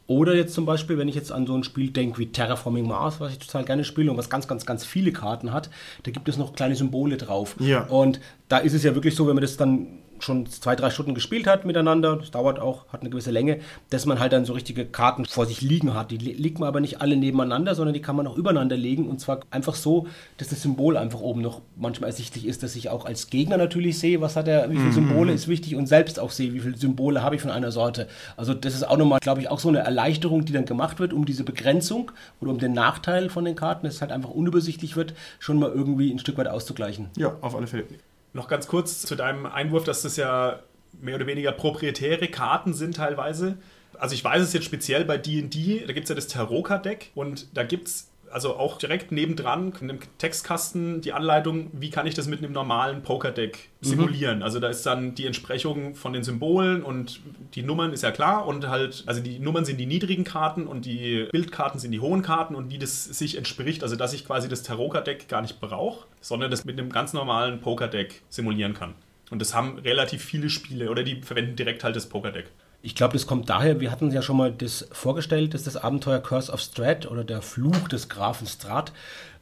Oder 0.10 0.34
jetzt 0.34 0.56
zum 0.56 0.66
Beispiel, 0.66 0.98
wenn 0.98 1.08
ich 1.08 1.14
jetzt 1.14 1.32
an 1.32 1.46
so 1.46 1.54
ein 1.56 1.64
Spiel 1.64 1.92
denke 1.92 2.18
wie 2.18 2.32
Terraforming 2.32 2.88
Mars, 2.88 3.20
was 3.20 3.34
ich 3.34 3.38
total 3.38 3.64
gerne 3.64 3.84
spiele 3.84 4.10
und 4.10 4.18
was 4.18 4.28
ganz, 4.28 4.48
ganz, 4.48 4.66
ganz 4.66 4.84
viele 4.84 5.12
Karten 5.12 5.54
hat, 5.54 5.70
da 6.02 6.10
gibt 6.10 6.28
es 6.28 6.36
noch 6.36 6.54
kleine 6.54 6.76
Symbole 6.76 7.16
drauf. 7.16 7.56
Ja. 7.60 7.84
Und 7.84 8.20
da 8.48 8.58
ist 8.58 8.74
es 8.74 8.82
ja 8.82 8.96
wirklich 8.96 9.16
so, 9.16 9.28
wenn 9.28 9.36
man 9.36 9.44
das 9.44 9.56
dann 9.56 10.00
schon 10.20 10.46
zwei, 10.48 10.76
drei 10.76 10.90
Stunden 10.90 11.14
gespielt 11.14 11.48
hat 11.48 11.66
miteinander, 11.66 12.16
das 12.18 12.32
dauert 12.32 12.60
auch, 12.60 12.88
hat 12.90 13.02
eine 13.02 13.10
gewisse 13.10 13.32
Länge, 13.32 13.60
dass 13.90 14.06
man 14.06 14.20
halt 14.20 14.34
dann 14.34 14.46
so 14.46 14.54
richtige 14.54 14.86
Karten 14.86 15.26
vor 15.26 15.46
sich 15.46 15.62
liegen 15.62 15.94
hat. 15.94 16.12
Die 16.12 16.18
legt 16.18 16.60
man 16.60 16.68
aber 16.68 16.80
nicht 16.80 17.02
alle 17.02 17.16
nebeneinander, 17.16 17.76
sondern 17.76 17.94
die 17.94 18.02
kann 18.02 18.16
man 18.16 18.28
auch 18.28 18.36
übereinander 18.36 18.78
legen 18.78 19.08
und 19.08 19.20
zwar 19.20 19.42
einfach 19.52 19.76
so, 19.76 20.08
dass 20.38 20.50
das 20.50 20.62
Symbol 20.62 20.98
einfach 20.98 21.22
oben 21.22 21.42
noch 21.42 21.62
manchmal 21.76 22.10
ersichtlich 22.10 22.46
ist, 22.46 22.64
dass 22.64 22.76
ich 22.76 22.90
auch 22.90 23.06
als 23.06 23.30
Gegner 23.30 23.58
natürlich 23.58 24.00
sehe, 24.00 24.22
was 24.22 24.36
hat 24.36 24.48
er, 24.48 24.70
wie 24.70 24.78
viele 24.78 24.92
Symbole 24.92 25.34
ist 25.34 25.48
wichtig 25.48 25.76
und 25.76 25.88
selbst 25.88 26.20
auch 26.20 26.32
sehe, 26.32 26.54
wie 26.54 26.60
viele 26.60 26.78
Symbole 26.78 27.24
habe 27.24 27.36
ich 27.36 27.42
von 27.42 27.52
einer 27.52 27.72
Sorte. 27.72 28.08
Also 28.38 28.54
das 28.54 28.74
ist 28.76 28.88
auch 28.88 28.98
nochmal, 28.98 29.20
glaube 29.20 29.42
ich, 29.42 29.50
auch 29.50 29.60
so 29.60 29.70
eine 29.70 29.80
Erleichterung, 29.80 30.46
die 30.46 30.54
dann 30.54 30.66
gemacht 30.66 31.00
wird, 31.00 31.14
um 31.14 31.26
diese 31.26 31.44
Begrenzung 31.44 32.12
oder 32.42 32.52
um 32.52 32.60
den 32.60 32.74
Nachteil 32.74 33.30
von 33.30 33.46
den 33.46 33.56
Karten, 33.56 33.86
dass 33.86 33.96
es 33.96 34.02
halt 34.02 34.12
einfach 34.12 34.30
unübersichtlich 34.30 34.96
wird, 34.96 35.14
schon 35.40 35.60
mal 35.60 35.72
irgendwie 35.72 36.12
ein 36.12 36.20
Stück 36.20 36.38
weit 36.38 36.48
auszugleichen. 36.48 37.10
Ja, 37.18 37.36
auf 37.42 37.56
alle 37.56 37.68
Fälle. 37.68 37.86
Noch 38.34 38.48
ganz 38.48 38.68
kurz 38.68 39.02
zu 39.02 39.16
deinem 39.16 39.46
Einwurf, 39.46 39.84
dass 39.84 40.04
das 40.04 40.18
ja 40.18 40.60
mehr 41.02 41.16
oder 41.16 41.28
weniger 41.28 41.52
proprietäre 41.52 42.28
Karten 42.28 42.74
sind 42.74 42.96
teilweise. 42.98 43.58
Also 43.98 44.16
ich 44.16 44.24
weiß 44.24 44.42
es 44.42 44.54
jetzt 44.54 44.66
speziell 44.66 45.06
bei 45.06 45.18
D&D, 45.18 45.84
da 45.86 45.94
gibt 45.94 46.06
es 46.06 46.10
ja 46.10 46.16
das 46.16 46.28
Tarot-Deck 46.28 47.12
und 47.16 47.56
da 47.56 47.64
gibt 47.64 47.88
es 47.88 48.09
also 48.32 48.56
auch 48.58 48.78
direkt 48.78 49.12
nebendran 49.12 49.74
in 49.82 49.88
dem 49.88 50.00
Textkasten 50.18 51.02
die 51.02 51.14
Anleitung, 51.14 51.70
wie 51.74 51.90
kann 51.90 52.08
ich 52.08 52.14
das 52.14 52.28
mit 52.28 52.40
einem 52.40 52.52
normalen 52.52 53.02
Pokerdeck 53.02 53.70
simulieren. 53.82 54.38
Mhm. 54.38 54.44
Also 54.44 54.60
da 54.60 54.70
ist 54.70 54.86
dann 54.86 55.16
die 55.16 55.26
Entsprechung 55.26 55.96
von 55.96 56.14
den 56.14 56.24
Symbolen 56.24 56.84
und 56.84 57.22
die 57.56 57.64
Nummern 57.64 57.94
ist 57.94 58.04
ja 58.04 58.12
klar 58.12 58.46
und 58.46 58.68
halt, 58.68 59.04
also 59.06 59.22
die 59.22 59.40
Nummern 59.40 59.66
sind 59.66 59.78
die 59.78 59.86
niedrigen 59.86 60.24
Karten 60.24 60.68
und 60.68 60.86
die 60.86 61.28
Bildkarten 61.32 61.80
sind 61.80 61.92
die 61.92 62.00
hohen 62.00 62.22
Karten 62.22 62.56
und 62.56 62.70
wie 62.70 62.78
das 62.78 63.06
sich 63.06 63.38
entspricht, 63.38 63.84
also 63.84 63.96
dass 63.96 64.14
ich 64.14 64.26
quasi 64.26 64.50
das 64.50 64.64
Tarot-Deck 64.64 65.28
gar 65.28 65.42
nicht 65.42 65.60
brauche, 65.60 66.06
sondern 66.22 66.52
das 66.52 66.66
mit 66.66 66.80
einem 66.80 66.92
ganz 66.92 67.14
normalen 67.14 67.62
Pokerdeck 67.62 68.22
simulieren 68.30 68.74
kann. 68.74 68.96
Und 69.32 69.40
das 69.40 69.54
haben 69.54 69.78
relativ 69.80 70.24
viele 70.24 70.50
Spiele 70.50 70.90
oder 70.90 71.04
die 71.04 71.22
verwenden 71.22 71.56
direkt 71.56 71.84
halt 71.84 71.96
das 71.96 72.10
Pokerdeck. 72.10 72.50
Ich 72.82 72.96
glaube, 72.96 73.14
das 73.14 73.28
kommt 73.28 73.50
daher, 73.50 73.82
wir 73.82 73.92
hatten 73.92 74.10
ja 74.12 74.22
schon 74.22 74.38
mal 74.38 74.54
das 74.54 74.88
vorgestellt, 74.92 75.54
dass 75.54 75.64
das 75.64 75.76
Abenteuer 75.76 76.20
Curse 76.20 76.52
of 76.52 76.62
Strahd 76.62 77.12
oder 77.12 77.26
der 77.26 77.42
Fluch 77.42 77.90
des 77.90 78.08
Grafen 78.08 78.48
Strahd, 78.48 78.94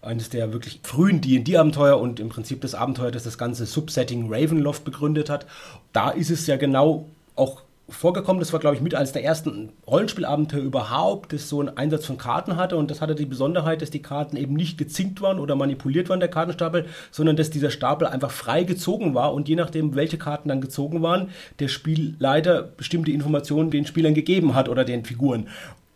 eines 0.01 0.29
der 0.29 0.53
wirklich 0.53 0.79
frühen 0.83 1.21
D&D-Abenteuer 1.21 1.99
und 1.99 2.19
im 2.19 2.29
Prinzip 2.29 2.61
das 2.61 2.73
Abenteuer, 2.73 3.11
das 3.11 3.23
das 3.23 3.37
ganze 3.37 3.67
Subsetting 3.67 4.33
Ravenloft 4.33 4.83
begründet 4.83 5.29
hat. 5.29 5.45
Da 5.93 6.09
ist 6.09 6.31
es 6.31 6.47
ja 6.47 6.57
genau 6.57 7.07
auch 7.35 7.61
vorgekommen. 7.89 8.39
Das 8.39 8.53
war, 8.53 8.59
glaube 8.59 8.75
ich, 8.75 8.81
mit 8.81 8.95
eines 8.95 9.11
der 9.11 9.23
ersten 9.23 9.71
Rollenspielabenteuer 9.87 10.61
überhaupt, 10.61 11.33
das 11.33 11.49
so 11.49 11.59
einen 11.59 11.77
Einsatz 11.77 12.05
von 12.05 12.17
Karten 12.17 12.55
hatte. 12.55 12.77
Und 12.77 12.91
das 12.91 13.01
hatte 13.01 13.15
die 13.15 13.25
Besonderheit, 13.25 13.81
dass 13.81 13.89
die 13.89 14.01
Karten 14.01 14.37
eben 14.37 14.53
nicht 14.53 14.77
gezinkt 14.77 15.21
waren 15.21 15.39
oder 15.39 15.55
manipuliert 15.55 16.09
waren, 16.09 16.19
der 16.19 16.29
Kartenstapel, 16.29 16.85
sondern 17.11 17.35
dass 17.35 17.49
dieser 17.49 17.71
Stapel 17.71 18.07
einfach 18.07 18.31
frei 18.31 18.63
gezogen 18.63 19.15
war. 19.15 19.33
Und 19.33 19.47
je 19.47 19.55
nachdem, 19.55 19.95
welche 19.95 20.17
Karten 20.17 20.49
dann 20.49 20.61
gezogen 20.61 21.01
waren, 21.01 21.29
der 21.59 21.67
Spielleiter 21.67 22.61
bestimmte 22.63 23.11
Informationen 23.11 23.71
den 23.71 23.85
Spielern 23.85 24.13
gegeben 24.13 24.53
hat 24.53 24.69
oder 24.69 24.83
den 24.83 25.05
Figuren 25.05 25.47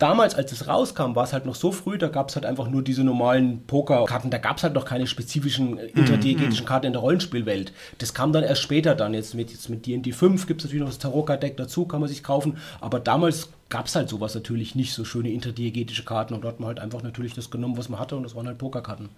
damals, 0.02 0.34
als 0.34 0.50
es 0.50 0.66
rauskam, 0.66 1.14
war 1.14 1.22
es 1.22 1.32
halt 1.32 1.46
noch 1.46 1.54
so 1.54 1.70
früh, 1.70 1.96
da 1.96 2.08
gab 2.08 2.28
es 2.28 2.34
halt 2.34 2.44
einfach 2.44 2.68
nur 2.68 2.82
diese 2.82 3.04
normalen 3.04 3.64
Pokerkarten. 3.66 4.32
Da 4.32 4.38
gab 4.38 4.56
es 4.56 4.64
halt 4.64 4.74
noch 4.74 4.84
keine 4.84 5.06
spezifischen 5.06 5.78
äh, 5.78 5.86
interdiegetischen 5.86 6.64
mhm. 6.64 6.68
Karten 6.68 6.86
in 6.86 6.92
der 6.92 7.02
Rollenspielwelt. 7.02 7.72
Das 7.98 8.12
kam 8.12 8.32
dann 8.32 8.42
erst 8.42 8.62
später 8.62 8.96
dann. 8.96 9.14
Jetzt 9.14 9.34
mit, 9.34 9.52
jetzt 9.52 9.68
mit 9.68 9.86
D&D 9.86 10.10
5 10.10 10.48
gibt 10.48 10.60
es 10.60 10.64
natürlich 10.64 10.80
noch 10.80 10.88
das 10.88 10.98
Tarot-Deck 10.98 11.56
dazu, 11.56 11.86
kann 11.86 12.00
man 12.00 12.08
sich 12.08 12.24
kaufen. 12.24 12.58
Aber 12.80 12.98
damals 12.98 13.50
gab 13.68 13.86
es 13.86 13.94
halt 13.94 14.08
sowas 14.08 14.34
natürlich 14.34 14.74
nicht, 14.74 14.92
so 14.92 15.04
schöne 15.04 15.30
interdiegetische 15.30 16.04
Karten. 16.04 16.34
Und 16.34 16.42
da 16.42 16.48
hat 16.48 16.58
man 16.58 16.66
halt 16.66 16.80
einfach 16.80 17.04
natürlich 17.04 17.34
das 17.34 17.50
genommen, 17.50 17.76
was 17.76 17.88
man 17.88 18.00
hatte. 18.00 18.16
Und 18.16 18.24
das 18.24 18.34
waren 18.34 18.48
halt 18.48 18.58
Pokerkarten. 18.58 19.10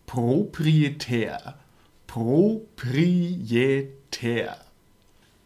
proprietär. 0.07 1.59
Proprietär. 2.07 2.97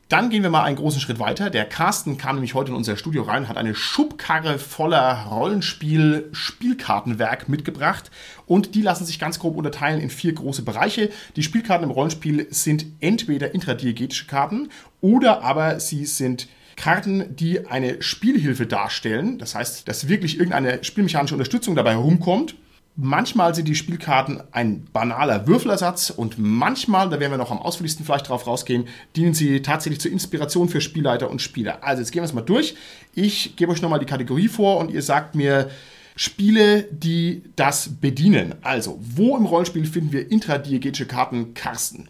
Dann 0.07 0.29
gehen 0.29 0.43
wir 0.43 0.49
mal 0.49 0.63
einen 0.63 0.77
großen 0.77 1.01
Schritt 1.01 1.19
weiter. 1.19 1.49
Der 1.49 1.65
Carsten 1.65 2.17
kam 2.17 2.37
nämlich 2.37 2.53
heute 2.53 2.71
in 2.71 2.77
unser 2.77 2.95
Studio 2.95 3.23
rein, 3.23 3.49
hat 3.49 3.57
eine 3.57 3.75
Schubkarre 3.75 4.57
voller 4.57 5.25
Rollenspiel-Spielkartenwerk 5.25 7.49
mitgebracht 7.49 8.09
und 8.45 8.73
die 8.73 8.81
lassen 8.81 9.05
sich 9.05 9.19
ganz 9.19 9.37
grob 9.37 9.57
unterteilen 9.57 9.99
in 9.99 10.09
vier 10.09 10.31
große 10.31 10.61
Bereiche. 10.61 11.09
Die 11.35 11.43
Spielkarten 11.43 11.83
im 11.83 11.91
Rollenspiel 11.91 12.47
sind 12.51 12.85
entweder 13.01 13.53
intradiegetische 13.53 14.27
Karten 14.27 14.69
oder 15.01 15.43
aber 15.43 15.81
sie 15.81 16.05
sind 16.05 16.47
Karten, 16.77 17.35
die 17.35 17.67
eine 17.67 18.01
Spielhilfe 18.01 18.65
darstellen. 18.65 19.39
Das 19.39 19.55
heißt, 19.55 19.87
dass 19.87 20.07
wirklich 20.07 20.37
irgendeine 20.37 20.83
spielmechanische 20.83 21.35
Unterstützung 21.35 21.75
dabei 21.75 21.91
herumkommt. 21.91 22.55
Manchmal 22.95 23.53
sind 23.53 23.67
die 23.67 23.75
Spielkarten 23.75 24.41
ein 24.51 24.85
banaler 24.93 25.45
Würfelersatz 25.47 26.09
und 26.09 26.39
manchmal, 26.39 27.09
da 27.09 27.19
werden 27.19 27.31
wir 27.31 27.37
noch 27.37 27.51
am 27.51 27.59
ausführlichsten 27.59 28.05
vielleicht 28.05 28.29
drauf 28.29 28.47
rausgehen, 28.47 28.87
dienen 29.15 29.35
sie 29.35 29.61
tatsächlich 29.61 29.99
zur 29.99 30.11
Inspiration 30.11 30.69
für 30.69 30.81
Spielleiter 30.81 31.29
und 31.29 31.41
Spieler. 31.41 31.83
Also 31.83 32.01
jetzt 32.01 32.11
gehen 32.11 32.21
wir 32.21 32.25
es 32.25 32.33
mal 32.33 32.41
durch. 32.41 32.75
Ich 33.13 33.55
gebe 33.55 33.71
euch 33.71 33.81
nochmal 33.81 33.99
die 33.99 34.07
Kategorie 34.07 34.47
vor 34.47 34.77
und 34.77 34.89
ihr 34.89 35.03
sagt 35.03 35.35
mir 35.35 35.69
Spiele, 36.15 36.83
die 36.91 37.43
das 37.55 37.89
bedienen. 38.01 38.55
Also, 38.61 38.99
wo 38.99 39.37
im 39.37 39.45
Rollenspiel 39.45 39.85
finden 39.85 40.11
wir 40.11 40.31
intradiegetische 40.31 41.05
Karten? 41.05 41.53
Karsten 41.53 42.07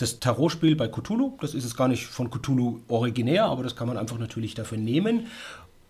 das 0.00 0.20
Tarotspiel 0.20 0.76
bei 0.76 0.88
Cthulhu. 0.88 1.36
Das 1.40 1.54
ist 1.54 1.64
es 1.64 1.76
gar 1.76 1.88
nicht 1.88 2.06
von 2.06 2.30
Cthulhu 2.30 2.80
originär, 2.88 3.44
aber 3.46 3.62
das 3.62 3.76
kann 3.76 3.88
man 3.88 3.96
einfach 3.96 4.18
natürlich 4.18 4.54
dafür 4.54 4.78
nehmen. 4.78 5.26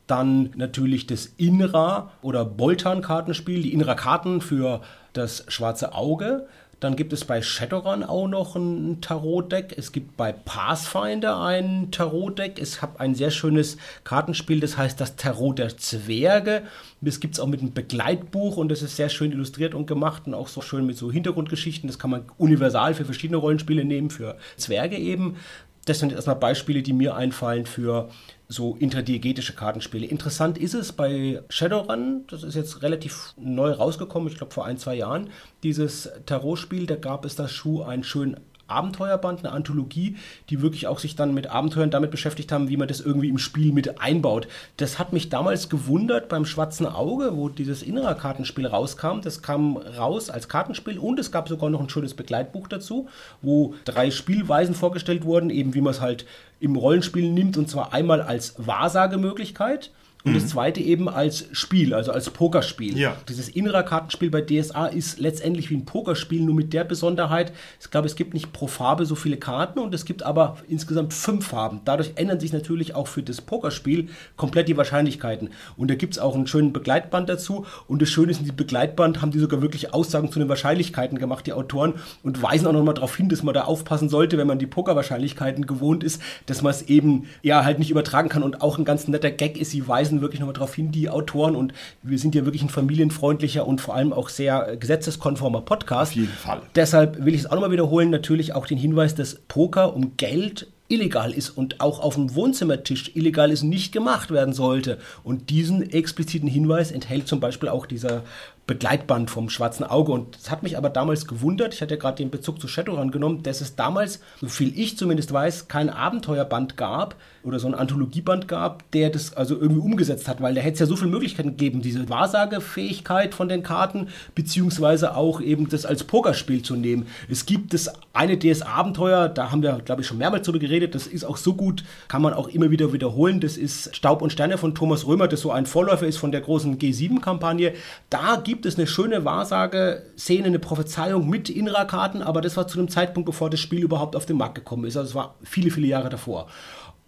Dann 0.06 0.50
natürlich 0.56 1.06
das 1.06 1.26
Inra 1.36 2.10
oder 2.20 2.44
Boltan-Kartenspiel, 2.44 3.62
die 3.62 3.72
Inra-Karten 3.72 4.40
für 4.40 4.80
das 5.12 5.44
schwarze 5.48 5.94
Auge. 5.94 6.48
Dann 6.80 6.96
gibt 6.96 7.12
es 7.12 7.26
bei 7.26 7.42
Shadowrun 7.42 8.02
auch 8.02 8.26
noch 8.26 8.56
ein 8.56 9.02
Tarot-Deck. 9.02 9.74
Es 9.76 9.92
gibt 9.92 10.16
bei 10.16 10.32
Pathfinder 10.32 11.40
ein 11.42 11.90
Tarot-Deck. 11.90 12.58
Es 12.58 12.80
hat 12.80 12.98
ein 12.98 13.14
sehr 13.14 13.30
schönes 13.30 13.76
Kartenspiel, 14.02 14.60
das 14.60 14.78
heißt 14.78 14.98
das 14.98 15.16
Tarot 15.16 15.58
der 15.58 15.76
Zwerge. 15.76 16.62
Das 17.02 17.20
gibt 17.20 17.34
es 17.34 17.40
auch 17.40 17.46
mit 17.46 17.60
einem 17.60 17.74
Begleitbuch 17.74 18.56
und 18.56 18.70
das 18.70 18.80
ist 18.80 18.96
sehr 18.96 19.10
schön 19.10 19.30
illustriert 19.30 19.74
und 19.74 19.86
gemacht 19.86 20.22
und 20.26 20.32
auch 20.32 20.48
so 20.48 20.62
schön 20.62 20.86
mit 20.86 20.96
so 20.96 21.12
Hintergrundgeschichten. 21.12 21.86
Das 21.86 21.98
kann 21.98 22.10
man 22.10 22.24
universal 22.38 22.94
für 22.94 23.04
verschiedene 23.04 23.36
Rollenspiele 23.36 23.84
nehmen, 23.84 24.08
für 24.08 24.38
Zwerge 24.56 24.96
eben. 24.96 25.36
Das 25.84 25.98
sind 25.98 26.12
erstmal 26.12 26.36
Beispiele, 26.36 26.82
die 26.82 26.94
mir 26.94 27.14
einfallen 27.14 27.66
für 27.66 28.08
so 28.50 28.74
interdiegetische 28.74 29.54
Kartenspiele. 29.54 30.06
Interessant 30.06 30.58
ist 30.58 30.74
es 30.74 30.92
bei 30.92 31.40
Shadowrun, 31.48 32.24
das 32.26 32.42
ist 32.42 32.56
jetzt 32.56 32.82
relativ 32.82 33.32
neu 33.36 33.70
rausgekommen, 33.70 34.28
ich 34.28 34.36
glaube 34.36 34.52
vor 34.52 34.66
ein, 34.66 34.76
zwei 34.76 34.96
Jahren, 34.96 35.30
dieses 35.62 36.10
Tarotspiel, 36.26 36.86
da 36.86 36.96
gab 36.96 37.24
es 37.24 37.36
das 37.36 37.52
Schuh 37.52 37.82
einen 37.82 38.02
schönen 38.02 38.40
Abenteuerband, 38.70 39.40
eine 39.40 39.52
Anthologie, 39.52 40.16
die 40.48 40.62
wirklich 40.62 40.86
auch 40.86 40.98
sich 40.98 41.16
dann 41.16 41.34
mit 41.34 41.48
Abenteuern 41.48 41.90
damit 41.90 42.10
beschäftigt 42.10 42.52
haben, 42.52 42.68
wie 42.68 42.76
man 42.76 42.88
das 42.88 43.00
irgendwie 43.00 43.28
im 43.28 43.38
Spiel 43.38 43.72
mit 43.72 44.00
einbaut. 44.00 44.48
Das 44.76 44.98
hat 44.98 45.12
mich 45.12 45.28
damals 45.28 45.68
gewundert 45.68 46.28
beim 46.28 46.44
Schwarzen 46.44 46.86
Auge, 46.86 47.36
wo 47.36 47.48
dieses 47.48 47.82
innere 47.82 48.14
Kartenspiel 48.16 48.66
rauskam. 48.66 49.20
Das 49.22 49.42
kam 49.42 49.76
raus 49.76 50.30
als 50.30 50.48
Kartenspiel 50.48 50.98
und 50.98 51.18
es 51.18 51.32
gab 51.32 51.48
sogar 51.48 51.70
noch 51.70 51.80
ein 51.80 51.88
schönes 51.88 52.14
Begleitbuch 52.14 52.68
dazu, 52.68 53.08
wo 53.42 53.74
drei 53.84 54.10
Spielweisen 54.10 54.74
vorgestellt 54.74 55.24
wurden, 55.24 55.50
eben 55.50 55.74
wie 55.74 55.80
man 55.80 55.92
es 55.92 56.00
halt 56.00 56.26
im 56.60 56.76
Rollenspiel 56.76 57.30
nimmt 57.30 57.56
und 57.56 57.68
zwar 57.68 57.92
einmal 57.92 58.20
als 58.20 58.54
Wahrsagemöglichkeit 58.58 59.90
und 60.24 60.32
mhm. 60.32 60.34
das 60.34 60.48
zweite 60.48 60.80
eben 60.80 61.08
als 61.08 61.46
Spiel, 61.52 61.94
also 61.94 62.12
als 62.12 62.28
Pokerspiel. 62.30 62.98
Ja. 62.98 63.16
Dieses 63.28 63.48
innere 63.48 63.84
Kartenspiel 63.84 64.30
bei 64.30 64.42
DSA 64.42 64.86
ist 64.86 65.18
letztendlich 65.18 65.70
wie 65.70 65.76
ein 65.76 65.84
Pokerspiel, 65.84 66.42
nur 66.42 66.54
mit 66.54 66.72
der 66.72 66.84
Besonderheit, 66.84 67.52
ich 67.80 67.90
glaube, 67.90 68.06
es 68.06 68.16
gibt 68.16 68.34
nicht 68.34 68.52
pro 68.52 68.66
Farbe 68.66 69.06
so 69.06 69.14
viele 69.14 69.36
Karten 69.36 69.78
und 69.78 69.94
es 69.94 70.04
gibt 70.04 70.22
aber 70.22 70.58
insgesamt 70.68 71.14
fünf 71.14 71.46
Farben. 71.46 71.80
Dadurch 71.84 72.12
ändern 72.16 72.40
sich 72.40 72.52
natürlich 72.52 72.94
auch 72.94 73.08
für 73.08 73.22
das 73.22 73.40
Pokerspiel 73.40 74.08
komplett 74.36 74.68
die 74.68 74.76
Wahrscheinlichkeiten. 74.76 75.50
Und 75.76 75.90
da 75.90 75.94
gibt 75.94 76.14
es 76.14 76.18
auch 76.18 76.34
einen 76.34 76.46
schönen 76.46 76.72
Begleitband 76.72 77.28
dazu. 77.28 77.66
Und 77.86 78.02
das 78.02 78.08
Schöne 78.08 78.30
ist, 78.30 78.38
in 78.38 78.44
diesem 78.44 78.56
Begleitband 78.56 79.22
haben 79.22 79.30
die 79.30 79.38
sogar 79.38 79.62
wirklich 79.62 79.94
Aussagen 79.94 80.30
zu 80.30 80.38
den 80.38 80.48
Wahrscheinlichkeiten 80.48 81.18
gemacht, 81.18 81.46
die 81.46 81.52
Autoren, 81.52 81.94
und 82.22 82.42
weisen 82.42 82.66
auch 82.66 82.72
nochmal 82.72 82.94
darauf 82.94 83.16
hin, 83.16 83.28
dass 83.28 83.42
man 83.42 83.54
da 83.54 83.64
aufpassen 83.64 84.08
sollte, 84.08 84.38
wenn 84.38 84.46
man 84.46 84.58
die 84.58 84.66
Pokerwahrscheinlichkeiten 84.66 85.66
gewohnt 85.66 86.04
ist, 86.04 86.20
dass 86.46 86.62
man 86.62 86.70
es 86.70 86.82
eben 86.82 87.26
ja 87.42 87.64
halt 87.64 87.78
nicht 87.78 87.90
übertragen 87.90 88.28
kann. 88.28 88.42
Und 88.42 88.62
auch 88.62 88.78
ein 88.78 88.84
ganz 88.84 89.08
netter 89.08 89.30
Gag 89.30 89.58
ist, 89.58 89.70
sie 89.70 89.86
weisen 89.86 90.09
weisen 90.10 90.20
wirklich 90.20 90.40
nochmal 90.40 90.54
darauf 90.54 90.74
hin, 90.74 90.90
die 90.90 91.08
Autoren, 91.08 91.56
und 91.56 91.72
wir 92.02 92.18
sind 92.18 92.34
ja 92.34 92.44
wirklich 92.44 92.62
ein 92.62 92.68
familienfreundlicher 92.68 93.66
und 93.66 93.80
vor 93.80 93.94
allem 93.94 94.12
auch 94.12 94.28
sehr 94.28 94.76
gesetzeskonformer 94.76 95.62
Podcast. 95.62 96.12
Auf 96.12 96.16
jeden 96.16 96.32
Fall. 96.32 96.62
Deshalb 96.74 97.24
will 97.24 97.34
ich 97.34 97.40
es 97.40 97.46
auch 97.46 97.54
nochmal 97.54 97.70
wiederholen, 97.70 98.10
natürlich 98.10 98.54
auch 98.54 98.66
den 98.66 98.78
Hinweis, 98.78 99.14
dass 99.14 99.36
Poker 99.48 99.94
um 99.94 100.16
Geld 100.16 100.66
illegal 100.88 101.32
ist 101.32 101.50
und 101.50 101.80
auch 101.80 102.00
auf 102.00 102.16
dem 102.16 102.34
Wohnzimmertisch 102.34 103.12
illegal 103.14 103.52
ist, 103.52 103.62
nicht 103.62 103.92
gemacht 103.92 104.32
werden 104.32 104.52
sollte. 104.52 104.98
Und 105.22 105.48
diesen 105.48 105.88
expliziten 105.88 106.48
Hinweis 106.48 106.90
enthält 106.90 107.28
zum 107.28 107.38
Beispiel 107.38 107.68
auch 107.68 107.86
dieser 107.86 108.24
Begleitband 108.66 109.30
vom 109.30 109.50
Schwarzen 109.50 109.84
Auge. 109.84 110.12
Und 110.12 110.36
das 110.36 110.50
hat 110.50 110.62
mich 110.62 110.76
aber 110.76 110.90
damals 110.90 111.26
gewundert. 111.26 111.74
Ich 111.74 111.82
hatte 111.82 111.94
ja 111.94 112.00
gerade 112.00 112.16
den 112.16 112.30
Bezug 112.30 112.60
zu 112.60 112.68
Shadowrun 112.68 113.10
genommen, 113.10 113.42
dass 113.42 113.60
es 113.60 113.76
damals, 113.76 114.20
so 114.40 114.48
viel 114.48 114.78
ich 114.78 114.96
zumindest 114.96 115.32
weiß, 115.32 115.68
kein 115.68 115.90
Abenteuerband 115.90 116.76
gab 116.76 117.16
oder 117.42 117.58
so 117.58 117.66
ein 117.66 117.74
Anthologieband 117.74 118.48
gab, 118.48 118.90
der 118.92 119.10
das 119.10 119.34
also 119.34 119.58
irgendwie 119.58 119.80
umgesetzt 119.80 120.28
hat, 120.28 120.42
weil 120.42 120.54
da 120.54 120.60
hätte 120.60 120.74
es 120.74 120.80
ja 120.80 120.86
so 120.86 120.96
viele 120.96 121.10
Möglichkeiten 121.10 121.50
gegeben, 121.50 121.80
diese 121.80 122.08
Wahrsagefähigkeit 122.08 123.34
von 123.34 123.48
den 123.48 123.62
Karten, 123.62 124.08
beziehungsweise 124.34 125.16
auch 125.16 125.40
eben 125.40 125.68
das 125.68 125.86
als 125.86 126.04
Pokerspiel 126.04 126.62
zu 126.62 126.76
nehmen. 126.76 127.06
Es 127.28 127.46
gibt 127.46 127.72
das 127.72 127.90
eine 128.12 128.36
DS-Abenteuer, 128.36 129.28
da 129.28 129.50
haben 129.50 129.62
wir, 129.62 129.80
glaube 129.84 130.02
ich, 130.02 130.06
schon 130.06 130.18
mehrmals 130.18 130.46
drüber 130.46 130.58
geredet, 130.58 130.94
das 130.94 131.06
ist 131.06 131.24
auch 131.24 131.38
so 131.38 131.54
gut, 131.54 131.82
kann 132.08 132.22
man 132.22 132.34
auch 132.34 132.48
immer 132.48 132.70
wieder 132.70 132.92
wiederholen. 132.92 133.40
Das 133.40 133.56
ist 133.56 133.96
Staub 133.96 134.20
und 134.22 134.32
Sterne 134.32 134.58
von 134.58 134.74
Thomas 134.74 135.06
Römer, 135.06 135.28
das 135.28 135.40
so 135.40 135.50
ein 135.50 135.66
Vorläufer 135.66 136.06
ist 136.06 136.18
von 136.18 136.32
der 136.32 136.42
großen 136.42 136.78
G7-Kampagne. 136.78 137.72
Da 138.10 138.36
gibt 138.36 138.59
gibt 138.60 138.66
es 138.74 138.76
eine 138.76 138.86
schöne 138.86 139.24
Wahrsage-Szene, 139.24 140.44
eine 140.44 140.58
Prophezeiung 140.58 141.30
mit 141.30 141.48
Inra-Karten, 141.48 142.20
aber 142.20 142.42
das 142.42 142.58
war 142.58 142.68
zu 142.68 142.76
dem 142.76 142.90
Zeitpunkt, 142.90 143.24
bevor 143.24 143.48
das 143.48 143.58
Spiel 143.58 143.82
überhaupt 143.82 144.14
auf 144.14 144.26
den 144.26 144.36
Markt 144.36 144.54
gekommen 144.54 144.84
ist. 144.84 144.98
Also 144.98 145.08
es 145.08 145.14
war 145.14 145.36
viele, 145.42 145.70
viele 145.70 145.86
Jahre 145.86 146.10
davor. 146.10 146.46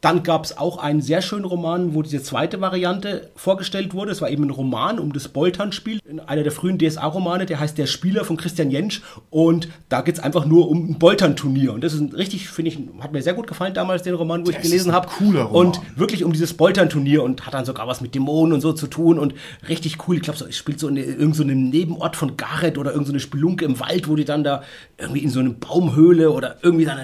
Dann 0.03 0.25
gab 0.25 0.45
es 0.45 0.59
auch 0.59 0.79
einen 0.79 1.01
sehr 1.01 1.23
schönen 1.23 1.45
Roman, 1.45 1.95
wo 1.95 2.03
diese 2.03 2.21
zweite 2.21 2.61
Variante 2.61 3.31
vorgestellt 3.37 3.95
wurde. 3.95 4.11
Es 4.11 4.21
war 4.21 4.31
eben 4.31 4.43
ein 4.43 4.51
Roman 4.51 4.99
um 4.99 5.13
das 5.13 5.29
Boltern-Spiel, 5.29 6.01
einer 6.27 6.43
der 6.43 6.51
frühen 6.51 6.77
DSA-Romane, 6.77 7.47
der 7.47 7.61
heißt 7.61 7.79
Der 7.79 7.87
Spieler 7.87 8.25
von 8.25 8.37
Christian 8.37 8.73
Jentsch. 8.73 9.01
Und 9.31 9.69
da 9.89 10.01
geht 10.01 10.17
es 10.17 10.21
einfach 10.21 10.45
nur 10.45 10.69
um 10.69 10.91
ein 10.91 10.99
Boltern-Turnier. 10.99 11.73
Und 11.73 11.85
das 11.85 11.95
ist 11.95 12.01
ein 12.01 12.13
richtig, 12.17 12.49
finde 12.49 12.73
ich, 12.73 12.79
hat 13.01 13.13
mir 13.13 13.23
sehr 13.23 13.35
gut 13.35 13.47
gefallen 13.47 13.75
damals, 13.75 14.03
den 14.03 14.15
Roman, 14.15 14.41
wo 14.41 14.47
das 14.47 14.57
ich 14.57 14.63
gelesen 14.63 14.93
habe. 14.93 15.07
Cooler 15.07 15.45
Roman. 15.45 15.69
Und 15.69 15.81
wirklich 15.95 16.25
um 16.25 16.33
dieses 16.33 16.55
Boltern-Turnier 16.55 17.23
und 17.23 17.47
hat 17.47 17.55
dann 17.55 17.65
sogar 17.65 17.87
was 17.87 18.01
mit 18.01 18.17
Dämonen 18.17 18.55
und 18.55 18.61
so 18.61 18.73
zu 18.73 18.89
tun. 18.89 19.21
Und 19.21 19.35
richtig 19.69 20.09
cool. 20.09 20.17
Ich 20.17 20.23
glaube, 20.23 20.37
so, 20.37 20.47
es 20.47 20.57
spielt 20.57 20.81
so 20.81 20.89
in 20.89 20.97
irgendeinem 20.97 21.33
so 21.33 21.45
Nebenort 21.45 22.17
von 22.17 22.37
Gareth 22.37 22.77
oder 22.77 22.91
irgendeine 22.91 23.21
so 23.21 23.23
Spelunke 23.23 23.65
im 23.65 23.79
Wald, 23.79 24.09
wo 24.09 24.17
die 24.17 24.25
dann 24.25 24.43
da 24.43 24.65
irgendwie 24.99 25.21
in 25.21 25.31
so 25.31 25.39
eine 25.39 25.51
Baumhöhle 25.51 26.33
oder 26.33 26.57
irgendwie 26.63 26.87
dann, 26.87 26.99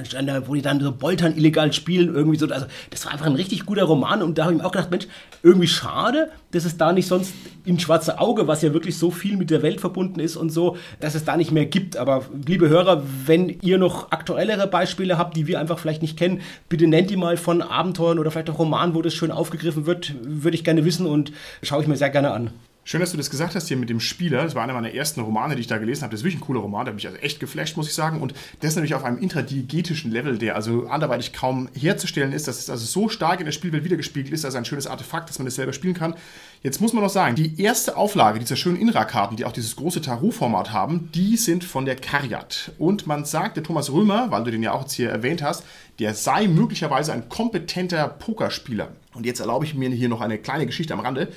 wo 0.48 0.54
die 0.54 0.62
dann 0.62 0.80
so 0.80 0.90
Boltern 0.90 1.36
illegal 1.36 1.72
spielen. 1.72 2.12
Irgendwie 2.12 2.38
so. 2.38 2.48
Also, 2.48 2.66
das 2.90 3.04
war 3.04 3.12
einfach 3.12 3.26
ein 3.26 3.34
richtig 3.34 3.66
guter 3.66 3.84
Roman 3.84 4.22
und 4.22 4.38
da 4.38 4.44
habe 4.44 4.54
ich 4.54 4.60
mir 4.60 4.66
auch 4.66 4.72
gedacht, 4.72 4.90
Mensch, 4.90 5.06
irgendwie 5.42 5.68
schade, 5.68 6.30
dass 6.50 6.64
es 6.64 6.76
da 6.76 6.92
nicht 6.92 7.06
sonst 7.06 7.32
in 7.64 7.78
Schwarze 7.78 8.18
Auge, 8.18 8.46
was 8.46 8.62
ja 8.62 8.72
wirklich 8.72 8.96
so 8.98 9.10
viel 9.10 9.36
mit 9.36 9.50
der 9.50 9.62
Welt 9.62 9.80
verbunden 9.80 10.20
ist 10.20 10.36
und 10.36 10.50
so, 10.50 10.76
dass 11.00 11.14
es 11.14 11.24
da 11.24 11.36
nicht 11.36 11.52
mehr 11.52 11.66
gibt. 11.66 11.96
Aber 11.96 12.24
liebe 12.46 12.68
Hörer, 12.68 13.02
wenn 13.26 13.48
ihr 13.60 13.78
noch 13.78 14.10
aktuellere 14.10 14.66
Beispiele 14.66 15.18
habt, 15.18 15.36
die 15.36 15.46
wir 15.46 15.60
einfach 15.60 15.78
vielleicht 15.78 16.02
nicht 16.02 16.18
kennen, 16.18 16.40
bitte 16.68 16.86
nennt 16.86 17.10
die 17.10 17.16
mal 17.16 17.36
von 17.36 17.62
Abenteuern 17.62 18.18
oder 18.18 18.30
vielleicht 18.30 18.50
auch 18.50 18.58
Romanen, 18.58 18.94
wo 18.94 19.02
das 19.02 19.14
schön 19.14 19.30
aufgegriffen 19.30 19.86
wird, 19.86 20.14
würde 20.22 20.56
ich 20.56 20.64
gerne 20.64 20.84
wissen 20.84 21.06
und 21.06 21.32
schaue 21.62 21.82
ich 21.82 21.88
mir 21.88 21.96
sehr 21.96 22.10
gerne 22.10 22.32
an. 22.32 22.50
Schön, 22.90 23.02
dass 23.02 23.10
du 23.10 23.18
das 23.18 23.28
gesagt 23.28 23.54
hast 23.54 23.68
hier 23.68 23.76
mit 23.76 23.90
dem 23.90 24.00
Spieler. 24.00 24.44
Das 24.44 24.54
war 24.54 24.62
einer 24.62 24.72
meiner 24.72 24.94
ersten 24.94 25.20
Romane, 25.20 25.56
die 25.56 25.60
ich 25.60 25.66
da 25.66 25.76
gelesen 25.76 26.04
habe. 26.04 26.12
Das 26.12 26.20
ist 26.20 26.24
wirklich 26.24 26.40
ein 26.40 26.46
cooler 26.46 26.60
Roman, 26.60 26.86
der 26.86 26.92
hat 26.92 26.94
mich 26.94 27.06
also 27.06 27.18
echt 27.18 27.38
geflasht, 27.38 27.76
muss 27.76 27.86
ich 27.86 27.92
sagen. 27.92 28.22
Und 28.22 28.32
das 28.60 28.76
natürlich 28.76 28.94
auf 28.94 29.04
einem 29.04 29.18
intradiegetischen 29.18 30.10
Level, 30.10 30.38
der 30.38 30.56
also 30.56 30.86
anderweitig 30.86 31.34
kaum 31.34 31.68
herzustellen 31.74 32.32
ist. 32.32 32.48
dass 32.48 32.58
es 32.58 32.70
also 32.70 32.86
so 32.86 33.10
stark 33.10 33.40
in 33.40 33.44
der 33.44 33.52
Spielwelt 33.52 33.84
wiedergespiegelt 33.84 34.32
ist, 34.32 34.46
also 34.46 34.56
ein 34.56 34.64
schönes 34.64 34.86
Artefakt, 34.86 35.28
dass 35.28 35.38
man 35.38 35.44
das 35.44 35.56
selber 35.56 35.74
spielen 35.74 35.92
kann. 35.92 36.14
Jetzt 36.62 36.80
muss 36.80 36.94
man 36.94 37.02
noch 37.02 37.10
sagen, 37.10 37.34
die 37.34 37.60
erste 37.60 37.94
Auflage 37.94 38.38
dieser 38.38 38.56
schönen 38.56 38.78
Inra-Karten, 38.78 39.36
die 39.36 39.44
auch 39.44 39.52
dieses 39.52 39.76
große 39.76 40.00
Tarot-Format 40.00 40.72
haben, 40.72 41.10
die 41.14 41.36
sind 41.36 41.64
von 41.64 41.84
der 41.84 41.96
Kariat. 41.96 42.72
Und 42.78 43.06
man 43.06 43.26
sagt, 43.26 43.58
der 43.58 43.64
Thomas 43.64 43.92
Römer, 43.92 44.30
weil 44.30 44.44
du 44.44 44.50
den 44.50 44.62
ja 44.62 44.72
auch 44.72 44.80
jetzt 44.80 44.94
hier 44.94 45.10
erwähnt 45.10 45.42
hast, 45.42 45.62
der 45.98 46.14
sei 46.14 46.48
möglicherweise 46.48 47.12
ein 47.12 47.28
kompetenter 47.28 48.08
Pokerspieler. 48.08 48.88
Und 49.12 49.26
jetzt 49.26 49.40
erlaube 49.40 49.66
ich 49.66 49.74
mir 49.74 49.90
hier 49.90 50.08
noch 50.08 50.22
eine 50.22 50.38
kleine 50.38 50.64
Geschichte 50.64 50.94
am 50.94 51.00
Rande. 51.00 51.28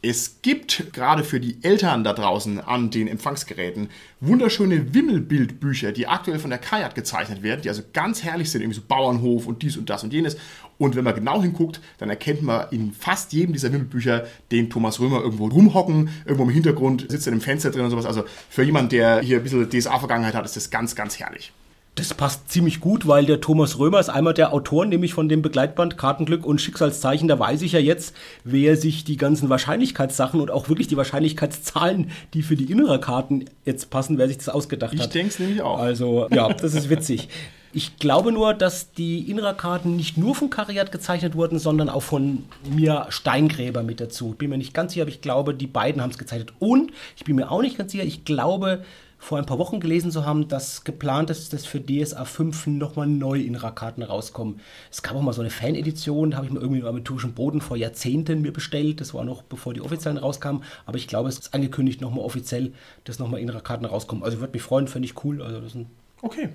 Es 0.00 0.42
gibt 0.42 0.92
gerade 0.92 1.24
für 1.24 1.40
die 1.40 1.58
Eltern 1.62 2.04
da 2.04 2.12
draußen 2.12 2.60
an 2.60 2.90
den 2.90 3.08
Empfangsgeräten 3.08 3.90
wunderschöne 4.20 4.94
Wimmelbildbücher, 4.94 5.90
die 5.90 6.06
aktuell 6.06 6.38
von 6.38 6.50
der 6.50 6.60
Kajat 6.60 6.94
gezeichnet 6.94 7.42
werden, 7.42 7.62
die 7.62 7.68
also 7.68 7.82
ganz 7.92 8.22
herrlich 8.22 8.48
sind, 8.48 8.60
irgendwie 8.60 8.78
so 8.78 8.86
Bauernhof 8.86 9.48
und 9.48 9.60
dies 9.62 9.76
und 9.76 9.90
das 9.90 10.04
und 10.04 10.12
jenes. 10.12 10.36
Und 10.78 10.94
wenn 10.94 11.02
man 11.02 11.16
genau 11.16 11.42
hinguckt, 11.42 11.80
dann 11.98 12.10
erkennt 12.10 12.42
man 12.42 12.68
in 12.70 12.92
fast 12.92 13.32
jedem 13.32 13.52
dieser 13.52 13.72
Wimmelbücher 13.72 14.28
den 14.52 14.70
Thomas 14.70 15.00
Römer 15.00 15.20
irgendwo 15.20 15.48
rumhocken, 15.48 16.10
irgendwo 16.24 16.44
im 16.44 16.50
Hintergrund 16.50 17.06
sitzt 17.10 17.26
er 17.26 17.32
im 17.32 17.40
Fenster 17.40 17.72
drin 17.72 17.82
und 17.82 17.90
sowas. 17.90 18.06
Also 18.06 18.22
für 18.48 18.62
jemanden, 18.62 18.90
der 18.90 19.20
hier 19.20 19.38
ein 19.38 19.42
bisschen 19.42 19.68
DSA-Vergangenheit 19.68 20.34
hat, 20.34 20.44
ist 20.44 20.54
das 20.54 20.70
ganz, 20.70 20.94
ganz 20.94 21.18
herrlich. 21.18 21.52
Das 21.98 22.14
passt 22.14 22.48
ziemlich 22.48 22.78
gut, 22.78 23.08
weil 23.08 23.26
der 23.26 23.40
Thomas 23.40 23.76
Römer 23.80 23.98
ist 23.98 24.08
einmal 24.08 24.32
der 24.32 24.52
Autoren, 24.52 24.88
nämlich 24.88 25.14
von 25.14 25.28
dem 25.28 25.42
Begleitband 25.42 25.98
Kartenglück 25.98 26.46
und 26.46 26.60
Schicksalszeichen. 26.60 27.26
Da 27.26 27.40
weiß 27.40 27.62
ich 27.62 27.72
ja 27.72 27.80
jetzt, 27.80 28.14
wer 28.44 28.76
sich 28.76 29.02
die 29.02 29.16
ganzen 29.16 29.48
Wahrscheinlichkeitssachen 29.48 30.40
und 30.40 30.52
auch 30.52 30.68
wirklich 30.68 30.86
die 30.86 30.96
Wahrscheinlichkeitszahlen, 30.96 32.12
die 32.34 32.42
für 32.42 32.54
die 32.54 32.70
innere 32.70 33.00
Karten 33.00 33.46
jetzt 33.64 33.90
passen, 33.90 34.16
wer 34.16 34.28
sich 34.28 34.38
das 34.38 34.48
ausgedacht 34.48 34.94
ich 34.94 35.00
hat. 35.00 35.06
Ich 35.08 35.12
denke 35.12 35.30
es 35.30 35.40
nämlich 35.40 35.60
auch. 35.60 35.80
Also, 35.80 36.28
ja, 36.30 36.52
das 36.52 36.74
ist 36.74 36.88
witzig. 36.88 37.30
Ich 37.72 37.96
glaube 37.98 38.30
nur, 38.30 38.54
dass 38.54 38.92
die 38.92 39.28
Inra-Karten 39.28 39.96
nicht 39.96 40.16
nur 40.16 40.36
von 40.36 40.50
Kariat 40.50 40.92
gezeichnet 40.92 41.34
wurden, 41.34 41.58
sondern 41.58 41.88
auch 41.88 42.02
von 42.02 42.44
mir 42.70 43.06
Steingräber 43.08 43.82
mit 43.82 44.00
dazu. 44.00 44.30
Ich 44.30 44.38
bin 44.38 44.50
mir 44.50 44.58
nicht 44.58 44.72
ganz 44.72 44.92
sicher, 44.92 45.02
aber 45.02 45.10
ich 45.10 45.20
glaube, 45.20 45.52
die 45.52 45.66
beiden 45.66 46.00
haben 46.00 46.10
es 46.10 46.18
gezeichnet. 46.18 46.52
Und 46.60 46.92
ich 47.16 47.24
bin 47.24 47.34
mir 47.34 47.50
auch 47.50 47.60
nicht 47.60 47.76
ganz 47.76 47.90
sicher, 47.90 48.04
ich 48.04 48.24
glaube, 48.24 48.84
vor 49.18 49.38
ein 49.38 49.46
paar 49.46 49.58
Wochen 49.58 49.80
gelesen 49.80 50.10
zu 50.10 50.24
haben, 50.24 50.48
dass 50.48 50.84
geplant 50.84 51.28
ist, 51.30 51.52
dass 51.52 51.66
für 51.66 51.80
DSA 51.80 52.24
5 52.24 52.68
nochmal 52.68 53.08
neue 53.08 53.42
Inra-Karten 53.42 54.02
rauskommen. 54.02 54.60
Es 54.90 55.02
gab 55.02 55.16
auch 55.16 55.22
mal 55.22 55.32
so 55.32 55.40
eine 55.40 55.50
Fan-Edition, 55.50 56.36
habe 56.36 56.46
ich 56.46 56.52
mir 56.52 56.60
irgendwie 56.60 56.82
am 56.82 56.88
aventurischen 56.88 57.34
Boden 57.34 57.60
vor 57.60 57.76
Jahrzehnten 57.76 58.42
mir 58.42 58.52
bestellt. 58.52 59.00
Das 59.00 59.14
war 59.14 59.24
noch 59.24 59.42
bevor 59.42 59.74
die 59.74 59.80
offiziellen 59.80 60.18
rauskamen. 60.18 60.62
Aber 60.86 60.96
ich 60.96 61.08
glaube, 61.08 61.28
es 61.28 61.38
ist 61.38 61.54
angekündigt 61.54 62.00
nochmal 62.00 62.24
offiziell, 62.24 62.72
dass 63.04 63.18
nochmal 63.18 63.40
Inra-Karten 63.40 63.84
rauskommen. 63.84 64.24
Also 64.24 64.38
würde 64.38 64.52
mich 64.52 64.62
freuen, 64.62 64.86
fände 64.86 65.06
ich 65.06 65.24
cool. 65.24 65.42
Also 65.42 65.60
das 65.60 65.76
okay. 66.22 66.50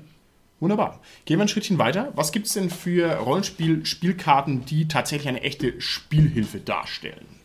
Wunderbar. 0.59 1.01
Gehen 1.25 1.39
wir 1.39 1.43
ein 1.43 1.49
Schrittchen 1.49 1.77
weiter. 1.77 2.13
Was 2.15 2.31
gibt 2.31 2.47
es 2.47 2.53
denn 2.53 2.69
für 2.69 3.17
Rollenspiel-Spielkarten, 3.17 4.63
die 4.63 4.87
tatsächlich 4.87 5.27
eine 5.27 5.41
echte 5.41 5.81
Spielhilfe 5.81 6.59
darstellen? 6.59 7.42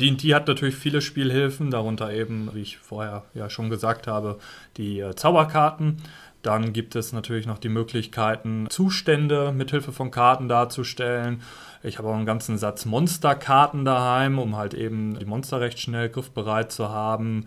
D&D 0.00 0.34
hat 0.34 0.48
natürlich 0.48 0.76
viele 0.76 1.00
Spielhilfen, 1.00 1.70
darunter 1.70 2.12
eben, 2.12 2.50
wie 2.52 2.62
ich 2.62 2.78
vorher 2.78 3.24
ja 3.34 3.48
schon 3.48 3.70
gesagt 3.70 4.06
habe, 4.06 4.38
die 4.76 5.00
äh, 5.00 5.14
Zauberkarten. 5.14 5.98
Dann 6.42 6.72
gibt 6.72 6.94
es 6.94 7.12
natürlich 7.12 7.46
noch 7.46 7.58
die 7.58 7.68
Möglichkeiten, 7.68 8.66
Zustände 8.70 9.52
mithilfe 9.52 9.92
von 9.92 10.10
Karten 10.10 10.48
darzustellen. 10.48 11.42
Ich 11.82 11.98
habe 11.98 12.08
auch 12.08 12.14
einen 12.14 12.26
ganzen 12.26 12.56
Satz 12.56 12.84
Monsterkarten 12.84 13.84
daheim, 13.84 14.38
um 14.38 14.56
halt 14.56 14.74
eben 14.74 15.18
die 15.18 15.24
Monster 15.24 15.60
recht 15.60 15.80
schnell 15.80 16.08
griffbereit 16.08 16.70
zu 16.70 16.90
haben. 16.90 17.46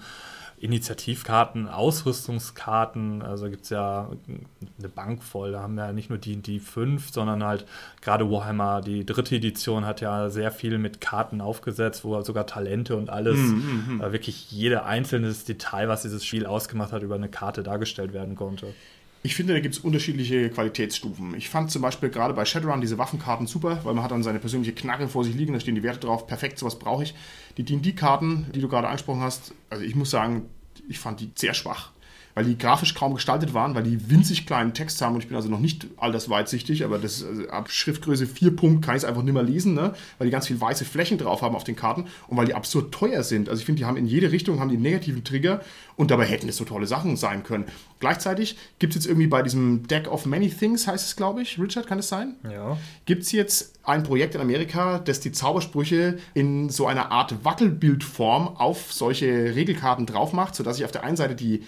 Initiativkarten, 0.59 1.69
Ausrüstungskarten, 1.69 3.21
also 3.21 3.49
gibt 3.49 3.63
es 3.63 3.69
ja 3.69 4.09
eine 4.77 4.89
Bank 4.89 5.23
voll. 5.23 5.53
Da 5.53 5.61
haben 5.61 5.75
wir 5.75 5.85
ja 5.85 5.93
nicht 5.93 6.09
nur 6.09 6.19
die, 6.19 6.35
die 6.35 6.59
fünf, 6.59 7.11
sondern 7.11 7.43
halt 7.43 7.65
gerade 8.01 8.29
Warhammer, 8.29 8.81
die 8.81 9.05
dritte 9.05 9.35
Edition 9.35 9.85
hat 9.85 10.01
ja 10.01 10.29
sehr 10.29 10.51
viel 10.51 10.77
mit 10.77 10.99
Karten 10.99 11.39
aufgesetzt, 11.39 12.03
wo 12.03 12.21
sogar 12.21 12.45
Talente 12.45 12.97
und 12.97 13.09
alles, 13.09 13.37
mm, 13.37 14.01
äh, 14.01 14.11
wirklich 14.11 14.51
jede 14.51 14.83
einzelnes 14.83 15.45
Detail, 15.45 15.87
was 15.87 16.01
dieses 16.01 16.25
Spiel 16.25 16.45
ausgemacht 16.45 16.91
hat, 16.91 17.03
über 17.03 17.15
eine 17.15 17.29
Karte 17.29 17.63
dargestellt 17.63 18.11
werden 18.11 18.35
konnte. 18.35 18.73
Ich 19.21 19.35
finde, 19.35 19.53
da 19.53 19.59
gibt 19.59 19.75
es 19.75 19.81
unterschiedliche 19.81 20.49
Qualitätsstufen. 20.49 21.35
Ich 21.35 21.49
fand 21.49 21.71
zum 21.71 21.81
Beispiel 21.81 22.09
gerade 22.09 22.33
bei 22.33 22.45
Shadowrun 22.45 22.79
diese 22.79 22.97
Waffenkarten 22.97 23.47
super, 23.47 23.79
weil 23.83 23.93
man 23.93 24.03
hat 24.03 24.11
dann 24.11 24.23
seine 24.23 24.39
persönliche 24.39 24.71
Knarre 24.73 25.09
vor 25.09 25.25
sich 25.25 25.35
liegen, 25.35 25.53
da 25.53 25.59
stehen 25.59 25.75
die 25.75 25.83
Werte 25.83 25.99
drauf, 25.99 26.25
perfekt, 26.25 26.57
sowas 26.57 26.79
brauche 26.79 27.03
ich. 27.03 27.13
Die 27.57 27.63
D&D-Karten, 27.63 28.47
die 28.55 28.61
du 28.61 28.69
gerade 28.69 28.87
angesprochen 28.87 29.21
hast, 29.21 29.53
also 29.69 29.83
ich 29.83 29.95
muss 29.95 30.09
sagen, 30.09 30.45
ich 30.87 30.99
fand 30.99 31.19
die 31.19 31.31
sehr 31.35 31.53
schwach 31.53 31.91
weil 32.35 32.45
die 32.45 32.57
grafisch 32.57 32.95
kaum 32.95 33.13
gestaltet 33.13 33.53
waren, 33.53 33.75
weil 33.75 33.83
die 33.83 34.09
winzig 34.09 34.45
kleinen 34.45 34.73
Text 34.73 35.01
haben 35.01 35.15
und 35.15 35.21
ich 35.21 35.27
bin 35.27 35.35
also 35.35 35.49
noch 35.49 35.59
nicht 35.59 35.87
altersweitsichtig, 35.97 36.83
aber 36.83 36.97
das 36.97 37.23
also 37.23 37.47
ab 37.49 37.69
Schriftgröße 37.69 38.27
4 38.27 38.55
Punkt 38.55 38.85
kann 38.85 38.95
ich 38.95 39.03
es 39.03 39.05
einfach 39.05 39.23
nicht 39.23 39.33
mehr 39.33 39.43
lesen, 39.43 39.73
ne? 39.73 39.93
weil 40.17 40.27
die 40.27 40.31
ganz 40.31 40.47
viel 40.47 40.59
weiße 40.59 40.85
Flächen 40.85 41.17
drauf 41.17 41.41
haben 41.41 41.55
auf 41.55 41.63
den 41.63 41.75
Karten 41.75 42.05
und 42.27 42.37
weil 42.37 42.45
die 42.45 42.53
absurd 42.53 42.91
teuer 42.91 43.23
sind. 43.23 43.49
Also 43.49 43.59
ich 43.59 43.65
finde, 43.65 43.79
die 43.79 43.85
haben 43.85 43.97
in 43.97 44.05
jede 44.05 44.31
Richtung 44.31 44.59
haben 44.59 44.69
die 44.69 44.77
negativen 44.77 45.23
Trigger 45.23 45.61
und 45.95 46.11
dabei 46.11 46.25
hätten 46.25 46.47
es 46.47 46.57
so 46.57 46.65
tolle 46.65 46.87
Sachen 46.87 47.17
sein 47.17 47.43
können. 47.43 47.65
Gleichzeitig 47.99 48.57
gibt 48.79 48.91
es 48.91 49.03
jetzt 49.03 49.07
irgendwie 49.07 49.27
bei 49.27 49.41
diesem 49.41 49.85
Deck 49.87 50.07
of 50.07 50.25
Many 50.25 50.49
Things, 50.49 50.87
heißt 50.87 51.05
es, 51.05 51.15
glaube 51.15 51.41
ich, 51.41 51.59
Richard, 51.59 51.87
kann 51.87 51.99
es 51.99 52.07
sein? 52.07 52.35
Ja. 52.49 52.77
Gibt 53.05 53.23
es 53.23 53.33
jetzt 53.33 53.79
ein 53.83 54.03
Projekt 54.03 54.35
in 54.35 54.41
Amerika, 54.41 54.99
das 54.99 55.19
die 55.19 55.31
Zaubersprüche 55.31 56.19
in 56.33 56.69
so 56.69 56.87
einer 56.87 57.11
Art 57.11 57.43
Wackelbildform 57.43 58.47
auf 58.47 58.93
solche 58.93 59.55
Regelkarten 59.55 60.05
drauf 60.05 60.31
macht, 60.31 60.55
sodass 60.55 60.77
ich 60.77 60.85
auf 60.85 60.91
der 60.91 61.03
einen 61.03 61.17
Seite 61.17 61.35
die 61.35 61.63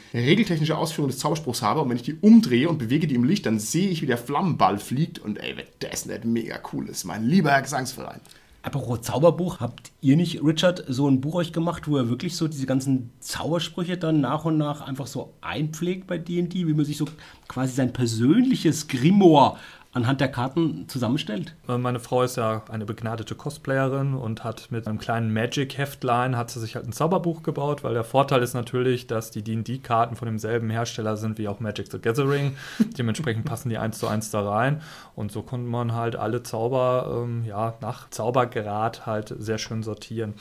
regeltechnische 0.51 0.77
Ausführung 0.77 1.09
des 1.09 1.19
Zauberspruchs 1.19 1.61
habe 1.61 1.81
und 1.81 1.89
wenn 1.89 1.97
ich 1.97 2.03
die 2.03 2.17
umdrehe 2.19 2.67
und 2.67 2.77
bewege 2.77 3.07
die 3.07 3.15
im 3.15 3.23
Licht, 3.23 3.45
dann 3.45 3.59
sehe 3.59 3.89
ich, 3.89 4.01
wie 4.01 4.05
der 4.05 4.17
Flammenball 4.17 4.77
fliegt 4.77 5.19
und 5.19 5.37
ey, 5.37 5.55
wenn 5.55 5.65
das 5.79 6.05
nicht 6.05 6.25
mega 6.25 6.59
cool 6.73 6.89
ist, 6.89 7.05
mein 7.05 7.25
lieber 7.25 7.51
Herr 7.51 7.61
Gesangsverein. 7.61 8.19
Apropos 8.63 9.01
Zauberbuch, 9.01 9.59
habt 9.59 9.91
ihr 10.01 10.15
nicht, 10.15 10.43
Richard, 10.43 10.83
so 10.87 11.07
ein 11.07 11.19
Buch 11.19 11.35
euch 11.35 11.51
gemacht, 11.51 11.87
wo 11.87 11.97
er 11.97 12.09
wirklich 12.09 12.35
so 12.35 12.47
diese 12.47 12.67
ganzen 12.67 13.09
Zaubersprüche 13.19 13.97
dann 13.97 14.21
nach 14.21 14.45
und 14.45 14.57
nach 14.57 14.81
einfach 14.81 15.07
so 15.07 15.33
einpflegt 15.41 16.05
bei 16.05 16.19
D&D, 16.19 16.67
wie 16.67 16.73
man 16.73 16.85
sich 16.85 16.97
so 16.97 17.05
quasi 17.47 17.73
sein 17.73 17.91
persönliches 17.91 18.87
Grimoire 18.87 19.57
anhand 19.93 20.21
der 20.21 20.29
Karten 20.29 20.87
zusammenstellt? 20.87 21.55
Äh, 21.67 21.77
Meine 21.77 21.99
Frau 21.99 22.23
ist 22.23 22.37
ja 22.37 22.63
eine 22.69 22.85
begnadete 22.85 23.35
Cosplayerin 23.35 24.13
und 24.13 24.43
hat 24.43 24.67
mit 24.71 24.87
einem 24.87 24.99
kleinen 24.99 25.33
Magic-Heftlein 25.33 26.37
hat 26.37 26.49
sie 26.49 26.59
sich 26.59 26.75
halt 26.75 26.87
ein 26.87 26.93
Zauberbuch 26.93 27.43
gebaut, 27.43 27.83
weil 27.83 27.93
der 27.93 28.03
Vorteil 28.03 28.41
ist 28.41 28.53
natürlich, 28.53 29.07
dass 29.07 29.31
die 29.31 29.43
D&D-Karten 29.43 30.15
von 30.15 30.27
demselben 30.27 30.69
Hersteller 30.69 31.17
sind 31.17 31.37
wie 31.37 31.47
auch 31.47 31.59
Magic 31.59 31.91
the 31.91 31.99
Gathering. 31.99 32.55
Dementsprechend 32.97 33.45
passen 33.45 33.69
die 33.69 33.77
eins 33.77 33.99
zu 33.99 34.07
eins 34.07 34.31
da 34.31 34.47
rein 34.47 34.81
und 35.15 35.31
so 35.31 35.41
konnte 35.41 35.69
man 35.69 35.93
halt 35.93 36.15
alle 36.15 36.43
Zauber 36.43 37.23
ähm, 37.23 37.43
ja, 37.45 37.75
nach 37.81 38.09
Zaubergrad 38.09 39.05
halt 39.05 39.35
sehr 39.37 39.57
schön 39.57 39.83
sortieren. 39.83 40.33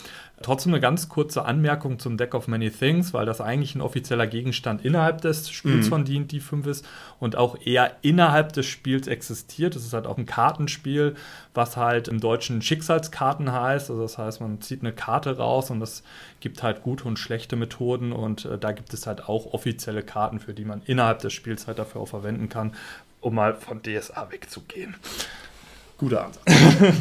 Trotzdem 0.43 0.73
eine 0.73 0.81
ganz 0.81 1.11
kurze 1.11 1.45
Anmerkung 1.45 1.99
zum 1.99 2.17
Deck 2.17 2.35
of 2.35 2.49
Many 2.49 2.71
Things, 2.71 3.13
weil 3.13 3.27
das 3.27 3.43
eigentlich 3.43 3.75
ein 3.75 3.83
offizieller 3.83 4.27
Gegenstand 4.27 4.83
innerhalb 4.87 5.21
des 5.21 5.51
Spiels 5.51 5.89
von 5.89 6.07
D&D 6.07 6.41
5 6.41 6.67
ist 6.67 6.87
und 7.19 7.37
auch 7.37 7.59
eher 7.63 7.97
innerhalb 8.01 8.55
des 8.55 8.65
Spiels 8.65 9.07
existiert. 9.07 9.77
Es 9.77 9.85
ist 9.85 9.93
halt 9.93 10.07
auch 10.07 10.17
ein 10.17 10.25
Kartenspiel, 10.25 11.15
was 11.53 11.77
halt 11.77 12.09
im 12.09 12.21
Deutschen 12.21 12.63
Schicksalskarten 12.63 13.53
heißt. 13.53 13.91
Also 13.91 14.01
das 14.01 14.17
heißt, 14.17 14.41
man 14.41 14.63
zieht 14.63 14.81
eine 14.81 14.95
Karte 14.95 15.37
raus 15.37 15.71
und 15.71 15.83
es 15.83 16.03
gibt 16.41 16.63
halt 16.63 16.83
gute 16.83 17.05
und 17.05 17.19
schlechte 17.19 17.57
Methoden 17.57 18.13
und 18.13 18.47
äh, 18.47 18.57
da 18.57 18.73
gibt 18.73 18.95
es 18.95 19.07
halt 19.07 19.29
auch 19.29 19.53
offizielle 19.53 20.03
Karten, 20.03 20.41
für 20.41 20.55
die 20.55 20.65
man 20.65 20.81
innerhalb 20.87 21.19
des 21.19 21.35
Spiels 21.35 21.67
halt 21.67 21.79
dafür 21.79 22.01
auch 22.01 22.09
verwenden 22.09 22.49
kann, 22.49 22.73
um 23.21 23.35
mal 23.35 23.55
von 23.55 23.83
DSA 23.83 24.31
wegzugehen. 24.31 24.97
Guter 26.01 26.25
Ansatz. 26.25 26.43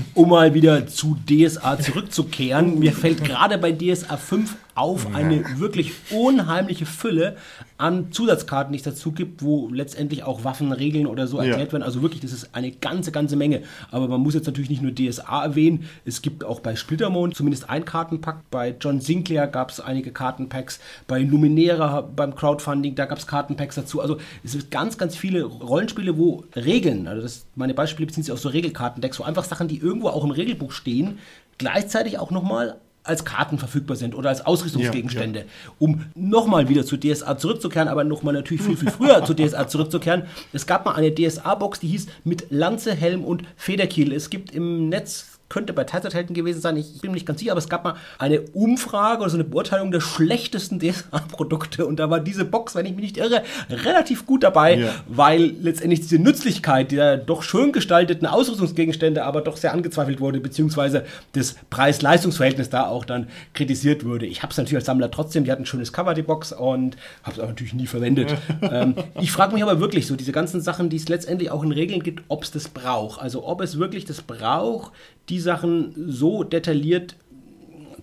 Um 0.14 0.30
mal 0.30 0.54
wieder 0.54 0.86
zu 0.86 1.18
DSA 1.26 1.80
zurückzukehren, 1.80 2.80
mir 2.80 2.91
fällt 2.91 3.24
gerade 3.24 3.58
bei 3.58 3.72
DSA 3.72 4.18
5 4.18 4.56
auf 4.76 5.13
eine 5.13 5.43
wirklich 5.59 5.93
unheimliche 6.11 6.86
Fülle 6.86 7.36
an 7.78 8.11
Zusatzkarten, 8.11 8.72
die 8.74 8.78
es 8.78 8.84
dazu 8.84 9.11
gibt, 9.11 9.41
wo 9.43 9.70
letztendlich 9.70 10.24
auch 10.24 10.43
Waffenregeln 10.43 11.07
oder 11.07 11.28
so 11.28 11.38
erklärt 11.38 11.67
Ja. 11.67 11.74
werden. 11.74 11.84
Also 11.84 12.01
wirklich, 12.01 12.22
das 12.22 12.32
ist 12.34 12.49
eine 12.55 12.72
ganze, 12.72 13.11
ganze 13.11 13.36
Menge. 13.36 13.63
Aber 13.91 14.07
man 14.07 14.22
muss 14.22 14.34
jetzt 14.34 14.47
natürlich 14.47 14.70
nicht 14.70 14.82
nur 14.82 14.93
DSA 14.93 15.43
erwähnen. 15.43 15.86
Es 16.05 16.22
gibt 16.22 16.43
auch 16.43 16.59
bei 16.59 16.76
Splittermond 16.76 17.36
zumindest 17.36 17.70
ein 17.70 17.86
Kartenpack. 17.86 18.49
Bei 18.51 18.76
John 18.80 19.01
Sinclair 19.01 19.47
gab 19.47 19.72
es 19.72 19.80
einige 19.80 20.11
Kartenpacks. 20.11 20.80
Bei 21.07 21.24
Numenera 21.24 22.01
beim 22.01 22.36
Crowdfunding, 22.36 22.95
da 22.95 23.05
gab 23.05 23.17
es 23.17 23.28
Kartenpacks 23.28 23.76
dazu. 23.76 24.01
Also 24.01 24.17
es 24.43 24.53
gibt 24.53 24.72
ganz, 24.72 24.97
ganz 24.97 25.15
viele 25.15 25.43
Rollenspiele, 25.43 26.17
wo 26.17 26.43
Regeln, 26.55 27.07
also 27.07 27.22
das, 27.22 27.45
meine 27.55 27.74
Beispiele 27.74 28.07
beziehen 28.07 28.24
sich 28.24 28.32
auf 28.32 28.39
so 28.39 28.49
Regelkartendecks, 28.49 29.20
wo 29.20 29.24
einfach 29.24 29.43
Sachen, 29.45 29.67
die 29.67 29.78
irgendwo 29.78 30.09
auch 30.09 30.24
im 30.24 30.32
Regelbuch 30.32 30.72
stehen, 30.72 31.17
gleichzeitig 31.57 32.17
auch 32.20 32.32
nochmal 32.32 32.76
als 33.10 33.26
Karten 33.26 33.57
verfügbar 33.57 33.97
sind 33.97 34.16
oder 34.16 34.30
als 34.30 34.45
Ausrüstungsgegenstände, 34.45 35.45
um 35.80 36.05
nochmal 36.16 36.70
wieder 36.70 36.86
zu 36.86 36.97
DSA 36.97 37.38
zurückzukehren, 37.38 37.88
aber 37.88 38.03
nochmal 38.03 38.34
natürlich 38.34 38.62
viel, 38.62 38.78
viel 38.78 38.91
früher 38.91 39.26
zu 39.26 39.34
DSA 39.34 39.68
zurückzukehren. 39.68 40.24
Es 40.53 40.66
gab 40.66 40.86
mal 40.86 40.95
eine 40.95 41.14
DSA-Box, 41.14 41.80
die 41.80 41.88
hieß 41.88 42.07
mit 42.24 42.51
Lanze, 42.51 42.93
Helm 42.93 43.26
und 43.26 43.43
Federkiel. 43.57 44.14
Es 44.14 44.30
gibt 44.30 44.53
im 44.53 44.89
Netz 44.89 45.38
könnte 45.50 45.74
bei 45.74 45.84
Teilzeithelden 45.84 46.34
gewesen 46.36 46.62
sein, 46.62 46.78
ich 46.78 47.02
bin 47.02 47.12
mir 47.12 47.16
nicht 47.16 47.26
ganz 47.26 47.39
sicher, 47.39 47.52
aber 47.52 47.60
es 47.60 47.70
gab 47.70 47.84
mal 47.84 47.95
eine 48.20 48.41
Umfrage 48.54 49.22
oder 49.22 49.30
so 49.30 49.38
eine 49.38 49.43
Beurteilung 49.43 49.91
der 49.91 50.00
schlechtesten 50.02 50.80
DSA-Produkte 50.80 51.86
und 51.86 51.97
da 52.00 52.10
war 52.10 52.20
diese 52.20 52.45
Box, 52.45 52.76
wenn 52.76 52.86
ich 52.86 52.93
mich 52.95 53.02
nicht 53.04 53.18
irre, 53.18 53.43
relativ 53.70 54.26
gut 54.26 54.43
dabei, 54.43 54.78
Ja. 54.78 54.89
weil 55.08 55.54
letztendlich 55.62 56.02
diese 56.02 56.20
Nützlichkeit 56.20 56.91
der 56.91 57.18
doch 57.18 57.43
schön 57.43 57.72
gestalteten 57.72 58.28
Ausrüstungsgegenstände 58.28 59.24
aber 59.26 59.41
doch 59.41 59.58
sehr 59.58 59.74
angezweifelt 59.74 60.20
wurde, 60.20 60.39
beziehungsweise 60.39 61.06
das 61.34 61.56
Preis-Leistungs-Verhältnis 61.70 62.70
da 62.70 62.88
auch 62.88 63.06
dann 63.06 63.28
kritisiert 63.54 64.06
wurde. 64.06 64.26
Ich 64.26 64.41
habe 64.43 64.52
es 64.52 64.58
natürlich 64.58 64.78
als 64.78 64.86
Sammler 64.86 65.12
trotzdem, 65.12 65.43
die 65.43 65.52
hat 65.52 65.60
ein 65.60 65.66
schönes 65.66 65.91
Cover, 65.93 66.14
die 66.14 66.22
Box, 66.22 66.52
und 66.54 66.95
habe 67.24 67.34
es 67.34 67.39
aber 67.39 67.47
natürlich 67.50 67.74
nie 67.74 67.88
verwendet. 67.88 68.36
ähm, 68.62 68.95
ich 69.20 69.32
frage 69.32 69.54
mich 69.54 69.64
aber 69.64 69.80
wirklich 69.80 70.08
so, 70.08 70.16
diese 70.16 70.32
ganzen 70.32 70.62
Sachen, 70.62 70.89
die 70.89 70.97
es 70.97 71.10
letztendlich 71.10 71.52
auch 71.52 71.64
in 71.64 71.72
Regeln 71.72 72.04
gibt, 72.04 72.24
ob 72.28 72.43
es 72.43 72.52
das 72.52 72.68
braucht. 72.70 73.20
Also 73.22 73.45
ob 73.47 73.62
es 73.62 73.80
wirklich 73.80 74.06
das 74.06 74.22
braucht, 74.22 74.91
die 75.30 75.39
Sachen 75.39 75.93
so 76.09 76.43
detailliert 76.43 77.15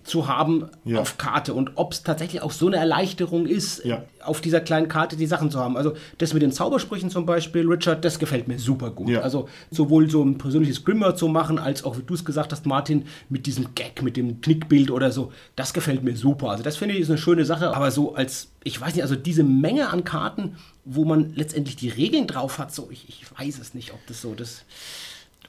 zu 0.03 0.29
haben 0.29 0.67
Ja. 0.85 1.01
auf 1.01 1.17
Karte 1.17 1.53
und 1.53 1.71
ob 1.75 1.91
es 1.91 2.01
tatsächlich 2.01 2.41
auch 2.41 2.53
so 2.53 2.67
eine 2.67 2.77
Erleichterung 2.77 3.45
ist, 3.45 3.83
Ja. 3.83 4.05
auf 4.23 4.39
dieser 4.39 4.61
kleinen 4.61 4.87
Karte 4.87 5.17
die 5.17 5.25
Sachen 5.25 5.51
zu 5.51 5.59
haben. 5.59 5.75
Also 5.75 5.95
das 6.17 6.31
mit 6.33 6.41
den 6.41 6.53
Zaubersprüchen 6.53 7.09
zum 7.09 7.25
Beispiel, 7.25 7.67
Richard, 7.67 8.05
das 8.05 8.17
gefällt 8.17 8.47
mir 8.47 8.57
super 8.57 8.89
gut. 8.91 9.09
Ja. 9.09 9.19
Also 9.19 9.49
sowohl 9.69 10.09
so 10.09 10.23
ein 10.23 10.37
persönliches 10.37 10.85
Grimmer 10.85 11.15
zu 11.17 11.27
machen, 11.27 11.59
als 11.59 11.83
auch, 11.83 11.97
wie 11.97 12.03
du 12.03 12.13
es 12.13 12.23
gesagt 12.23 12.53
hast, 12.53 12.65
Martin, 12.65 13.03
mit 13.27 13.45
diesem 13.47 13.75
Gag, 13.75 14.01
mit 14.01 14.15
dem 14.15 14.39
Knickbild 14.39 14.91
oder 14.91 15.11
so, 15.11 15.33
das 15.57 15.73
gefällt 15.73 16.03
mir 16.03 16.15
super. 16.15 16.51
Also 16.51 16.63
das 16.63 16.77
finde 16.77 16.95
ich 16.95 17.01
ist 17.01 17.09
eine 17.09 17.17
schöne 17.17 17.43
Sache, 17.43 17.75
aber 17.75 17.91
so 17.91 18.15
als, 18.15 18.51
ich 18.63 18.79
weiß 18.79 18.93
nicht, 18.95 19.03
also 19.03 19.17
diese 19.17 19.43
Menge 19.43 19.89
an 19.89 20.05
Karten, 20.05 20.55
wo 20.85 21.03
man 21.03 21.33
letztendlich 21.35 21.75
die 21.75 21.89
Regeln 21.89 22.27
drauf 22.27 22.59
hat, 22.59 22.73
so, 22.73 22.87
ich, 22.91 23.09
ich 23.09 23.25
weiß 23.37 23.59
es 23.59 23.73
nicht, 23.73 23.91
ob 23.93 23.99
das 24.07 24.21
so 24.21 24.33
das, 24.35 24.63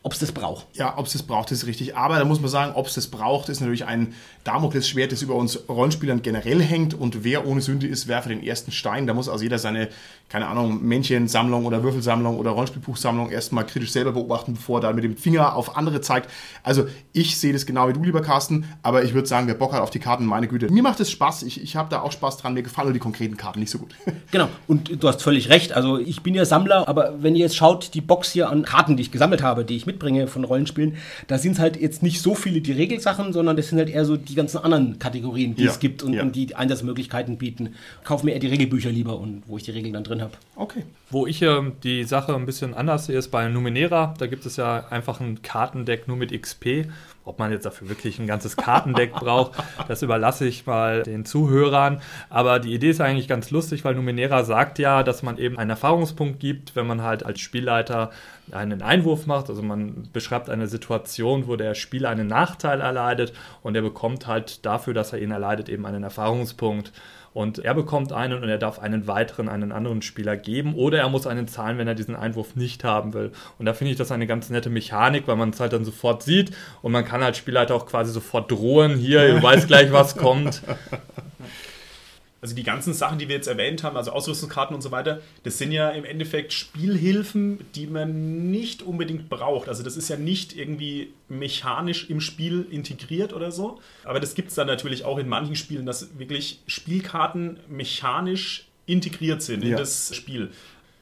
ob 0.02 0.12
es 0.12 0.18
das 0.18 0.32
braucht. 0.32 0.66
Ja, 0.74 0.96
ob 0.96 1.06
es 1.06 1.12
das 1.12 1.22
braucht, 1.22 1.50
ist 1.50 1.66
richtig. 1.66 1.96
Aber 1.96 2.18
da 2.18 2.24
muss 2.24 2.40
man 2.40 2.50
sagen, 2.50 2.72
ob 2.74 2.86
es 2.86 2.94
das 2.94 3.08
braucht, 3.08 3.48
ist 3.48 3.60
natürlich 3.60 3.84
ein 3.84 4.14
Damoklesschwert, 4.44 5.12
das 5.12 5.22
über 5.22 5.34
uns 5.34 5.68
Rollenspielern 5.68 6.22
generell 6.22 6.62
hängt. 6.62 6.94
Und 6.94 7.24
wer 7.24 7.46
ohne 7.46 7.60
Sünde 7.60 7.86
ist, 7.86 8.08
werfe 8.08 8.28
den 8.28 8.42
ersten 8.42 8.72
Stein. 8.72 9.06
Da 9.06 9.14
muss 9.14 9.28
also 9.28 9.42
jeder 9.42 9.58
seine, 9.58 9.88
keine 10.28 10.46
Ahnung, 10.46 10.82
Männchensammlung 10.82 11.66
oder 11.66 11.82
Würfelsammlung 11.82 12.38
oder 12.38 12.50
Rollenspielbuchsammlung 12.50 13.30
erstmal 13.30 13.66
kritisch 13.66 13.92
selber 13.92 14.12
beobachten, 14.12 14.54
bevor 14.54 14.78
er 14.78 14.82
da 14.82 14.92
mit 14.92 15.04
dem 15.04 15.16
Finger 15.16 15.56
auf 15.56 15.76
andere 15.76 16.00
zeigt. 16.00 16.30
Also 16.62 16.86
ich 17.12 17.38
sehe 17.38 17.52
das 17.52 17.66
genau 17.66 17.88
wie 17.88 17.92
du, 17.92 18.02
lieber 18.02 18.22
Carsten. 18.22 18.64
Aber 18.82 19.02
ich 19.04 19.14
würde 19.14 19.28
sagen, 19.28 19.48
wer 19.48 19.54
Bock 19.54 19.72
hat 19.72 19.80
auf 19.80 19.90
die 19.90 19.98
Karten, 19.98 20.24
meine 20.24 20.48
Güte. 20.48 20.70
Mir 20.72 20.82
macht 20.82 21.00
es 21.00 21.10
Spaß. 21.10 21.42
Ich, 21.42 21.62
ich 21.62 21.76
habe 21.76 21.90
da 21.90 22.00
auch 22.02 22.12
Spaß 22.12 22.38
dran. 22.38 22.54
Mir 22.54 22.62
gefallen 22.62 22.88
nur 22.88 22.94
die 22.94 23.00
konkreten 23.00 23.36
Karten 23.36 23.60
nicht 23.60 23.70
so 23.70 23.78
gut. 23.78 23.94
Genau, 24.30 24.48
und 24.66 25.02
du 25.02 25.08
hast 25.08 25.22
völlig 25.22 25.48
recht. 25.48 25.72
Also 25.72 25.98
ich 25.98 26.22
bin 26.22 26.34
ja 26.34 26.44
Sammler, 26.44 26.86
aber 26.86 27.14
wenn 27.22 27.34
ihr 27.34 27.40
jetzt 27.40 27.56
schaut, 27.56 27.94
die 27.94 28.02
Box 28.02 28.30
hier 28.30 28.50
an 28.50 28.62
Karten, 28.62 28.98
die 28.98 29.02
ich 29.02 29.10
gesammelt 29.10 29.42
habe, 29.42 29.64
die 29.64 29.74
ich 29.74 29.86
mitbringe 29.88 30.28
von 30.28 30.44
Rollenspielen, 30.44 30.96
da 31.26 31.38
sind 31.38 31.52
es 31.52 31.58
halt 31.58 31.80
jetzt 31.80 32.02
nicht 32.02 32.20
so 32.22 32.36
viele 32.36 32.60
die 32.60 32.72
Regelsachen, 32.72 33.32
sondern 33.32 33.56
das 33.56 33.68
sind 33.68 33.78
halt 33.78 33.90
eher 33.90 34.04
so 34.04 34.16
die 34.16 34.36
ganzen 34.36 34.58
anderen 34.58 35.00
Kategorien, 35.00 35.56
die 35.56 35.64
Ja, 35.64 35.70
es 35.70 35.80
gibt 35.80 36.02
und, 36.04 36.12
ja. 36.12 36.22
und 36.22 36.36
die 36.36 36.54
Einsatzmöglichkeiten 36.54 37.38
bieten. 37.38 37.74
Kauf 38.04 38.22
mir 38.22 38.32
eher 38.32 38.38
die 38.38 38.46
Regelbücher 38.46 38.90
lieber 38.90 39.18
und 39.18 39.42
wo 39.46 39.56
ich 39.56 39.64
die 39.64 39.72
Regeln 39.72 39.94
dann 39.94 40.04
drin 40.04 40.22
habe. 40.22 40.32
Okay. 40.54 40.84
Wo 41.10 41.26
ich 41.26 41.42
ähm, 41.42 41.72
die 41.82 42.04
Sache 42.04 42.34
ein 42.34 42.46
bisschen 42.46 42.74
anders 42.74 43.06
sehe, 43.06 43.18
ist 43.18 43.28
bei 43.28 43.48
Numenera. 43.48 44.14
Da 44.18 44.26
gibt 44.26 44.44
es 44.46 44.56
ja 44.56 44.86
einfach 44.90 45.20
ein 45.20 45.42
Kartendeck 45.42 46.06
nur 46.06 46.16
mit 46.16 46.38
XP. 46.38 46.86
Ob 47.24 47.38
man 47.38 47.50
jetzt 47.50 47.66
dafür 47.66 47.88
wirklich 47.88 48.18
ein 48.18 48.26
ganzes 48.26 48.56
Kartendeck 48.56 49.12
braucht, 49.20 49.52
das 49.86 50.02
überlasse 50.02 50.46
ich 50.46 50.66
mal 50.66 51.02
den 51.02 51.24
Zuhörern. 51.24 52.00
Aber 52.30 52.58
die 52.58 52.72
Idee 52.74 52.90
ist 52.90 53.00
eigentlich 53.00 53.28
ganz 53.28 53.50
lustig, 53.50 53.84
weil 53.84 53.94
Numenera 53.94 54.44
sagt 54.44 54.78
ja, 54.78 55.02
dass 55.02 55.22
man 55.22 55.38
eben 55.38 55.58
einen 55.58 55.70
Erfahrungspunkt 55.70 56.40
gibt, 56.40 56.76
wenn 56.76 56.86
man 56.86 57.02
halt 57.02 57.24
als 57.24 57.40
Spielleiter 57.40 58.10
einen 58.52 58.82
Einwurf 58.82 59.26
macht. 59.26 59.48
Also 59.48 59.62
man 59.62 60.08
beschreibt 60.12 60.50
eine 60.50 60.66
Situation, 60.66 61.46
wo 61.46 61.56
der 61.56 61.74
Spieler 61.74 62.10
einen 62.10 62.26
Nachteil 62.26 62.80
erleidet 62.80 63.32
und 63.62 63.74
er 63.74 63.82
bekommt 63.82 64.26
halt 64.26 64.64
dafür, 64.64 64.94
dass 64.94 65.12
er 65.12 65.20
ihn 65.20 65.30
erleidet, 65.30 65.68
eben 65.68 65.86
einen 65.86 66.02
Erfahrungspunkt. 66.02 66.92
Und 67.34 67.60
er 67.60 67.74
bekommt 67.74 68.12
einen 68.12 68.42
und 68.42 68.48
er 68.48 68.58
darf 68.58 68.78
einen 68.78 69.06
weiteren, 69.06 69.48
einen 69.48 69.70
anderen 69.70 70.02
Spieler 70.02 70.36
geben. 70.36 70.74
Oder 70.74 70.98
er 70.98 71.08
muss 71.08 71.26
einen 71.26 71.46
zahlen, 71.46 71.78
wenn 71.78 71.86
er 71.86 71.94
diesen 71.94 72.16
Einwurf 72.16 72.56
nicht 72.56 72.84
haben 72.84 73.12
will. 73.12 73.32
Und 73.58 73.66
da 73.66 73.74
finde 73.74 73.92
ich 73.92 73.98
das 73.98 74.10
eine 74.10 74.26
ganz 74.26 74.50
nette 74.50 74.70
Mechanik, 74.70 75.28
weil 75.28 75.36
man 75.36 75.50
es 75.50 75.60
halt 75.60 75.72
dann 75.72 75.84
sofort 75.84 76.22
sieht. 76.22 76.50
Und 76.82 76.90
man 76.92 77.04
kann 77.04 77.22
als 77.22 77.38
Spielleiter 77.38 77.74
auch 77.74 77.86
quasi 77.86 78.12
sofort 78.12 78.50
drohen. 78.50 78.96
Hier, 78.96 79.34
du 79.34 79.42
weißt 79.42 79.68
gleich, 79.68 79.92
was 79.92 80.16
kommt. 80.16 80.62
Also 82.40 82.54
die 82.54 82.62
ganzen 82.62 82.94
Sachen, 82.94 83.18
die 83.18 83.28
wir 83.28 83.34
jetzt 83.34 83.48
erwähnt 83.48 83.82
haben, 83.82 83.96
also 83.96 84.12
Ausrüstungskarten 84.12 84.74
und 84.74 84.80
so 84.80 84.92
weiter, 84.92 85.20
das 85.42 85.58
sind 85.58 85.72
ja 85.72 85.90
im 85.90 86.04
Endeffekt 86.04 86.52
Spielhilfen, 86.52 87.58
die 87.74 87.88
man 87.88 88.50
nicht 88.50 88.82
unbedingt 88.82 89.28
braucht. 89.28 89.68
Also 89.68 89.82
das 89.82 89.96
ist 89.96 90.08
ja 90.08 90.16
nicht 90.16 90.56
irgendwie 90.56 91.12
mechanisch 91.28 92.08
im 92.08 92.20
Spiel 92.20 92.64
integriert 92.70 93.32
oder 93.32 93.50
so. 93.50 93.80
Aber 94.04 94.20
das 94.20 94.34
gibt 94.36 94.50
es 94.50 94.54
dann 94.54 94.68
natürlich 94.68 95.04
auch 95.04 95.18
in 95.18 95.28
manchen 95.28 95.56
Spielen, 95.56 95.84
dass 95.84 96.16
wirklich 96.18 96.60
Spielkarten 96.68 97.58
mechanisch 97.68 98.68
integriert 98.86 99.42
sind 99.42 99.64
in 99.64 99.70
Ja. 99.70 99.76
das 99.76 100.14
Spiel. 100.14 100.50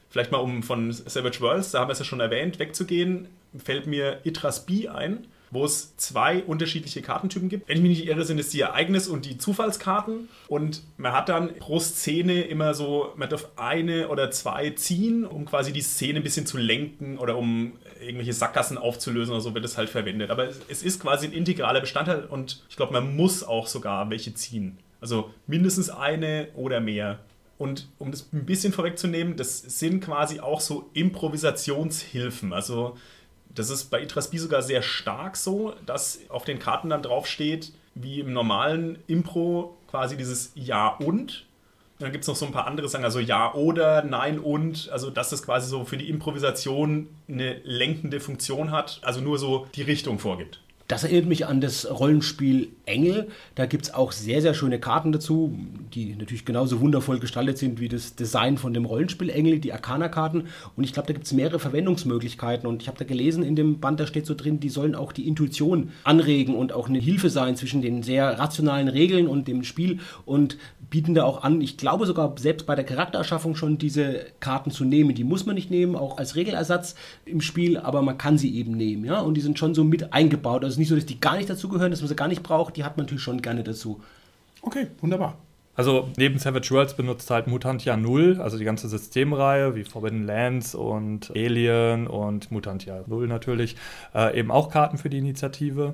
Vielleicht 0.09 0.31
mal 0.31 0.39
um 0.39 0.63
von 0.63 0.91
Savage 0.91 1.39
Worlds, 1.41 1.71
da 1.71 1.81
haben 1.81 1.89
wir 1.89 1.93
es 1.93 1.99
ja 1.99 2.05
schon 2.05 2.19
erwähnt, 2.19 2.57
wegzugehen, 2.57 3.27
fällt 3.63 3.85
mir 3.85 4.21
Itras 4.23 4.65
B 4.65 4.87
ein, 4.87 5.27
wo 5.51 5.63
es 5.65 5.95
zwei 5.97 6.43
unterschiedliche 6.43 7.01
Kartentypen 7.01 7.49
gibt. 7.49 7.67
Wenn 7.69 7.77
ich 7.77 7.83
mich 7.83 7.99
nicht 7.99 8.07
irre, 8.07 8.25
sind 8.25 8.39
es 8.39 8.49
die 8.49 8.61
Ereignis- 8.61 9.07
und 9.07 9.25
die 9.25 9.37
Zufallskarten. 9.37 10.27
Und 10.47 10.83
man 10.97 11.13
hat 11.13 11.29
dann 11.29 11.55
pro 11.59 11.79
Szene 11.79 12.41
immer 12.41 12.73
so, 12.73 13.13
man 13.15 13.29
darf 13.29 13.47
eine 13.55 14.09
oder 14.09 14.29
zwei 14.31 14.71
ziehen, 14.71 15.25
um 15.25 15.45
quasi 15.45 15.71
die 15.71 15.81
Szene 15.81 16.19
ein 16.19 16.23
bisschen 16.23 16.45
zu 16.45 16.57
lenken 16.57 17.17
oder 17.17 17.37
um 17.37 17.73
irgendwelche 18.01 18.33
Sackgassen 18.33 18.77
aufzulösen 18.77 19.33
oder 19.33 19.41
so 19.41 19.53
wird 19.55 19.65
es 19.65 19.77
halt 19.77 19.89
verwendet. 19.89 20.29
Aber 20.29 20.47
es- 20.67 20.83
ist 20.83 20.99
quasi 21.01 21.27
ein 21.27 21.33
integraler 21.33 21.81
Bestandteil 21.81 22.25
und 22.25 22.63
ich 22.69 22.75
glaube, 22.75 22.93
man 22.93 23.15
muss 23.15 23.43
auch 23.43 23.67
sogar 23.67 24.09
welche 24.09 24.33
ziehen. 24.33 24.77
Also 25.01 25.31
mindestens 25.47 25.89
eine 25.89 26.49
oder 26.55 26.79
mehr. 26.79 27.19
Und 27.57 27.87
um 27.97 28.11
das 28.11 28.27
ein 28.33 28.45
bisschen 28.45 28.71
vorwegzunehmen, 28.71 29.35
das 29.35 29.59
sind 29.59 30.03
quasi 30.03 30.39
auch 30.39 30.61
so 30.61 30.89
Improvisationshilfen. 30.93 32.53
Also 32.53 32.97
das 33.57 33.69
ist 33.69 33.85
bei 33.85 34.01
Itrasbi 34.01 34.37
sogar 34.37 34.61
sehr 34.61 34.81
stark 34.81 35.35
so, 35.35 35.73
dass 35.85 36.19
auf 36.29 36.45
den 36.45 36.59
Karten 36.59 36.89
dann 36.89 37.01
drauf 37.01 37.25
steht, 37.27 37.73
wie 37.95 38.19
im 38.19 38.31
normalen 38.31 38.99
Impro 39.07 39.75
quasi 39.89 40.15
dieses 40.15 40.51
Ja 40.55 40.89
und. 40.89 41.45
Dann 41.99 42.11
gibt 42.11 42.23
es 42.23 42.27
noch 42.27 42.35
so 42.35 42.45
ein 42.45 42.51
paar 42.51 42.67
andere 42.67 42.87
Sachen, 42.87 43.05
also 43.05 43.19
ja 43.19 43.55
oder, 43.55 44.03
nein 44.03 44.37
und, 44.37 44.89
also 44.91 45.09
dass 45.09 45.31
das 45.31 45.41
quasi 45.41 45.67
so 45.67 45.83
für 45.83 45.97
die 45.97 46.09
Improvisation 46.09 47.07
eine 47.27 47.59
lenkende 47.63 48.19
Funktion 48.19 48.69
hat, 48.69 48.99
also 49.01 49.19
nur 49.19 49.39
so 49.39 49.67
die 49.73 49.81
Richtung 49.81 50.19
vorgibt. 50.19 50.61
Das 50.87 51.03
erinnert 51.03 51.25
mich 51.25 51.45
an 51.45 51.59
das 51.59 51.89
Rollenspiel 51.89 52.69
Engel. 52.85 53.27
Da 53.55 53.65
gibt 53.65 53.85
es 53.85 53.93
auch 53.93 54.13
sehr, 54.13 54.41
sehr 54.41 54.53
schöne 54.53 54.79
Karten 54.79 55.11
dazu, 55.11 55.53
die 55.93 56.15
natürlich 56.15 56.45
genauso 56.45 56.79
wundervoll 56.79 57.19
gestaltet 57.19 57.57
sind 57.57 57.81
wie 57.81 57.89
das 57.89 58.15
Design 58.15 58.57
von 58.57 58.73
dem 58.73 58.85
Rollenspiel 58.85 59.29
Engel, 59.29 59.59
die 59.59 59.73
Arcana-Karten. 59.73 60.45
Und 60.77 60.83
ich 60.85 60.93
glaube, 60.93 61.07
da 61.07 61.13
gibt 61.13 61.25
es 61.25 61.33
mehrere 61.33 61.59
Verwendungsmöglichkeiten. 61.59 62.67
Und 62.67 62.81
ich 62.81 62.87
habe 62.87 62.97
da 62.97 63.03
gelesen 63.03 63.43
in 63.43 63.57
dem 63.57 63.81
Band, 63.81 63.99
da 63.99 64.07
steht 64.07 64.25
so 64.25 64.33
drin, 64.33 64.61
die 64.61 64.69
sollen 64.69 64.95
auch 64.95 65.11
die 65.11 65.27
Intuition 65.27 65.91
anregen 66.05 66.55
und 66.55 66.71
auch 66.71 66.87
eine 66.87 66.99
Hilfe 66.99 67.29
sein 67.29 67.57
zwischen 67.57 67.81
den 67.81 68.01
sehr 68.01 68.39
rationalen 68.39 68.87
Regeln 68.87 69.27
und 69.27 69.49
dem 69.49 69.65
Spiel. 69.65 69.99
Und 70.25 70.57
bieten 70.89 71.13
da 71.13 71.23
auch 71.23 71.43
an, 71.43 71.61
ich 71.61 71.77
glaube 71.77 72.05
sogar 72.05 72.33
selbst 72.37 72.65
bei 72.65 72.75
der 72.75 72.85
Charaktererschaffung 72.85 73.55
schon 73.55 73.77
diese 73.77 74.25
Karten 74.39 74.71
zu 74.71 74.85
nehmen. 74.85 75.15
Die 75.15 75.23
muss 75.23 75.45
man 75.45 75.55
nicht 75.55 75.71
nehmen, 75.71 75.95
auch 75.95 76.17
als 76.17 76.35
Regelersatz 76.35 76.95
im 77.25 77.41
Spiel, 77.41 77.77
aber 77.77 78.01
man 78.01 78.17
kann 78.17 78.37
sie 78.37 78.55
eben 78.55 78.71
nehmen. 78.71 79.05
Ja? 79.05 79.19
Und 79.19 79.35
die 79.35 79.41
sind 79.41 79.59
schon 79.59 79.75
so 79.75 79.83
mit 79.83 80.13
eingebaut. 80.13 80.63
Also 80.63 80.73
ist 80.73 80.79
nicht 80.79 80.89
so, 80.89 80.95
dass 80.95 81.05
die 81.05 81.19
gar 81.19 81.37
nicht 81.37 81.49
dazugehören, 81.49 81.91
dass 81.91 82.01
man 82.01 82.07
sie 82.07 82.15
gar 82.15 82.27
nicht 82.27 82.43
braucht, 82.43 82.77
die 82.77 82.83
hat 82.83 82.97
man 82.97 83.05
natürlich 83.05 83.23
schon 83.23 83.41
gerne 83.41 83.63
dazu. 83.63 84.01
Okay, 84.61 84.87
wunderbar. 85.01 85.37
Also 85.77 86.09
neben 86.17 86.39
Savage 86.39 86.71
Worlds 86.71 86.95
benutzt 86.95 87.29
halt 87.29 87.45
Mutantia 87.45 87.95
0, 87.95 88.41
also 88.41 88.57
die 88.57 88.65
ganze 88.65 88.89
Systemreihe 88.89 89.75
wie 89.75 89.83
Forbidden 89.83 90.25
Lands 90.25 90.73
und 90.73 91.31
Alien 91.35 92.07
und 92.07 92.49
Mutantia 92.51 93.03
0 93.05 93.27
natürlich, 93.27 93.75
äh, 94.15 94.39
eben 94.39 94.49
auch 94.49 94.71
Karten 94.71 94.97
für 94.97 95.09
die 95.09 95.19
Initiative. 95.19 95.93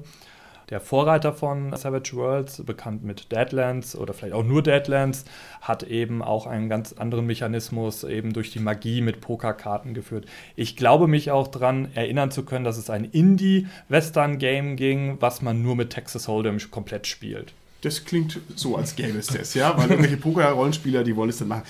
Der 0.73 0.81
Vorreiter 0.81 1.33
von 1.33 1.71
Savage 1.77 2.13
Worlds, 2.13 2.63
bekannt 2.63 3.03
mit 3.03 3.31
Deadlands 3.31 3.95
oder 3.95 4.11
vielleicht 4.15 4.33
auch 4.33 4.43
nur 4.43 4.63
Deadlands, 4.63 5.23
hat 5.61 5.83
eben 5.83 6.23
auch 6.23 6.47
einen 6.47 6.67
ganz 6.67 6.93
anderen 6.93 7.27
Mechanismus 7.27 8.03
eben 8.03 8.33
durch 8.33 8.49
die 8.49 8.57
Magie 8.57 9.01
mit 9.01 9.21
Pokerkarten 9.21 9.93
geführt. 9.93 10.25
Ich 10.55 10.75
glaube 10.75 11.07
mich 11.07 11.29
auch 11.29 11.47
daran 11.47 11.89
erinnern 11.93 12.31
zu 12.31 12.43
können, 12.43 12.65
dass 12.65 12.77
es 12.77 12.89
ein 12.89 13.05
Indie-Western-Game 13.05 14.75
ging, 14.75 15.17
was 15.19 15.43
man 15.43 15.61
nur 15.61 15.75
mit 15.75 15.91
Texas 15.91 16.27
Hold'em 16.27 16.71
komplett 16.71 17.05
spielt. 17.05 17.53
Das 17.81 18.03
klingt 18.03 18.39
so, 18.55 18.75
als 18.75 18.95
gäbe 18.95 19.19
es 19.19 19.27
das, 19.27 19.53
ja, 19.53 19.77
weil 19.77 19.91
irgendwelche 19.91 20.17
Poker-Rollenspieler, 20.17 21.03
die 21.03 21.15
wollen 21.15 21.29
es 21.29 21.37
dann 21.37 21.49
machen. 21.49 21.65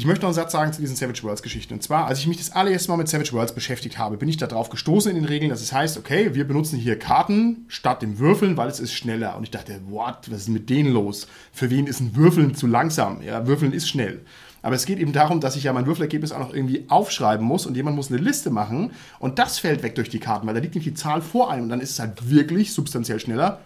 Ich 0.00 0.06
möchte 0.06 0.22
noch 0.22 0.28
einen 0.28 0.34
Satz 0.34 0.52
sagen 0.52 0.72
zu 0.72 0.80
diesen 0.80 0.96
Savage 0.96 1.22
Worlds 1.24 1.42
Geschichten. 1.42 1.74
Und 1.74 1.82
zwar, 1.82 2.06
als 2.06 2.20
ich 2.20 2.26
mich 2.26 2.38
das 2.38 2.52
allererste 2.52 2.90
Mal 2.90 2.96
mit 2.96 3.08
Savage 3.08 3.34
Worlds 3.34 3.54
beschäftigt 3.54 3.98
habe, 3.98 4.16
bin 4.16 4.30
ich 4.30 4.38
darauf 4.38 4.70
gestoßen 4.70 5.10
in 5.10 5.16
den 5.18 5.26
Regeln, 5.26 5.50
dass 5.50 5.60
es 5.60 5.74
heißt, 5.74 5.98
okay, 5.98 6.34
wir 6.34 6.48
benutzen 6.48 6.78
hier 6.78 6.98
Karten 6.98 7.66
statt 7.68 8.00
dem 8.00 8.18
Würfeln, 8.18 8.56
weil 8.56 8.70
es 8.70 8.80
ist 8.80 8.94
schneller. 8.94 9.36
Und 9.36 9.42
ich 9.42 9.50
dachte, 9.50 9.78
what, 9.90 10.30
was 10.30 10.38
ist 10.38 10.48
mit 10.48 10.70
denen 10.70 10.94
los? 10.94 11.26
Für 11.52 11.68
wen 11.68 11.86
ist 11.86 12.00
ein 12.00 12.16
Würfeln 12.16 12.54
zu 12.54 12.66
langsam? 12.66 13.20
Ja, 13.20 13.46
Würfeln 13.46 13.74
ist 13.74 13.90
schnell. 13.90 14.22
Aber 14.62 14.74
es 14.74 14.86
geht 14.86 14.98
eben 15.00 15.12
darum, 15.12 15.38
dass 15.38 15.54
ich 15.54 15.64
ja 15.64 15.74
mein 15.74 15.84
Würfelergebnis 15.84 16.32
auch 16.32 16.38
noch 16.38 16.54
irgendwie 16.54 16.86
aufschreiben 16.88 17.44
muss 17.44 17.66
und 17.66 17.76
jemand 17.76 17.94
muss 17.94 18.10
eine 18.10 18.22
Liste 18.22 18.48
machen 18.48 18.92
und 19.18 19.38
das 19.38 19.58
fällt 19.58 19.82
weg 19.82 19.96
durch 19.96 20.08
die 20.08 20.18
Karten, 20.18 20.46
weil 20.46 20.54
da 20.54 20.60
liegt 20.60 20.76
nicht 20.76 20.86
die 20.86 20.94
Zahl 20.94 21.20
vor 21.20 21.50
einem 21.50 21.64
und 21.64 21.68
dann 21.68 21.82
ist 21.82 21.90
es 21.90 21.98
halt 21.98 22.30
wirklich 22.30 22.72
substanziell 22.72 23.20
schneller. 23.20 23.60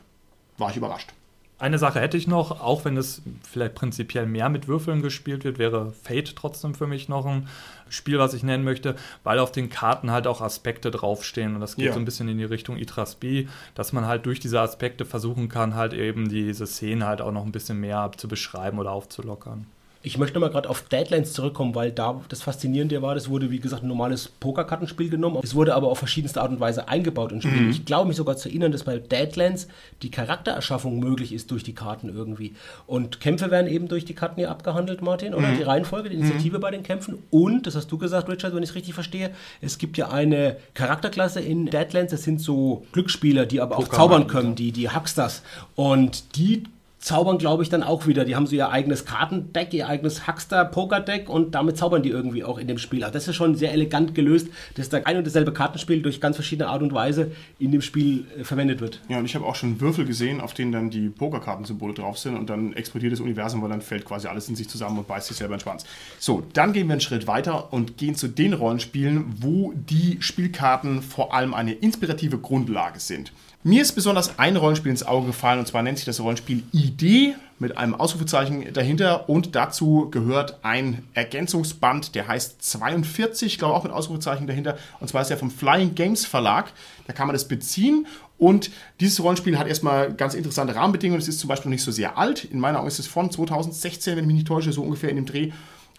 War 0.59 0.71
ich 0.71 0.77
überrascht. 0.77 1.11
Eine 1.59 1.79
Sache 1.79 2.01
hätte 2.01 2.17
ich 2.17 2.27
noch, 2.27 2.61
auch 2.61 2.85
wenn 2.85 2.97
es 2.97 3.23
vielleicht 3.49 3.77
prinzipiell 3.77 4.27
mehr 4.27 4.49
mit 4.49 4.67
Würfeln 4.67 5.03
gespielt 5.03 5.45
wird, 5.45 5.59
wäre 5.59 5.93
Fate 5.93 6.35
trotzdem 6.35 6.75
für 6.75 6.89
mich 6.89 7.09
noch 7.09 7.25
ein 7.27 7.49
Spiel, 7.89 8.19
was 8.19 8.35
ich 8.35 8.43
nennen 8.43 8.65
möchte, 8.65 8.97
weil 9.23 9.39
auf 9.39 9.53
den 9.53 9.71
Karten 9.71 10.11
halt 10.11 10.27
auch 10.27 10.41
Aspekte 10.41 10.91
draufstehen 10.91 11.55
und 11.55 11.61
das 11.61 11.77
geht 11.77 11.87
Ja. 11.87 11.93
so 11.93 12.01
ein 12.01 12.05
bisschen 12.05 12.29
in 12.29 12.39
die 12.39 12.45
Richtung 12.45 12.77
Itras 12.77 13.15
B, 13.15 13.47
dass 13.77 13.93
man 13.93 14.07
halt 14.07 14.27
durch 14.27 14.41
diese 14.41 14.61
Aspekte 14.61 15.05
versuchen 15.05 15.49
kann, 15.49 15.77
halt 15.77 15.93
eben 15.95 16.29
diese 16.29 16.67
Szene 16.67 17.07
halt 17.07 17.21
auch 17.21 17.33
noch 17.33 17.45
ein 17.47 17.53
bisschen 17.53 17.79
mehr 17.79 18.11
zu 18.17 18.27
beschreiben 18.27 18.79
oder 18.81 18.91
aufzulockern. 18.91 19.67
Ich 20.07 20.19
möchte 20.19 20.39
mal 20.39 20.51
gerade 20.51 20.69
auf 20.69 20.83
Deadlands 20.83 21.33
zurückkommen, 21.33 21.75
weil 21.75 21.91
da 21.91 22.21
das 22.29 22.43
Faszinierende 22.43 23.01
war, 23.01 23.15
das 23.15 23.31
wurde 23.31 23.51
wie 23.51 23.59
gesagt 23.59 23.83
ein 23.83 23.89
normales 23.89 24.29
Pokerkartenspiel 24.29 25.09
genommen. 25.09 25.41
Es 25.43 25.55
wurde 25.55 25.75
aber 25.75 25.89
auf 25.89 25.99
verschiedenste 25.99 26.43
Art 26.43 26.51
und 26.51 26.61
Weise 26.61 26.89
eingebaut 26.89 27.33
ins 27.33 27.45
Spiel. 27.45 27.71
Ich 27.71 27.87
glaube 27.87 28.09
mich 28.09 28.19
sogar 28.19 28.37
zu 28.37 28.51
erinnern, 28.51 28.71
dass 28.71 28.85
bei 28.85 28.99
Deadlands 28.99 29.67
die 30.03 30.11
Charaktererschaffung 30.11 30.99
möglich 30.99 31.33
ist 31.33 31.51
durch 31.51 31.63
die 31.63 31.75
Karten 31.75 32.11
irgendwie. 32.11 32.55
Und 32.87 33.19
Kämpfe 33.21 33.51
werden 33.51 33.67
eben 33.67 33.89
durch 33.89 34.05
die 34.05 34.13
Karten 34.13 34.37
hier 34.37 34.51
abgehandelt, 34.51 35.01
Martin, 35.01 35.33
oder? 35.33 35.53
Die 35.53 35.63
Reihenfolge, 35.63 36.11
die 36.11 36.17
Initiative 36.17 36.59
bei 36.59 36.71
den 36.71 36.83
Kämpfen. 36.83 37.23
Und, 37.31 37.67
das 37.67 37.75
hast 37.75 37.91
du 37.91 37.97
gesagt, 37.97 38.29
Richard, 38.29 38.55
wenn 38.55 38.63
ich 38.63 38.71
es 38.71 38.75
richtig 38.75 38.93
verstehe, 38.93 39.31
es 39.63 39.79
gibt 39.79 39.97
ja 39.97 40.11
eine 40.11 40.59
Charakterklasse 40.75 41.41
in 41.41 41.65
Deadlands, 41.65 42.11
das 42.11 42.25
sind 42.25 42.43
so 42.43 42.85
Glücksspieler, 42.93 43.47
die 43.47 43.63
aber 43.63 43.79
auch 43.79 43.89
zaubern 43.89 44.27
können, 44.27 44.55
die, 44.55 44.71
die 44.71 44.91
Hucksters. 44.91 45.43
Und 45.77 46.37
die 46.37 46.65
zaubern, 47.05 47.37
glaube 47.37 47.63
ich, 47.63 47.69
dann 47.69 47.83
auch 47.83 48.07
wieder. 48.07 48.25
Die 48.25 48.35
haben 48.35 48.47
so 48.47 48.57
ihr 48.57 48.71
eigenes 48.71 49.05
Kartendeck, 49.05 49.75
ihr 49.75 49.87
eigenes 49.87 50.27
Huckster-Poker-Deck 50.27 51.29
und 51.29 51.55
damit 51.55 51.77
zaubern 51.77 52.03
die 52.03 52.09
irgendwie 52.09 52.45
auch 52.45 52.57
in 52.57 52.67
dem 52.67 52.79
Spiel. 52.79 53.05
Also 53.05 53.13
das 53.13 53.29
ist 53.29 53.37
schon 53.37 53.57
sehr 53.57 53.73
elegant 53.73 54.15
gelöst, 54.15 54.49
dass 54.77 54.89
da 54.89 54.97
ein 55.05 55.19
und 55.19 55.27
dasselbe 55.27 55.53
Kartenspiel 55.53 56.01
durch 56.01 56.19
ganz 56.19 56.37
verschiedene 56.37 56.71
Art 56.71 56.81
und 56.81 56.95
Weise 56.95 57.33
in 57.59 57.73
dem 57.73 57.83
Spiel 57.83 58.25
äh, 58.39 58.45
verwendet 58.45 58.81
wird. 58.81 59.03
Ja, 59.11 59.19
und 59.19 59.27
ich 59.27 59.35
habe 59.35 59.45
auch 59.45 59.55
schon 59.55 59.83
Würfel 59.83 60.07
gesehen, 60.07 60.41
auf 60.41 60.55
denen 60.55 60.73
dann 60.73 60.89
die 60.89 61.11
Pokerkartensymbole 61.11 61.93
drauf 61.93 62.19
sind 62.19 62.39
und 62.39 62.49
dann 62.49 62.73
explodiert 62.73 63.13
das 63.13 63.21
Universum, 63.21 63.61
weil 63.61 63.69
dann 63.69 63.83
fällt 63.83 64.07
quasi 64.07 64.27
alles 64.27 64.49
in 64.49 64.57
sich 64.57 64.71
zusammen 64.71 64.97
und 64.97 65.07
beißt 65.07 65.29
sich 65.29 65.37
selber 65.37 65.55
in 65.55 65.59
den 65.59 65.63
Schwanz. 65.65 65.85
So, 66.19 66.43
dann 66.55 66.73
gehen 66.73 66.87
wir 66.89 66.95
einen 66.95 67.03
Schritt 67.03 67.27
weiter 67.27 67.71
und 67.71 67.99
gehen 67.99 68.15
zu 68.15 68.29
den 68.29 68.55
Rollenspielen, 68.55 69.27
wo 69.41 69.75
die 69.75 70.17
Spielkarten 70.21 71.03
vor 71.03 71.35
allem 71.35 71.53
eine 71.53 71.75
inspirative 71.75 72.39
Grundlage 72.39 72.99
sind. 72.99 73.31
Mir 73.67 73.81
ist 73.81 73.93
besonders 73.93 74.39
ein 74.39 74.59
Rollenspiel 74.59 74.91
ins 74.91 75.05
Auge 75.05 75.29
gefallen 75.29 75.59
und 75.59 75.67
zwar 75.67 75.83
nennt 75.83 75.97
sich 75.97 76.05
das 76.05 76.21
Rollenspiel 76.21 76.65
Idee 76.73 77.35
mit 77.59 77.79
einem 77.79 77.95
Ausrufezeichen 77.95 78.71
dahinter 78.75 79.31
und 79.31 79.55
dazu 79.55 80.11
gehört 80.11 80.59
ein 80.63 81.03
Ergänzungsband, 81.15 82.15
der 82.15 82.29
heißt 82.29 82.61
42, 82.61 83.55
ich 83.55 83.59
glaube 83.59 83.73
auch 83.73 83.83
mit 83.83 83.91
Ausrufezeichen 83.91 84.47
dahinter 84.47 84.77
und 85.01 85.09
zwar 85.09 85.23
ist 85.23 85.31
er 85.31 85.39
vom 85.39 85.51
Flying 85.51 85.95
Games 85.95 86.27
Verlag. 86.27 86.75
Da 87.07 87.15
kann 87.15 87.27
man 87.27 87.33
das 87.33 87.49
beziehen 87.49 88.07
und 88.37 88.71
dieses 89.01 89.23
Rollenspiel 89.23 89.59
hat 89.59 89.67
erstmal 89.67 90.13
ganz 90.13 90.35
interessante 90.35 90.75
Rahmenbedingungen. 90.75 91.23
Es 91.23 91.29
ist 91.29 91.41
zum 91.41 91.49
Beispiel 91.49 91.71
nicht 91.71 91.85
so 91.85 91.91
sehr 91.91 92.19
alt. 92.19 92.45
In 92.45 92.61
meiner 92.61 92.81
Augen 92.81 92.89
ist 92.89 92.99
es 92.99 93.07
von 93.07 93.31
2016, 93.31 94.15
wenn 94.17 94.25
ich 94.25 94.27
mich 94.27 94.37
nicht 94.37 94.49
täusche, 94.49 94.75
so 94.75 94.83
ungefähr 94.83 95.09
in 95.09 95.17
dem 95.17 95.25
Dreh. 95.25 95.53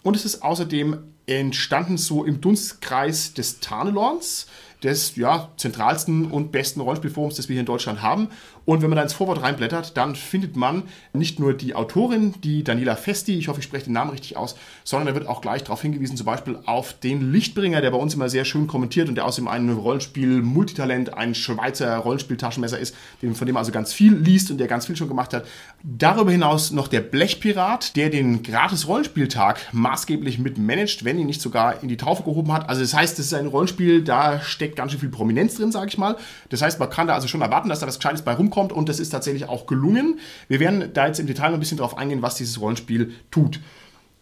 Und 0.04 0.14
es 0.14 0.24
ist 0.24 0.44
außerdem 0.44 0.98
entstanden 1.26 1.98
so 1.98 2.24
im 2.24 2.40
Dunstkreis 2.40 3.34
des 3.34 3.58
Tarnelorns, 3.58 4.46
des 4.82 5.16
ja, 5.16 5.50
zentralsten 5.56 6.30
und 6.30 6.52
besten 6.52 6.80
Rollenspielforums, 6.80 7.36
das 7.36 7.48
wir 7.48 7.54
hier 7.54 7.60
in 7.60 7.66
Deutschland 7.66 8.02
haben. 8.02 8.28
Und 8.66 8.82
wenn 8.82 8.90
man 8.90 8.96
da 8.96 9.02
ins 9.04 9.12
Vorwort 9.12 9.42
reinblättert, 9.42 9.96
dann 9.96 10.16
findet 10.16 10.56
man 10.56 10.82
nicht 11.12 11.38
nur 11.38 11.54
die 11.54 11.76
Autorin, 11.76 12.34
die 12.42 12.64
Daniela 12.64 12.96
Festi, 12.96 13.38
ich 13.38 13.46
hoffe, 13.46 13.60
ich 13.60 13.64
spreche 13.64 13.84
den 13.84 13.92
Namen 13.92 14.10
richtig 14.10 14.36
aus, 14.36 14.56
sondern 14.82 15.06
da 15.06 15.14
wird 15.14 15.28
auch 15.28 15.40
gleich 15.40 15.62
darauf 15.62 15.80
hingewiesen, 15.80 16.16
zum 16.16 16.26
Beispiel 16.26 16.58
auf 16.66 16.92
den 16.92 17.32
Lichtbringer, 17.32 17.80
der 17.80 17.92
bei 17.92 17.96
uns 17.96 18.14
immer 18.14 18.28
sehr 18.28 18.44
schön 18.44 18.66
kommentiert 18.66 19.08
und 19.08 19.14
der 19.14 19.24
außerdem 19.24 19.46
ein 19.46 19.70
Rollenspiel-Multitalent, 19.70 21.14
ein 21.14 21.36
Schweizer 21.36 21.96
Rollenspieltaschenmesser 21.98 22.78
ist, 22.78 22.96
von 23.20 23.46
dem 23.46 23.54
man 23.54 23.58
also 23.58 23.70
ganz 23.70 23.92
viel 23.92 24.14
liest 24.14 24.50
und 24.50 24.58
der 24.58 24.66
ganz 24.66 24.86
viel 24.86 24.96
schon 24.96 25.08
gemacht 25.08 25.32
hat. 25.32 25.46
Darüber 25.84 26.32
hinaus 26.32 26.72
noch 26.72 26.88
der 26.88 27.02
Blechpirat, 27.02 27.94
der 27.94 28.10
den 28.10 28.42
Gratis-Rollenspieltag 28.42 29.60
maßgeblich 29.72 30.40
mitmanagt, 30.40 31.04
wenn 31.04 31.20
ihn 31.20 31.26
nicht 31.26 31.40
sogar 31.40 31.84
in 31.84 31.88
die 31.88 31.96
Taufe 31.96 32.24
gehoben 32.24 32.52
hat. 32.52 32.68
Also 32.68 32.80
das 32.80 32.94
heißt, 32.94 33.16
das 33.16 33.26
ist 33.26 33.34
ein 33.34 33.46
Rollenspiel, 33.46 34.02
da 34.02 34.40
steckt 34.40 34.74
ganz 34.74 34.90
schön 34.90 35.00
viel 35.00 35.08
Prominenz 35.08 35.54
drin, 35.54 35.70
sage 35.70 35.86
ich 35.86 35.98
mal. 35.98 36.16
Das 36.48 36.62
heißt, 36.62 36.80
man 36.80 36.90
kann 36.90 37.06
da 37.06 37.14
also 37.14 37.28
schon 37.28 37.42
erwarten, 37.42 37.68
dass 37.68 37.78
da 37.78 37.86
was 37.86 38.00
Gescheites 38.00 38.22
bei 38.22 38.34
rumkommt 38.34 38.55
und 38.56 38.88
das 38.88 38.98
ist 38.98 39.10
tatsächlich 39.10 39.48
auch 39.48 39.66
gelungen. 39.66 40.20
Wir 40.48 40.60
werden 40.60 40.90
da 40.92 41.06
jetzt 41.06 41.20
im 41.20 41.26
Detail 41.26 41.48
noch 41.48 41.54
ein 41.54 41.60
bisschen 41.60 41.78
drauf 41.78 41.96
eingehen, 41.96 42.22
was 42.22 42.36
dieses 42.36 42.60
Rollenspiel 42.60 43.12
tut. 43.30 43.60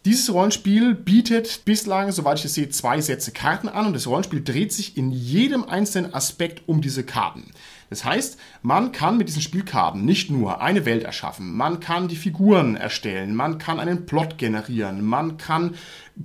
Dieses 0.05 0.31
Rollenspiel 0.31 0.95
bietet 0.95 1.65
bislang, 1.65 2.13
soweit 2.13 2.39
ich 2.39 2.45
es 2.45 2.55
sehe, 2.55 2.69
zwei 2.69 3.01
Sätze 3.01 3.33
Karten 3.33 3.69
an 3.69 3.87
und 3.87 3.95
das 3.95 4.07
Rollenspiel 4.07 4.45
dreht 4.45 4.71
sich 4.71 4.99
in 4.99 5.11
jedem 5.11 5.65
einzelnen 5.65 6.13
Aspekt 6.13 6.63
um 6.67 6.83
diese 6.83 7.05
Karten. 7.05 7.53
Das 7.91 8.05
heißt, 8.05 8.39
man 8.63 8.93
kann 8.93 9.19
mit 9.19 9.29
diesen 9.29 9.43
Spielkarten 9.43 10.05
nicht 10.05 10.31
nur 10.31 10.61
eine 10.61 10.85
Welt 10.85 11.05
erschaffen, 11.05 11.57
man 11.57 11.81
kann 11.81 12.09
die 12.09 12.17
Figuren 12.17 12.77
erstellen, 12.77 13.35
man 13.35 13.59
kann 13.59 13.81
einen 13.81 14.07
Plot 14.07 14.39
generieren, 14.39 15.05
man 15.05 15.37
kann 15.37 15.75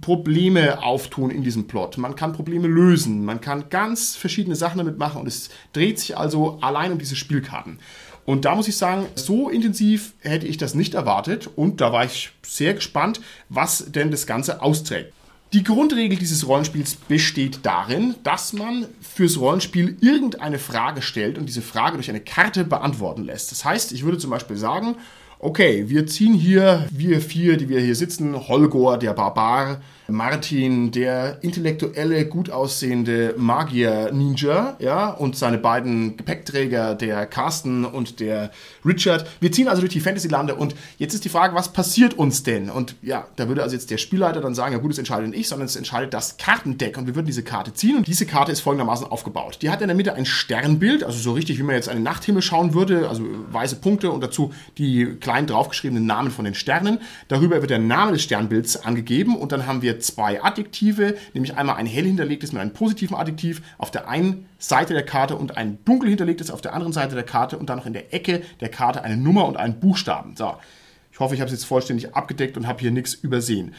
Probleme 0.02 0.84
auftun 0.84 1.32
in 1.32 1.44
diesem 1.44 1.68
Plot, 1.68 1.98
man 1.98 2.16
kann 2.16 2.34
Probleme 2.34 2.68
lösen, 2.68 3.26
man 3.26 3.42
kann 3.42 3.70
ganz 3.70 4.16
verschiedene 4.16 4.56
Sachen 4.56 4.78
damit 4.78 4.98
machen 4.98 5.22
und 5.22 5.28
es 5.28 5.50
dreht 5.74 6.00
sich 6.00 6.18
also 6.18 6.60
allein 6.62 6.92
um 6.92 7.00
diese 7.00 7.16
Spielkarten. 7.16 7.80
Und 8.26 8.46
da 8.46 8.54
muss 8.54 8.68
ich 8.68 8.78
sagen, 8.78 9.08
so 9.16 9.50
intensiv 9.50 10.14
hätte 10.20 10.46
ich 10.46 10.58
das 10.58 10.76
nicht 10.76 10.94
erwartet 10.94 11.48
und 11.56 11.82
da 11.82 11.92
war 11.92 12.06
ich 12.06 12.32
sehr 12.44 12.76
gespannt, 12.76 13.22
was 13.50 13.92
denn 13.92 14.12
das 14.12 14.28
Ganze 14.28 14.62
austrägt. 14.62 15.14
Die 15.52 15.64
Grundregel 15.64 16.20
dieses 16.20 16.48
Rollenspiels 16.48 16.94
besteht 16.96 17.62
darin, 17.64 18.14
dass 18.24 18.54
man 18.54 18.86
fürs 19.02 19.40
Rollenspiel 19.40 19.98
irgendeine 20.00 20.60
Frage 20.60 21.02
stellt 21.02 21.40
und 21.40 21.48
diese 21.48 21.64
Frage 21.64 21.96
durch 21.96 22.10
eine 22.10 22.20
Karte 22.20 22.64
beantworten 22.64 23.24
lässt. 23.24 23.52
Das 23.52 23.66
heißt, 23.66 23.92
ich 23.92 24.04
würde 24.04 24.20
zum 24.20 24.30
Beispiel 24.30 24.58
sagen, 24.58 24.96
Okay, 25.42 25.86
wir 25.88 26.06
ziehen 26.06 26.34
hier, 26.34 26.86
wir 26.92 27.22
vier, 27.22 27.56
die 27.56 27.70
wir 27.70 27.80
hier 27.80 27.96
sitzen, 27.96 28.50
Holgor, 28.50 28.98
der 28.98 29.14
Barbar, 29.14 29.82
Martin, 30.12 30.92
der 30.92 31.40
intellektuelle, 31.42 32.28
gut 32.28 32.52
aussehende 32.52 33.34
Magier-Ninja, 33.38 34.76
ja, 34.80 35.10
und 35.10 35.36
seine 35.36 35.58
beiden 35.58 36.18
Gepäckträger, 36.18 36.94
der 36.94 37.26
Carsten 37.26 37.86
und 37.86 38.20
der 38.20 38.52
Richard. 38.86 39.28
Wir 39.40 39.52
ziehen 39.52 39.68
also 39.68 39.82
durch 39.82 39.94
die 39.94 40.00
Fantasy-Lande 40.00 40.54
und 40.54 40.76
jetzt 41.00 41.16
ist 41.16 41.26
die 41.26 41.30
Frage, 41.30 41.56
was 41.56 41.74
passiert 41.74 42.14
uns 42.14 42.44
denn? 42.44 42.70
Und 42.70 42.96
ja, 43.02 43.28
da 43.36 43.48
würde 43.48 43.64
also 43.64 43.76
jetzt 43.76 43.90
der 43.90 43.98
Spielleiter 43.98 44.42
dann 44.42 44.54
sagen, 44.54 44.74
ja 44.74 44.80
gut, 44.80 44.92
es 44.92 44.98
entscheidet 45.00 45.30
nicht 45.30 45.40
ich, 45.40 45.48
sondern 45.48 45.66
es 45.66 45.76
entscheidet 45.76 46.14
das 46.14 46.38
Kartendeck 46.38 46.98
und 46.98 47.08
wir 47.08 47.16
würden 47.16 47.26
diese 47.26 47.44
Karte 47.44 47.74
ziehen 47.74 47.98
und 47.98 48.08
diese 48.08 48.26
Karte 48.26 48.52
ist 48.52 48.60
folgendermaßen 48.60 49.08
aufgebaut. 49.08 49.60
Die 49.62 49.70
hat 49.70 49.82
in 49.82 49.88
der 49.88 49.96
Mitte 49.96 50.14
ein 50.14 50.26
Sternbild, 50.26 51.04
also 51.04 51.18
so 51.18 51.32
richtig, 51.32 51.58
wie 51.58 51.64
man 51.64 51.76
jetzt 51.76 51.90
einen 51.90 52.04
Nachthimmel 52.04 52.42
schauen 52.42 52.74
würde, 52.74 53.10
also 53.10 53.24
weiße 53.52 53.78
Punkte 53.78 54.12
und 54.12 54.22
dazu 54.22 54.54
die 54.78 55.06
kleinen 55.20 55.48
draufgeschriebenen 55.48 56.06
Namen 56.06 56.32
von 56.32 56.46
den 56.46 56.54
Sternen. 56.54 57.00
Darüber 57.28 57.62
wird 57.62 57.72
der 57.72 57.80
Name 57.80 58.12
des 58.12 58.24
Sternbilds 58.24 58.78
angegeben 58.78 59.36
und 59.36 59.52
dann 59.52 59.66
haben 59.66 59.82
wir 59.82 59.99
zwei 60.00 60.42
Adjektive, 60.44 61.16
nämlich 61.34 61.56
einmal 61.56 61.76
ein 61.76 61.86
hell 61.86 62.06
hinterlegtes 62.06 62.52
mit 62.52 62.62
einem 62.62 62.74
positiven 62.74 63.16
Adjektiv 63.16 63.62
auf 63.78 63.92
der 63.92 64.08
einen 64.08 64.48
Seite 64.58 64.94
der 64.94 65.06
Karte 65.06 65.36
und 65.36 65.58
ein 65.58 65.84
dunkel 65.86 66.10
hinterlegtes 66.10 66.52
auf 66.52 66.62
der 66.62 66.74
anderen 66.74 66.94
Seite 66.94 67.16
der 67.16 67.24
Karte 67.24 67.58
und 67.58 67.70
dann 67.70 67.78
noch 67.78 67.86
in 67.86 67.94
der 67.94 68.14
Ecke 68.14 68.42
der 68.60 68.70
Karte 68.70 69.04
eine 69.04 69.18
Nummer 69.18 69.46
und 69.48 69.58
einen 69.58 69.80
Buchstaben. 69.80 70.36
So, 70.36 70.56
ich 71.12 71.20
hoffe, 71.20 71.36
ich 71.36 71.42
habe 71.42 71.48
es 71.48 71.54
jetzt 71.54 71.66
vollständig 71.66 72.16
abgedeckt 72.16 72.58
und 72.58 72.68
habe 72.68 72.80
hier 72.80 72.92
nichts 72.92 73.14
übersehen. 73.14 73.74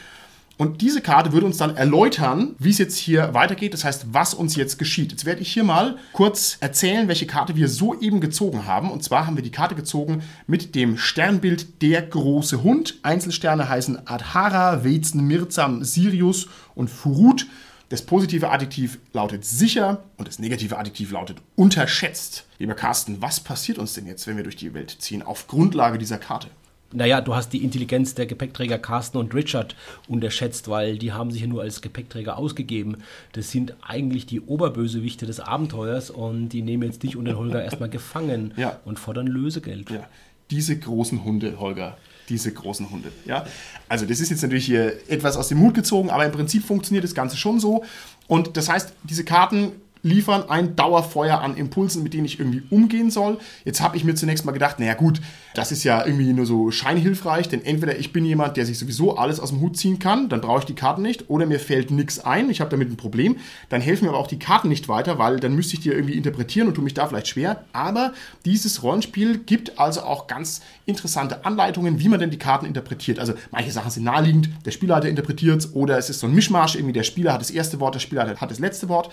Und 0.60 0.82
diese 0.82 1.00
Karte 1.00 1.32
würde 1.32 1.46
uns 1.46 1.56
dann 1.56 1.74
erläutern, 1.74 2.54
wie 2.58 2.68
es 2.68 2.76
jetzt 2.76 2.98
hier 2.98 3.32
weitergeht, 3.32 3.72
das 3.72 3.82
heißt, 3.82 4.08
was 4.12 4.34
uns 4.34 4.56
jetzt 4.56 4.78
geschieht. 4.78 5.10
Jetzt 5.10 5.24
werde 5.24 5.40
ich 5.40 5.50
hier 5.50 5.64
mal 5.64 5.96
kurz 6.12 6.58
erzählen, 6.60 7.08
welche 7.08 7.26
Karte 7.26 7.56
wir 7.56 7.66
soeben 7.66 8.20
gezogen 8.20 8.66
haben. 8.66 8.90
Und 8.90 9.02
zwar 9.02 9.26
haben 9.26 9.36
wir 9.36 9.42
die 9.42 9.52
Karte 9.52 9.74
gezogen 9.74 10.22
mit 10.46 10.74
dem 10.74 10.98
Sternbild 10.98 11.80
Der 11.80 12.02
große 12.02 12.62
Hund. 12.62 12.98
Einzelsterne 13.00 13.70
heißen 13.70 14.06
Adhara, 14.06 14.84
Wezen, 14.84 15.26
Mirzam, 15.26 15.82
Sirius 15.82 16.46
und 16.74 16.90
Furut. 16.90 17.46
Das 17.88 18.02
positive 18.02 18.50
Adjektiv 18.50 18.98
lautet 19.14 19.46
sicher 19.46 20.02
und 20.18 20.28
das 20.28 20.38
negative 20.38 20.76
Adjektiv 20.76 21.10
lautet 21.10 21.38
unterschätzt. 21.56 22.44
Lieber 22.58 22.74
Carsten, 22.74 23.22
was 23.22 23.40
passiert 23.40 23.78
uns 23.78 23.94
denn 23.94 24.06
jetzt, 24.06 24.26
wenn 24.26 24.36
wir 24.36 24.44
durch 24.44 24.56
die 24.56 24.74
Welt 24.74 24.94
ziehen, 24.98 25.22
auf 25.22 25.46
Grundlage 25.46 25.96
dieser 25.96 26.18
Karte? 26.18 26.48
Naja, 26.92 27.20
du 27.20 27.34
hast 27.34 27.52
die 27.52 27.62
Intelligenz 27.62 28.14
der 28.14 28.26
Gepäckträger 28.26 28.78
Carsten 28.78 29.18
und 29.18 29.32
Richard 29.34 29.76
unterschätzt, 30.08 30.68
weil 30.68 30.98
die 30.98 31.12
haben 31.12 31.30
sich 31.30 31.42
ja 31.42 31.46
nur 31.46 31.62
als 31.62 31.82
Gepäckträger 31.82 32.36
ausgegeben. 32.36 32.96
Das 33.32 33.50
sind 33.50 33.74
eigentlich 33.80 34.26
die 34.26 34.40
Oberbösewichte 34.40 35.24
des 35.24 35.38
Abenteuers 35.38 36.10
und 36.10 36.48
die 36.48 36.62
nehmen 36.62 36.82
jetzt 36.82 37.02
dich 37.02 37.16
und 37.16 37.26
den 37.26 37.36
Holger 37.36 37.62
erstmal 37.62 37.88
gefangen 37.88 38.52
ja. 38.56 38.80
und 38.84 38.98
fordern 38.98 39.28
Lösegeld. 39.28 39.90
Ja. 39.90 40.08
Diese 40.50 40.76
großen 40.76 41.22
Hunde, 41.22 41.60
Holger, 41.60 41.96
diese 42.28 42.52
großen 42.52 42.90
Hunde. 42.90 43.12
Ja? 43.24 43.46
Also 43.88 44.04
das 44.04 44.18
ist 44.18 44.30
jetzt 44.30 44.42
natürlich 44.42 44.66
hier 44.66 44.94
etwas 45.08 45.36
aus 45.36 45.48
dem 45.48 45.60
Hut 45.60 45.74
gezogen, 45.74 46.10
aber 46.10 46.24
im 46.24 46.32
Prinzip 46.32 46.64
funktioniert 46.64 47.04
das 47.04 47.14
Ganze 47.14 47.36
schon 47.36 47.60
so. 47.60 47.84
Und 48.26 48.56
das 48.56 48.68
heißt, 48.68 48.94
diese 49.04 49.24
Karten 49.24 49.72
liefern 50.02 50.48
ein 50.48 50.76
Dauerfeuer 50.76 51.40
an 51.40 51.56
Impulsen, 51.56 52.02
mit 52.02 52.14
denen 52.14 52.24
ich 52.24 52.38
irgendwie 52.38 52.62
umgehen 52.70 53.10
soll. 53.10 53.38
Jetzt 53.64 53.80
habe 53.80 53.96
ich 53.96 54.04
mir 54.04 54.14
zunächst 54.14 54.44
mal 54.44 54.52
gedacht, 54.52 54.78
naja 54.78 54.94
gut, 54.94 55.20
das 55.54 55.72
ist 55.72 55.84
ja 55.84 56.04
irgendwie 56.04 56.32
nur 56.32 56.46
so 56.46 56.70
scheinhilfreich, 56.70 57.48
denn 57.48 57.64
entweder 57.64 57.98
ich 57.98 58.12
bin 58.12 58.24
jemand, 58.24 58.56
der 58.56 58.66
sich 58.66 58.78
sowieso 58.78 59.16
alles 59.16 59.40
aus 59.40 59.50
dem 59.50 59.60
Hut 59.60 59.76
ziehen 59.76 59.98
kann, 59.98 60.28
dann 60.28 60.40
brauche 60.40 60.60
ich 60.60 60.64
die 60.64 60.74
Karten 60.74 61.02
nicht, 61.02 61.28
oder 61.28 61.46
mir 61.46 61.60
fällt 61.60 61.90
nichts 61.90 62.20
ein, 62.20 62.50
ich 62.50 62.60
habe 62.60 62.70
damit 62.70 62.90
ein 62.90 62.96
Problem, 62.96 63.36
dann 63.68 63.80
helfen 63.80 64.04
mir 64.04 64.10
aber 64.10 64.18
auch 64.18 64.26
die 64.26 64.38
Karten 64.38 64.68
nicht 64.68 64.88
weiter, 64.88 65.18
weil 65.18 65.40
dann 65.40 65.54
müsste 65.54 65.74
ich 65.74 65.80
die 65.80 65.90
irgendwie 65.90 66.14
interpretieren 66.14 66.68
und 66.68 66.74
tue 66.74 66.84
mich 66.84 66.94
da 66.94 67.06
vielleicht 67.06 67.28
schwer. 67.28 67.64
Aber 67.72 68.12
dieses 68.44 68.82
Rollenspiel 68.82 69.38
gibt 69.38 69.78
also 69.78 70.02
auch 70.02 70.26
ganz 70.26 70.60
interessante 70.86 71.44
Anleitungen, 71.44 71.98
wie 71.98 72.08
man 72.08 72.20
denn 72.20 72.30
die 72.30 72.38
Karten 72.38 72.66
interpretiert. 72.66 73.18
Also 73.18 73.34
manche 73.50 73.70
Sachen 73.70 73.90
sind 73.90 74.04
naheliegend, 74.04 74.50
der 74.64 74.70
Spielleiter 74.70 75.08
interpretiert 75.08 75.58
es, 75.58 75.74
oder 75.74 75.98
es 75.98 76.10
ist 76.10 76.20
so 76.20 76.26
ein 76.26 76.34
Mischmasch, 76.34 76.74
irgendwie 76.74 76.92
der 76.92 77.02
Spieler 77.02 77.32
hat 77.32 77.40
das 77.40 77.50
erste 77.50 77.80
Wort, 77.80 77.94
der 77.94 78.00
Spieler 78.00 78.40
hat 78.40 78.50
das 78.50 78.58
letzte 78.58 78.88
Wort. 78.88 79.10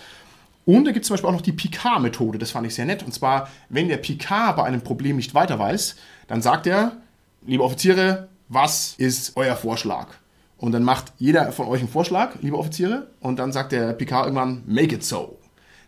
Und 0.68 0.84
da 0.84 0.92
gibt 0.92 1.04
es 1.04 1.08
zum 1.08 1.14
Beispiel 1.14 1.30
auch 1.30 1.34
noch 1.34 1.42
die 1.42 1.54
Picard-Methode, 1.54 2.38
das 2.38 2.52
fand 2.52 2.68
ich 2.68 2.76
sehr 2.76 2.84
nett. 2.84 3.02
Und 3.02 3.14
zwar, 3.14 3.48
wenn 3.70 3.88
der 3.88 3.96
Picard 3.96 4.58
bei 4.58 4.64
einem 4.66 4.82
Problem 4.82 5.16
nicht 5.16 5.34
weiter 5.34 5.58
weiß, 5.58 5.96
dann 6.28 6.42
sagt 6.42 6.68
er, 6.68 6.98
liebe 7.46 7.64
Offiziere, 7.64 8.28
was 8.50 8.94
ist 8.98 9.38
euer 9.38 9.56
Vorschlag? 9.56 10.08
Und 10.58 10.74
dann 10.74 10.84
macht 10.84 11.14
jeder 11.20 11.54
von 11.54 11.68
euch 11.68 11.80
einen 11.80 11.88
Vorschlag, 11.88 12.36
liebe 12.42 12.58
Offiziere, 12.58 13.08
und 13.22 13.40
dann 13.40 13.54
sagt 13.54 13.72
der 13.72 13.94
Picard 13.94 14.26
irgendwann, 14.26 14.64
make 14.66 14.94
it 14.94 15.06
so. 15.06 15.37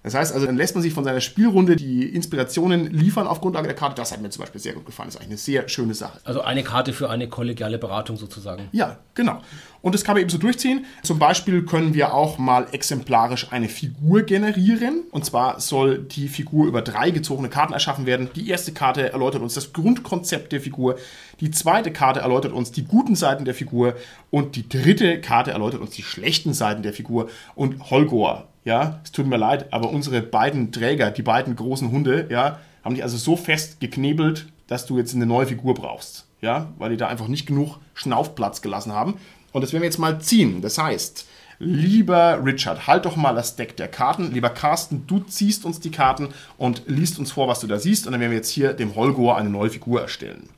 Das 0.04 0.14
heißt 0.14 0.34
also, 0.34 0.46
dann 0.46 0.56
lässt 0.56 0.76
man 0.76 0.82
sich 0.82 0.94
von 0.94 1.04
seiner 1.04 1.20
Spielrunde 1.20 1.76
die 1.76 2.04
Inspirationen 2.08 2.90
liefern 2.92 3.28
auf 3.28 3.42
Grundlage 3.42 3.68
der 3.68 3.76
Karte. 3.76 3.96
Das 3.96 4.14
hat 4.14 4.22
mir 4.22 4.30
zum 4.30 4.42
Beispiel 4.42 4.62
sehr 4.62 4.74
gut 4.74 4.86
gefallen. 4.86 5.08
Das 5.08 5.16
ist 5.16 5.22
eigentlich 5.22 5.32
eine 5.32 5.38
sehr 5.38 5.68
schöne 5.68 5.94
Sache. 5.94 6.20
Also 6.24 6.42
eine 6.42 6.64
Karte 6.64 6.94
für 6.94 7.10
eine 7.10 7.28
kollegiale 7.28 7.78
Beratung 7.78 8.16
sozusagen. 8.16 8.70
Ja, 8.72 9.00
genau. 9.14 9.42
Und 9.82 9.96
das 9.96 10.06
kann 10.06 10.16
man 10.16 10.22
eben 10.22 10.30
so 10.30 10.38
durchziehen. 10.38 10.86
Zum 11.04 11.20
Beispiel 11.20 11.66
können 11.66 11.94
wir 11.94 12.14
auch 12.14 12.38
mal 12.38 12.68
exemplarisch 12.72 13.52
eine 13.52 13.68
Figur 13.68 14.22
generieren. 14.24 15.04
Und 15.12 15.26
zwar 15.26 15.60
soll 15.60 16.00
die 16.00 16.30
Figur 16.30 16.68
über 16.68 16.82
drei 16.82 17.12
gezogene 17.12 17.50
Karten 17.50 17.74
erschaffen 17.74 18.06
werden. 18.06 18.30
Die 18.36 18.50
erste 18.50 18.72
Karte 18.72 19.12
erläutert 19.12 19.42
uns 19.42 19.54
das 19.54 19.74
Grundkonzept 19.74 20.54
der 20.54 20.62
Figur. 20.62 20.98
Die 21.42 21.52
zweite 21.52 21.92
Karte 21.92 22.22
erläutert 22.22 22.54
uns 22.54 22.72
die 22.72 22.86
guten 22.86 23.16
Seiten 23.16 23.44
der 23.44 23.54
Figur. 23.54 23.96
Und 24.30 24.56
die 24.56 24.68
dritte 24.68 25.20
Karte 25.20 25.52
erläutert 25.52 25.82
uns 25.82 25.92
die 25.92 26.04
schlechten 26.04 26.54
Seiten 26.54 26.84
der 26.84 26.94
Figur. 26.94 27.30
Und 27.56 27.90
Holgor 27.90 28.48
ja, 28.64 29.00
es 29.04 29.12
tut 29.12 29.28
mir 29.28 29.38
leid, 29.38 29.72
aber 29.74 29.90
unsere 29.90 30.22
beiden 30.22 30.72
Träger, 30.72 31.12
die 31.12 31.22
beiden 31.22 31.56
großen 31.56 31.92
Hunde, 31.92 32.28
ja, 32.30 32.60
haben 32.84 32.96
dich 32.96 33.04
also 33.04 33.18
so 33.18 33.36
fest 33.36 33.80
geknebelt, 33.80 34.48
dass 34.68 34.86
du 34.86 34.98
jetzt 34.98 35.16
eine 35.16 35.26
neue 35.26 35.48
Figur 35.48 35.74
brauchst, 35.74 36.28
ja, 36.42 36.72
weil 36.78 36.92
die 36.92 36.98
da 36.98 37.08
einfach 37.08 37.28
nicht 37.28 37.46
genug 37.46 37.78
Schnaufplatz 37.94 38.62
gelassen 38.62 38.94
haben. 38.94 39.16
Und 39.52 39.62
das 39.62 39.74
werden 39.74 39.82
wir 39.82 39.88
jetzt 39.88 39.98
mal 39.98 40.22
ziehen. 40.22 40.62
Das 40.62 40.78
heißt, 40.78 41.26
lieber 41.58 42.44
Richard, 42.44 42.88
halt 42.88 43.06
doch 43.06 43.16
mal 43.16 43.34
das 43.34 43.56
Deck 43.56 43.76
der 43.78 43.88
Karten. 43.88 44.32
Lieber 44.32 44.50
Carsten, 44.50 45.06
du 45.08 45.20
ziehst 45.20 45.66
uns 45.66 45.80
die 45.80 45.92
Karten 45.92 46.30
und 46.58 46.84
liest 46.88 47.20
uns 47.20 47.32
vor, 47.32 47.48
was 47.48 47.60
du 47.60 47.68
da 47.68 47.80
siehst. 47.80 48.06
Und 48.06 48.14
dann 48.14 48.22
werden 48.22 48.32
wir 48.32 48.38
jetzt 48.38 48.52
hier 48.52 48.74
dem 48.74 48.96
Holgor 48.96 49.38
eine 49.38 49.50
neue 49.50 49.70
Figur 49.70 50.02
erstellen. 50.02 50.50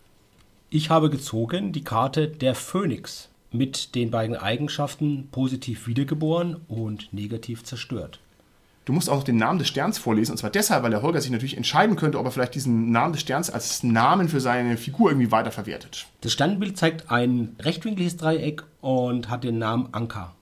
Ich 0.70 0.89
habe 0.89 1.10
gezogen 1.10 1.72
die 1.72 1.84
Karte 1.84 2.28
der 2.28 2.56
Phönix 2.56 3.31
mit 3.52 3.95
den 3.95 4.12
beiden 4.12 4.36
Eigenschaften 4.36 5.28
positiv 5.32 5.88
wiedergeboren 5.88 6.58
und 6.68 7.14
negativ 7.14 7.64
zerstört. 7.64 8.20
Du 8.86 8.93
musst 8.93 9.10
auch 9.10 9.18
noch 9.18 9.24
den 9.24 9.38
Namen 9.38 9.60
des 9.60 9.68
Sterns 9.68 9.99
vorlesen, 9.99 10.32
und 10.32 10.38
zwar 10.38 10.49
deshalb, 10.49 10.84
weil 10.84 10.89
der 10.89 11.04
Holger 11.04 11.22
sich 11.22 11.30
natürlich 11.30 11.56
entscheiden 11.56 11.95
könnte, 11.95 12.18
ob 12.18 12.26
er 12.26 12.32
vielleicht 12.32 12.56
diesen 12.56 12.91
Namen 12.91 13.14
des 13.14 13.22
Sterns 13.22 13.52
als 13.52 13.84
Namen 13.84 14.28
für 14.28 14.41
seine 14.41 14.76
Figur 14.76 15.12
irgendwie 15.12 15.32
weiterverwertet. 15.32 16.08
Das 16.22 16.34
Sternbild 16.34 16.78
zeigt 16.78 17.12
ein 17.12 17.56
rechtwinkliges 17.60 18.18
Dreieck 18.18 18.64
und 18.82 19.30
hat 19.30 19.43
den 19.43 19.60
Namen 19.60 19.89
Anker. 19.91 20.34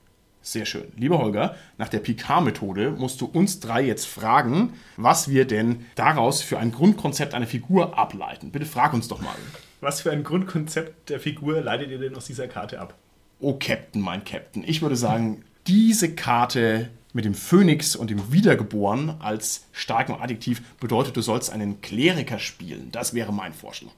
Sehr 0.42 0.64
schön. 0.64 0.90
Lieber 0.96 1.18
Holger, 1.18 1.54
nach 1.76 1.88
der 1.88 1.98
Picard-Methode 1.98 2.92
musst 2.92 3.20
du 3.20 3.26
uns 3.26 3.60
drei 3.60 3.82
jetzt 3.82 4.06
fragen, 4.06 4.72
was 4.96 5.28
wir 5.28 5.44
denn 5.44 5.84
daraus 5.96 6.40
für 6.40 6.58
ein 6.58 6.72
Grundkonzept 6.72 7.34
einer 7.34 7.46
Figur 7.46 7.98
ableiten. 7.98 8.50
Bitte 8.50 8.64
frag 8.64 8.94
uns 8.94 9.06
doch 9.08 9.20
mal. 9.20 9.36
Was 9.80 10.02
für 10.02 10.10
ein 10.10 10.24
Grundkonzept 10.24 11.08
der 11.08 11.20
Figur 11.20 11.60
leitet 11.60 11.90
ihr 11.90 11.98
denn 11.98 12.14
aus 12.14 12.26
dieser 12.26 12.48
Karte 12.48 12.80
ab? 12.80 12.94
Oh, 13.38 13.54
Captain, 13.54 14.02
mein 14.02 14.24
Captain. 14.24 14.62
Ich 14.66 14.82
würde 14.82 14.96
sagen, 14.96 15.42
diese 15.66 16.14
Karte 16.14 16.90
mit 17.12 17.24
dem 17.24 17.34
Phönix 17.34 17.96
und 17.96 18.10
dem 18.10 18.32
Wiedergeboren 18.32 19.16
als 19.20 19.66
starkem 19.72 20.16
Adjektiv 20.16 20.62
bedeutet, 20.76 21.16
du 21.16 21.22
sollst 21.22 21.50
einen 21.50 21.80
Kleriker 21.80 22.38
spielen. 22.38 22.90
Das 22.92 23.14
wäre 23.14 23.32
mein 23.32 23.54
Vorschlag. 23.54 23.92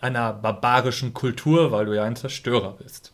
Einer 0.00 0.34
barbarischen 0.34 1.14
Kultur, 1.14 1.72
weil 1.72 1.86
du 1.86 1.96
ja 1.96 2.04
ein 2.04 2.16
Zerstörer 2.16 2.72
bist. 2.72 3.12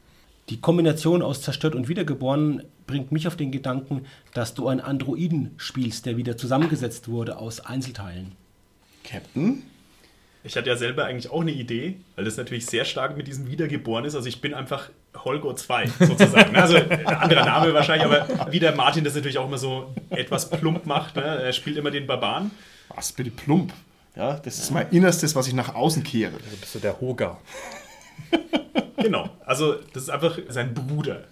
Die 0.49 0.61
Kombination 0.61 1.23
aus 1.23 1.43
zerstört 1.43 1.77
und 1.77 1.89
wiedergeboren 1.89 2.65
bringt 2.89 3.13
mich 3.13 3.29
auf 3.29 3.37
den 3.37 3.53
Gedanken, 3.53 4.05
dass 4.35 4.55
du 4.55 4.67
einen 4.67 4.81
Androiden 4.81 5.53
spielst, 5.57 6.07
der 6.07 6.17
wieder 6.17 6.37
zusammengesetzt 6.37 7.07
wurde 7.07 7.39
aus 7.39 7.61
Einzelteilen. 7.61 8.33
Captain? 9.05 9.63
Ich 10.43 10.57
hatte 10.57 10.71
ja 10.71 10.77
selber 10.77 11.05
eigentlich 11.05 11.31
auch 11.31 11.43
eine 11.43 11.51
Idee, 11.51 11.97
weil 12.17 12.25
das 12.25 12.39
natürlich 12.39 12.65
sehr 12.65 12.87
stark 12.87 13.17
mit 13.17 13.27
diesem 13.27 13.51
Wiedergeboren 13.51 14.07
ist. 14.07 14.15
Also 14.15 14.27
ich 14.27 14.41
bin 14.41 14.55
einfach 14.55 14.89
Holger 15.15 15.55
2 15.55 15.87
sozusagen. 16.01 16.57
Also 16.57 16.77
anderer 16.77 17.45
Name 17.45 17.75
wahrscheinlich, 17.75 18.07
aber 18.07 18.27
wie 18.51 18.59
der 18.59 18.75
Martin 18.75 19.05
das 19.05 19.15
natürlich 19.15 19.37
auch 19.37 19.47
immer 19.47 19.59
so 19.59 19.95
etwas 20.09 20.49
plump 20.49 20.87
macht. 20.87 21.17
Ne? 21.17 21.23
Er 21.23 21.53
spielt 21.53 21.77
immer 21.77 21.91
den 21.91 22.07
Barbaren. 22.07 22.51
Was 22.89 23.13
bitte 23.13 23.31
plump? 23.31 23.73
Ja, 24.17 24.35
das 24.39 24.59
ist 24.59 24.71
mein 24.71 24.89
Innerstes, 24.91 25.35
was 25.35 25.47
ich 25.47 25.55
nach 25.55 25.75
außen 25.75 26.03
kehre. 26.03 26.33
Also 26.33 26.57
bist 26.59 26.75
du 26.75 26.79
der 26.79 27.01
Hoga. 27.01 27.39
genau. 28.97 29.29
Also 29.45 29.75
das 29.93 30.05
ist 30.05 30.11
einfach 30.11 30.39
sein 30.49 30.73
Bruder. 30.73 31.25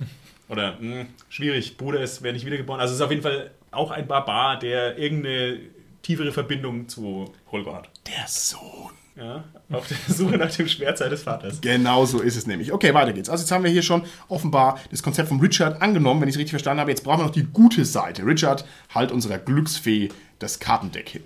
Oder 0.48 0.72
mh, 0.72 0.78
hm, 0.80 1.06
schwierig. 1.30 1.78
Bruder 1.78 2.00
ist, 2.00 2.22
wer 2.22 2.32
nicht 2.32 2.44
wiedergeboren. 2.44 2.80
Also 2.80 2.92
es 2.92 3.00
ist 3.00 3.04
auf 3.04 3.11
jeden 3.11 3.22
Fall 3.22 3.50
auch 3.70 3.90
ein 3.90 4.06
Barbar, 4.06 4.59
der 4.59 4.98
irgendeine 4.98 5.61
tiefere 6.09 6.32
Verbindung 6.32 6.88
zu 6.88 7.34
Holger 7.52 7.74
hat. 7.74 7.90
Der 8.06 8.26
Sohn. 8.26 8.92
Ja, 9.14 9.44
auf 9.70 9.86
der 9.88 9.98
Suche 10.09 10.38
nach 10.38 10.50
dem 10.50 10.66
Schwert 10.66 10.96
seines 10.96 11.22
Vaters. 11.22 11.61
Genau 11.61 12.06
so 12.06 12.20
ist 12.20 12.34
es 12.34 12.46
nämlich. 12.46 12.72
Okay, 12.72 12.94
weiter 12.94 13.12
geht's. 13.12 13.28
Also 13.28 13.42
jetzt 13.42 13.50
haben 13.50 13.62
wir 13.62 13.70
hier 13.70 13.82
schon 13.82 14.04
offenbar 14.28 14.80
das 14.90 15.02
Konzept 15.02 15.28
von 15.28 15.38
Richard 15.38 15.82
angenommen, 15.82 16.22
wenn 16.22 16.28
ich 16.30 16.36
es 16.36 16.38
richtig 16.38 16.52
verstanden 16.52 16.80
habe. 16.80 16.92
Jetzt 16.92 17.04
brauchen 17.04 17.20
wir 17.20 17.24
noch 17.24 17.32
die 17.32 17.44
gute 17.44 17.84
Seite. 17.84 18.24
Richard, 18.24 18.64
halt 18.94 19.12
unserer 19.12 19.36
Glücksfee 19.36 20.09
das 20.38 20.61
Kartendeck 20.61 21.11
hin. 21.11 21.24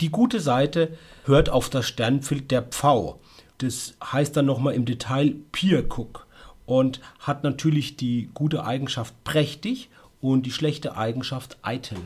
Die 0.00 0.10
gute 0.10 0.38
Seite 0.38 0.96
hört 1.24 1.48
auf 1.48 1.68
das 1.68 1.88
Sternbild 1.88 2.52
der 2.52 2.62
Pfau. 2.62 3.18
Das 3.58 3.94
heißt 4.04 4.36
dann 4.36 4.46
nochmal 4.46 4.74
im 4.74 4.84
Detail 4.84 5.34
Peer 5.50 5.82
Cook 5.88 6.28
und 6.66 7.00
hat 7.18 7.42
natürlich 7.42 7.96
die 7.96 8.30
gute 8.32 8.64
Eigenschaft 8.64 9.12
prächtig 9.24 9.88
und 10.20 10.46
die 10.46 10.52
schlechte 10.52 10.96
Eigenschaft 10.96 11.56
eitel. 11.62 11.98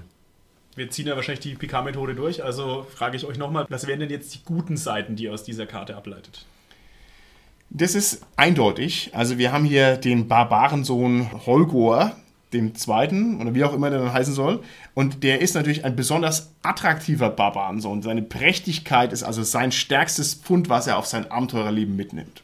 Wir 0.77 0.91
ziehen 0.91 1.07
ja 1.07 1.17
wahrscheinlich 1.17 1.41
die 1.41 1.55
PK-Methode 1.55 2.15
durch, 2.15 2.45
also 2.45 2.87
frage 2.95 3.17
ich 3.17 3.25
euch 3.25 3.39
nochmal, 3.39 3.65
was 3.71 3.87
wären 3.87 4.01
denn 4.01 4.11
jetzt 4.11 4.35
die 4.35 4.45
guten 4.45 4.77
Seiten, 4.77 5.17
die 5.17 5.25
ihr 5.25 5.33
aus 5.33 5.43
dieser 5.43 5.65
Karte 5.65 5.97
ableitet? 5.97 6.45
Das 7.71 7.95
ist 7.95 8.27
eindeutig. 8.37 9.11
Also 9.15 9.39
wir 9.39 9.53
haben 9.53 9.65
hier 9.65 9.97
den 9.97 10.29
Barbarensohn 10.29 11.47
Holgor, 11.47 12.15
dem 12.53 12.75
zweiten, 12.75 13.41
oder 13.41 13.55
wie 13.55 13.65
auch 13.65 13.73
immer 13.73 13.89
der 13.89 14.01
dann 14.01 14.13
heißen 14.13 14.35
soll. 14.35 14.63
Und 14.93 15.25
der 15.25 15.41
ist 15.41 15.55
natürlich 15.55 15.87
ein 15.87 15.97
besonders 15.97 16.53
attraktiver 16.63 17.31
Barbarensohn. 17.31 18.03
Seine 18.03 18.23
Prächtigkeit 18.23 19.15
ist 19.15 19.23
also 19.23 19.43
sein 19.43 19.73
stärkstes 19.73 20.35
Pfund, 20.35 20.69
was 20.69 20.87
er 20.87 20.99
auf 20.99 21.07
sein 21.07 21.31
Abenteurerleben 21.31 21.97
mitnimmt. 21.97 22.43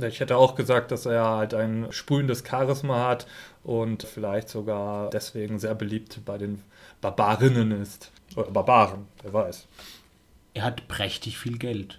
Ich 0.00 0.20
hätte 0.20 0.36
auch 0.36 0.54
gesagt, 0.54 0.92
dass 0.92 1.04
er 1.04 1.26
halt 1.26 1.52
ein 1.52 1.88
sprühendes 1.90 2.44
Charisma 2.48 3.08
hat 3.08 3.26
und 3.64 4.04
vielleicht 4.04 4.48
sogar 4.48 5.10
deswegen 5.10 5.58
sehr 5.58 5.74
beliebt 5.74 6.20
bei 6.24 6.38
den 6.38 6.62
Barbarinnen 7.02 7.72
ist. 7.82 8.10
Oder 8.36 8.50
Barbaren, 8.50 9.06
wer 9.22 9.34
weiß. 9.34 9.66
Er 10.54 10.62
hat 10.62 10.88
prächtig 10.88 11.36
viel 11.36 11.58
Geld. 11.58 11.98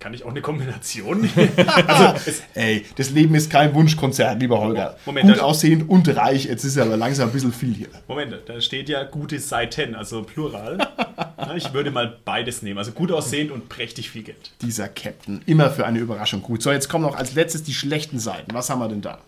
Kann 0.00 0.12
ich 0.12 0.24
auch 0.24 0.30
eine 0.30 0.42
Kombination? 0.42 1.30
also, 1.86 2.42
ey, 2.54 2.84
das 2.96 3.10
Leben 3.10 3.34
ist 3.34 3.50
kein 3.50 3.72
Wunschkonzert, 3.74 4.38
lieber 4.38 4.60
Holger. 4.60 4.98
Moment, 5.06 5.30
Gut 5.30 5.40
aussehend 5.40 5.88
und 5.88 6.14
reich, 6.14 6.44
jetzt 6.44 6.64
ist 6.64 6.76
aber 6.76 6.98
langsam 6.98 7.30
ein 7.30 7.32
bisschen 7.32 7.54
viel 7.54 7.72
hier. 7.72 7.88
Moment, 8.06 8.34
da 8.44 8.60
steht 8.60 8.90
ja 8.90 9.04
gute 9.04 9.38
Seiten, 9.38 9.94
also 9.94 10.24
Plural. 10.24 10.76
ich 11.56 11.72
würde 11.72 11.90
mal 11.90 12.18
beides 12.22 12.60
nehmen. 12.60 12.76
Also 12.76 12.92
gut 12.92 13.10
aussehend 13.12 13.50
und 13.50 13.70
prächtig 13.70 14.10
viel 14.10 14.24
Geld. 14.24 14.50
Dieser 14.60 14.88
Captain, 14.88 15.40
immer 15.46 15.70
für 15.70 15.86
eine 15.86 16.00
Überraschung 16.00 16.42
gut. 16.42 16.62
So, 16.62 16.70
jetzt 16.70 16.90
kommen 16.90 17.04
noch 17.04 17.16
als 17.16 17.32
letztes 17.34 17.62
die 17.62 17.74
schlechten 17.74 18.18
Seiten. 18.18 18.52
Was 18.52 18.68
haben 18.68 18.80
wir 18.80 18.88
denn 18.88 19.00
da? 19.00 19.20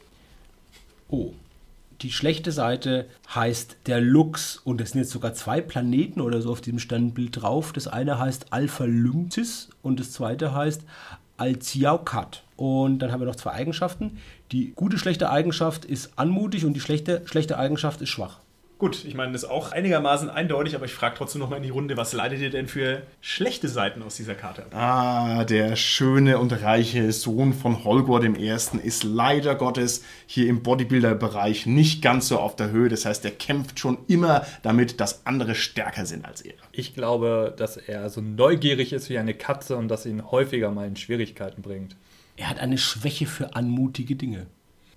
Oh, 1.09 1.33
die 2.01 2.13
schlechte 2.13 2.53
Seite 2.53 3.07
heißt 3.35 3.77
der 3.87 4.01
Lux 4.01 4.57
und 4.59 4.81
es 4.81 4.91
sind 4.91 5.01
jetzt 5.01 5.11
sogar 5.13 5.35
zwei 5.35 5.61
Planeten 5.61 6.21
oder 6.21 6.43
so 6.43 6.53
auf 6.53 6.61
diesem 6.61 6.79
Standbild 6.79 7.43
drauf. 7.43 7.73
Das 7.73 7.89
eine 7.89 8.19
heißt 8.19 8.53
Alpha 8.53 8.85
Lynxis 8.85 9.71
und 9.83 10.01
das 10.01 10.13
zweite 10.13 10.55
heißt 10.55 10.83
Alciaucat. 11.37 12.43
Und 12.57 13.01
dann 13.01 13.11
haben 13.11 13.21
wir 13.21 13.27
noch 13.27 13.37
zwei 13.37 13.53
Eigenschaften. 13.53 14.19
Die 14.53 14.73
gute 14.75 14.99
schlechte 14.99 15.31
Eigenschaft 15.31 15.85
ist 15.85 16.13
anmutig 16.17 16.65
und 16.65 16.75
die 16.75 16.81
schlechte 16.81 17.23
schlechte 17.27 17.59
Eigenschaft 17.59 18.01
ist 18.03 18.11
schwach. 18.11 18.39
Gut, 18.77 19.05
ich 19.05 19.15
meine, 19.15 19.33
das 19.33 19.45
ist 19.45 19.49
auch 19.49 19.71
einigermaßen 19.71 20.29
eindeutig, 20.29 20.75
aber 20.75 20.85
ich 20.85 20.93
frage 20.93 21.15
trotzdem 21.17 21.41
nochmal 21.41 21.59
in 21.59 21.63
die 21.63 21.71
Runde, 21.71 21.97
was 21.97 22.13
leitet 22.13 22.41
ihr 22.41 22.51
denn 22.51 22.67
für 22.67 23.03
schlechte 23.21 23.69
Seiten 23.69 24.03
aus 24.03 24.17
dieser 24.17 24.35
Karte 24.35 24.65
ab? 24.65 24.75
Ah, 24.75 25.45
der 25.45 25.77
schöne 25.77 26.39
und 26.39 26.53
reiche 26.53 27.13
Sohn 27.13 27.53
von 27.53 27.85
Holgor 27.85 28.25
I. 28.25 28.49
ist 28.83 29.05
leider 29.05 29.55
Gottes 29.55 30.05
hier 30.27 30.49
im 30.49 30.63
Bodybuilder-Bereich 30.63 31.67
nicht 31.67 32.03
ganz 32.03 32.27
so 32.27 32.41
auf 32.41 32.57
der 32.57 32.71
Höhe. 32.71 32.89
Das 32.89 33.05
heißt, 33.07 33.25
er 33.25 33.31
kämpft 33.31 33.79
schon 33.79 33.99
immer 34.09 34.45
damit, 34.63 35.01
dass 35.01 35.25
andere 35.25 35.55
stärker 35.55 36.05
sind 36.05 36.25
als 36.25 36.41
er. 36.41 36.55
Ich 36.73 36.95
glaube, 36.95 37.55
dass 37.57 37.77
er 37.77 38.11
so 38.11 38.21
neugierig 38.21 38.93
ist 38.93 39.09
wie 39.09 39.19
eine 39.19 39.35
Katze 39.35 39.77
und 39.77 39.87
dass 39.87 40.05
ihn 40.05 40.33
häufiger 40.33 40.73
mal 40.73 40.89
in 40.89 40.97
Schwierigkeiten 40.97 41.63
bringt. 41.63 41.95
Er 42.37 42.51
hat 42.51 42.59
eine 42.59 42.79
Schwäche 42.79 43.27
für 43.27 43.55
anmutige 43.55 44.17
Dinge. 44.17 44.47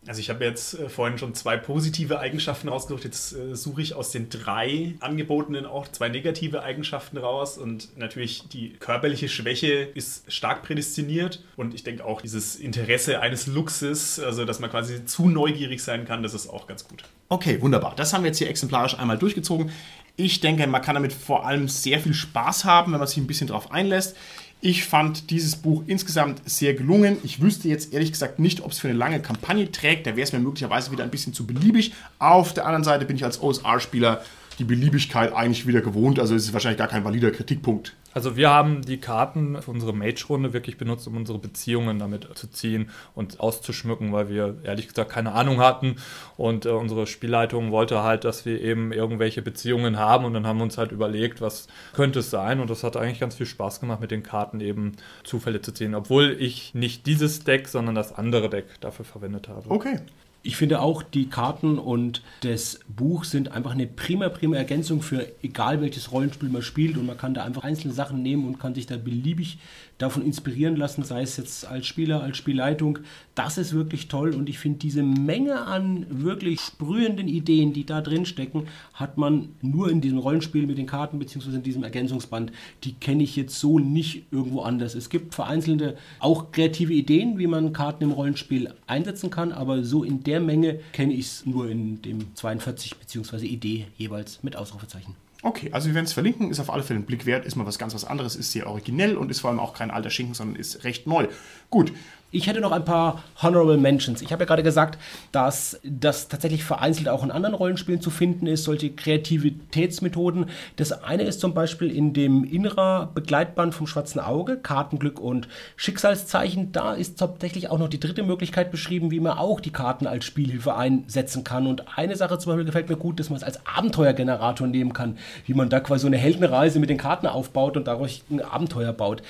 Also 0.08 0.22
ich 0.22 0.30
habe 0.30 0.46
jetzt 0.46 0.80
äh, 0.80 0.90
vorhin 0.90 1.18
schon 1.18 1.36
zwei 1.36 1.58
positive 1.58 2.20
Eigenschaften 2.20 2.70
rausgesucht. 2.70 3.04
Jetzt 3.04 3.34
äh, 3.34 3.56
suche 3.56 3.82
ich 3.82 3.94
aus 3.94 4.12
den 4.12 4.30
drei 4.30 4.96
angebotenen 5.00 5.66
auch 5.66 5.88
zwei 5.88 6.10
negative 6.10 6.64
Eigenschaften 6.64 7.18
raus. 7.18 7.58
Und 7.58 7.98
natürlich 7.98 8.48
die 8.48 8.74
körperliche 8.80 9.28
Schwäche 9.30 9.74
ist 9.94 10.32
stark 10.32 10.64
prädestiniert. 10.64 11.44
Und 11.56 11.74
ich 11.74 11.84
denke 11.84 12.06
auch 12.06 12.22
dieses 12.22 12.56
Interesse 12.56 13.20
eines 13.20 13.48
Luxus, 13.48 14.20
also 14.20 14.46
dass 14.46 14.60
man 14.60 14.70
quasi 14.70 15.06
zu 15.06 15.30
neugierig 15.30 15.84
sein 15.84 16.06
kann, 16.06 16.24
das 16.24 16.34
ist 16.34 16.48
auch 16.48 16.68
ganz 16.68 16.88
gut. 16.88 17.04
Okay, 17.30 17.62
wunderbar. 17.62 17.94
Das 17.96 18.14
haben 18.14 18.24
wir 18.24 18.30
jetzt 18.30 18.38
hier 18.38 18.50
exemplarisch 18.50 18.98
einmal 18.98 19.18
durchgezogen. 19.18 19.72
Ich 20.16 20.40
denke, 20.40 20.66
man 20.66 20.82
kann 20.82 20.96
damit 20.96 21.14
vor 21.14 21.46
allem 21.46 21.68
sehr 21.68 22.00
viel 22.00 22.14
Spaß 22.14 22.66
haben, 22.66 22.92
wenn 22.92 23.00
man 23.00 23.08
sich 23.08 23.18
ein 23.18 23.28
bisschen 23.28 23.48
drauf 23.48 23.72
einlässt. 23.72 24.16
Ich 24.60 24.86
fand 24.86 25.30
dieses 25.30 25.56
Buch 25.56 25.84
insgesamt 25.86 26.42
sehr 26.50 26.74
gelungen. 26.74 27.18
Ich 27.24 27.42
wüsste 27.42 27.68
jetzt 27.68 27.94
ehrlich 27.94 28.12
gesagt 28.12 28.40
nicht, 28.40 28.62
ob 28.62 28.72
es 28.72 28.80
für 28.80 28.88
eine 28.90 28.98
lange 28.98 29.22
Kampagne 29.22 29.72
trägt. 29.72 30.08
Da 30.08 30.16
wäre 30.16 30.24
es 30.24 30.34
mir 30.34 30.40
möglicherweise 30.40 30.92
wieder 30.92 31.04
ein 31.04 31.12
bisschen 31.12 31.34
zu 31.34 31.46
beliebig. 31.46 31.94
Auf 32.18 32.54
der 32.54 32.66
anderen 32.66 32.84
Seite 32.84 33.06
bin 33.06 33.16
ich 33.16 33.24
als 33.24 33.42
OSR-Spieler 33.42 34.24
die 34.58 34.64
Beliebigkeit 34.64 35.32
eigentlich 35.34 35.68
wieder 35.68 35.82
gewohnt. 35.82 36.20
Also 36.20 36.34
es 36.34 36.46
ist 36.46 36.54
wahrscheinlich 36.54 36.80
gar 36.80 36.88
kein 36.88 37.04
valider 37.04 37.30
Kritikpunkt. 37.30 37.94
Also 38.18 38.36
wir 38.36 38.50
haben 38.50 38.82
die 38.82 38.98
Karten 38.98 39.62
für 39.62 39.70
unsere 39.70 39.94
Mage-Runde 39.94 40.52
wirklich 40.52 40.80
benutzt, 40.80 41.08
um 41.08 41.18
unsere 41.18 41.38
Beziehungen 41.38 42.00
damit 42.00 42.28
zu 42.36 42.50
ziehen 42.50 42.90
und 43.14 43.40
auszuschmücken, 43.40 44.12
weil 44.12 44.28
wir 44.28 44.56
ehrlich 44.64 44.88
gesagt 44.88 45.12
keine 45.12 45.34
Ahnung 45.34 45.60
hatten. 45.60 45.98
Und 46.36 46.66
äh, 46.66 46.70
unsere 46.70 47.06
Spielleitung 47.06 47.70
wollte 47.70 48.02
halt, 48.02 48.24
dass 48.24 48.44
wir 48.44 48.60
eben 48.60 48.92
irgendwelche 48.92 49.44
Beziehungen 49.44 50.00
haben. 50.00 50.26
Und 50.26 50.34
dann 50.34 50.48
haben 50.48 50.58
wir 50.58 50.64
uns 50.64 50.80
halt 50.80 50.92
überlegt, 50.92 51.42
was 51.42 51.68
könnte 51.94 52.22
es 52.22 52.32
sein. 52.32 52.60
Und 52.60 52.72
das 52.72 52.84
hat 52.84 52.98
eigentlich 52.98 53.20
ganz 53.20 53.36
viel 53.36 53.46
Spaß 53.46 53.82
gemacht, 53.82 54.02
mit 54.02 54.10
den 54.10 54.24
Karten 54.24 54.62
eben 54.62 54.94
Zufälle 55.24 55.62
zu 55.62 55.72
ziehen. 55.72 55.94
Obwohl 55.94 56.38
ich 56.40 56.74
nicht 56.74 57.06
dieses 57.06 57.44
Deck, 57.44 57.68
sondern 57.68 57.94
das 57.94 58.14
andere 58.16 58.50
Deck 58.50 58.66
dafür 58.82 59.06
verwendet 59.06 59.48
habe. 59.48 59.70
Okay. 59.70 60.00
Ich 60.48 60.56
finde 60.56 60.80
auch, 60.80 61.04
die 61.04 61.28
Karten 61.28 61.78
und 61.78 62.22
das 62.40 62.80
Buch 62.88 63.26
sind 63.26 63.52
einfach 63.52 63.72
eine 63.72 63.86
prima, 63.86 64.30
prima 64.30 64.56
Ergänzung 64.56 65.02
für 65.02 65.28
egal 65.44 65.82
welches 65.82 66.14
Rollenspiel 66.14 66.48
man 66.48 66.62
spielt 66.62 66.96
und 66.96 67.06
man 67.06 67.18
kann 67.18 67.34
da 67.34 67.44
einfach 67.44 67.66
einzelne 67.66 67.94
Sachen 67.94 68.22
nehmen 68.22 68.48
und 68.48 68.58
kann 68.58 68.74
sich 68.74 68.86
da 68.86 68.96
beliebig 68.96 69.58
davon 69.98 70.24
inspirieren 70.24 70.78
lassen, 70.78 71.04
sei 71.04 71.24
es 71.24 71.36
jetzt 71.36 71.68
als 71.68 71.86
Spieler, 71.86 72.22
als 72.22 72.38
Spielleitung. 72.38 73.00
Das 73.36 73.58
ist 73.58 73.74
wirklich 73.74 74.08
toll 74.08 74.34
und 74.36 74.48
ich 74.48 74.58
finde 74.58 74.80
diese 74.80 75.04
Menge 75.04 75.66
an 75.66 76.06
wirklich 76.10 76.62
sprühenden 76.62 77.28
Ideen, 77.28 77.74
die 77.74 77.86
da 77.86 78.00
drin 78.00 78.26
stecken, 78.26 78.68
hat 78.94 79.18
man 79.18 79.50
nur 79.62 79.90
in 79.90 80.00
diesem 80.00 80.20
Rollenspiel 80.20 80.66
mit 80.66 80.78
den 80.78 80.86
Karten 80.86 81.20
beziehungsweise 81.20 81.58
in 81.58 81.64
diesem 81.64 81.84
Ergänzungsband. 81.84 82.54
Die 82.86 82.94
kenne 82.94 83.24
ich 83.24 83.36
jetzt 83.36 83.60
so 83.60 83.80
nicht 83.80 84.24
irgendwo 84.32 84.62
anders. 84.62 84.96
Es 84.96 85.10
gibt 85.10 85.36
vereinzelte 85.36 85.98
auch 86.20 86.52
kreative 86.54 86.94
Ideen, 86.94 87.38
wie 87.38 87.48
man 87.48 87.74
Karten 87.74 88.06
im 88.06 88.12
Rollenspiel 88.12 88.74
einsetzen 88.86 89.30
kann, 89.30 89.52
aber 89.52 89.84
so 89.84 90.04
in 90.04 90.24
der 90.24 90.37
Menge 90.40 90.80
kenne 90.94 91.14
ich 91.14 91.26
es 91.26 91.46
nur 91.46 91.70
in 91.70 92.02
dem 92.02 92.36
42 92.36 92.98
beziehungsweise 92.98 93.46
Idee 93.46 93.88
jeweils 93.98 94.44
mit 94.44 94.56
Ausrufezeichen. 94.56 95.16
Okay, 95.44 95.70
also 95.72 95.88
wir 95.88 95.96
werden 95.96 96.06
es 96.06 96.14
verlinken, 96.14 96.50
ist 96.50 96.60
auf 96.60 96.72
alle 96.72 96.82
Fälle 96.82 97.00
ein 97.00 97.06
Blick 97.06 97.26
wert, 97.26 97.46
ist 97.46 97.56
mal 97.56 97.66
was 97.66 97.78
ganz 97.78 97.94
was 97.94 98.06
anderes, 98.06 98.36
ist 98.36 98.52
sehr 98.52 98.68
originell 98.68 99.16
und 99.16 99.30
ist 99.30 99.42
vor 99.42 99.52
allem 99.52 99.60
auch 99.60 99.74
kein 99.74 99.92
alter 99.92 100.10
Schinken, 100.10 100.34
sondern 100.34 100.56
ist 100.56 100.84
recht 100.84 101.06
neu. 101.06 101.28
Gut, 101.70 101.94
ich 102.30 102.48
hätte 102.48 102.60
noch 102.60 102.74
ein 102.74 102.84
paar 102.84 103.24
Honorable 103.42 103.78
Mentions. 103.78 104.22
Ich 104.22 104.34
habe 104.34 104.44
ja 104.44 104.48
gerade 104.48 104.64
gesagt, 104.64 105.00
dass 105.32 105.80
das 105.84 106.28
tatsächlich 106.28 106.64
vereinzelt 106.66 107.08
auch 107.08 107.24
in 107.24 107.32
anderen 107.32 107.56
Rollenspielen 107.56 108.02
zu 108.02 108.10
finden 108.10 108.48
ist, 108.48 108.66
solche 108.66 108.92
Kreativitätsmethoden. 108.92 110.48
Das 110.76 110.92
eine 110.92 111.24
ist 111.24 111.40
zum 111.40 111.54
Beispiel 111.54 111.90
in 111.90 112.12
dem 112.14 112.44
Innerer 112.44 113.12
Begleitband 113.14 113.74
vom 113.74 113.88
Schwarzen 113.88 114.20
Auge, 114.20 114.58
Kartenglück 114.58 115.22
und 115.22 115.48
Schicksalszeichen. 115.78 116.74
Da 116.74 116.94
ist 116.94 117.18
tatsächlich 117.18 117.70
auch 117.70 117.80
noch 117.80 117.88
die 117.88 118.00
dritte 118.00 118.24
Möglichkeit 118.24 118.72
beschrieben, 118.72 119.10
wie 119.10 119.22
man 119.22 119.38
auch 119.38 119.62
die 119.62 119.72
Karten 119.72 120.06
als 120.06 120.26
Spielhilfe 120.26 120.76
einsetzen 120.76 121.46
kann. 121.46 121.66
Und 121.66 121.98
eine 121.98 122.18
Sache 122.18 122.38
zum 122.40 122.52
Beispiel 122.52 122.66
gefällt 122.66 122.90
mir 122.90 122.98
gut, 122.98 123.22
dass 123.22 123.30
man 123.30 123.38
es 123.38 123.44
als 123.44 123.66
Abenteuergenerator 123.66 124.68
nehmen 124.68 124.92
kann, 124.92 125.18
wie 125.46 125.54
man 125.54 125.70
da 125.70 125.80
quasi 125.80 126.02
so 126.02 126.08
eine 126.08 126.18
Heldenreise 126.18 126.80
mit 126.80 126.90
den 126.90 126.98
Karten 126.98 127.28
aufbaut 127.28 127.78
und 127.78 127.88
dadurch 127.88 128.24
ein 128.30 128.42
Abenteuer 128.42 128.92
baut. 128.92 129.22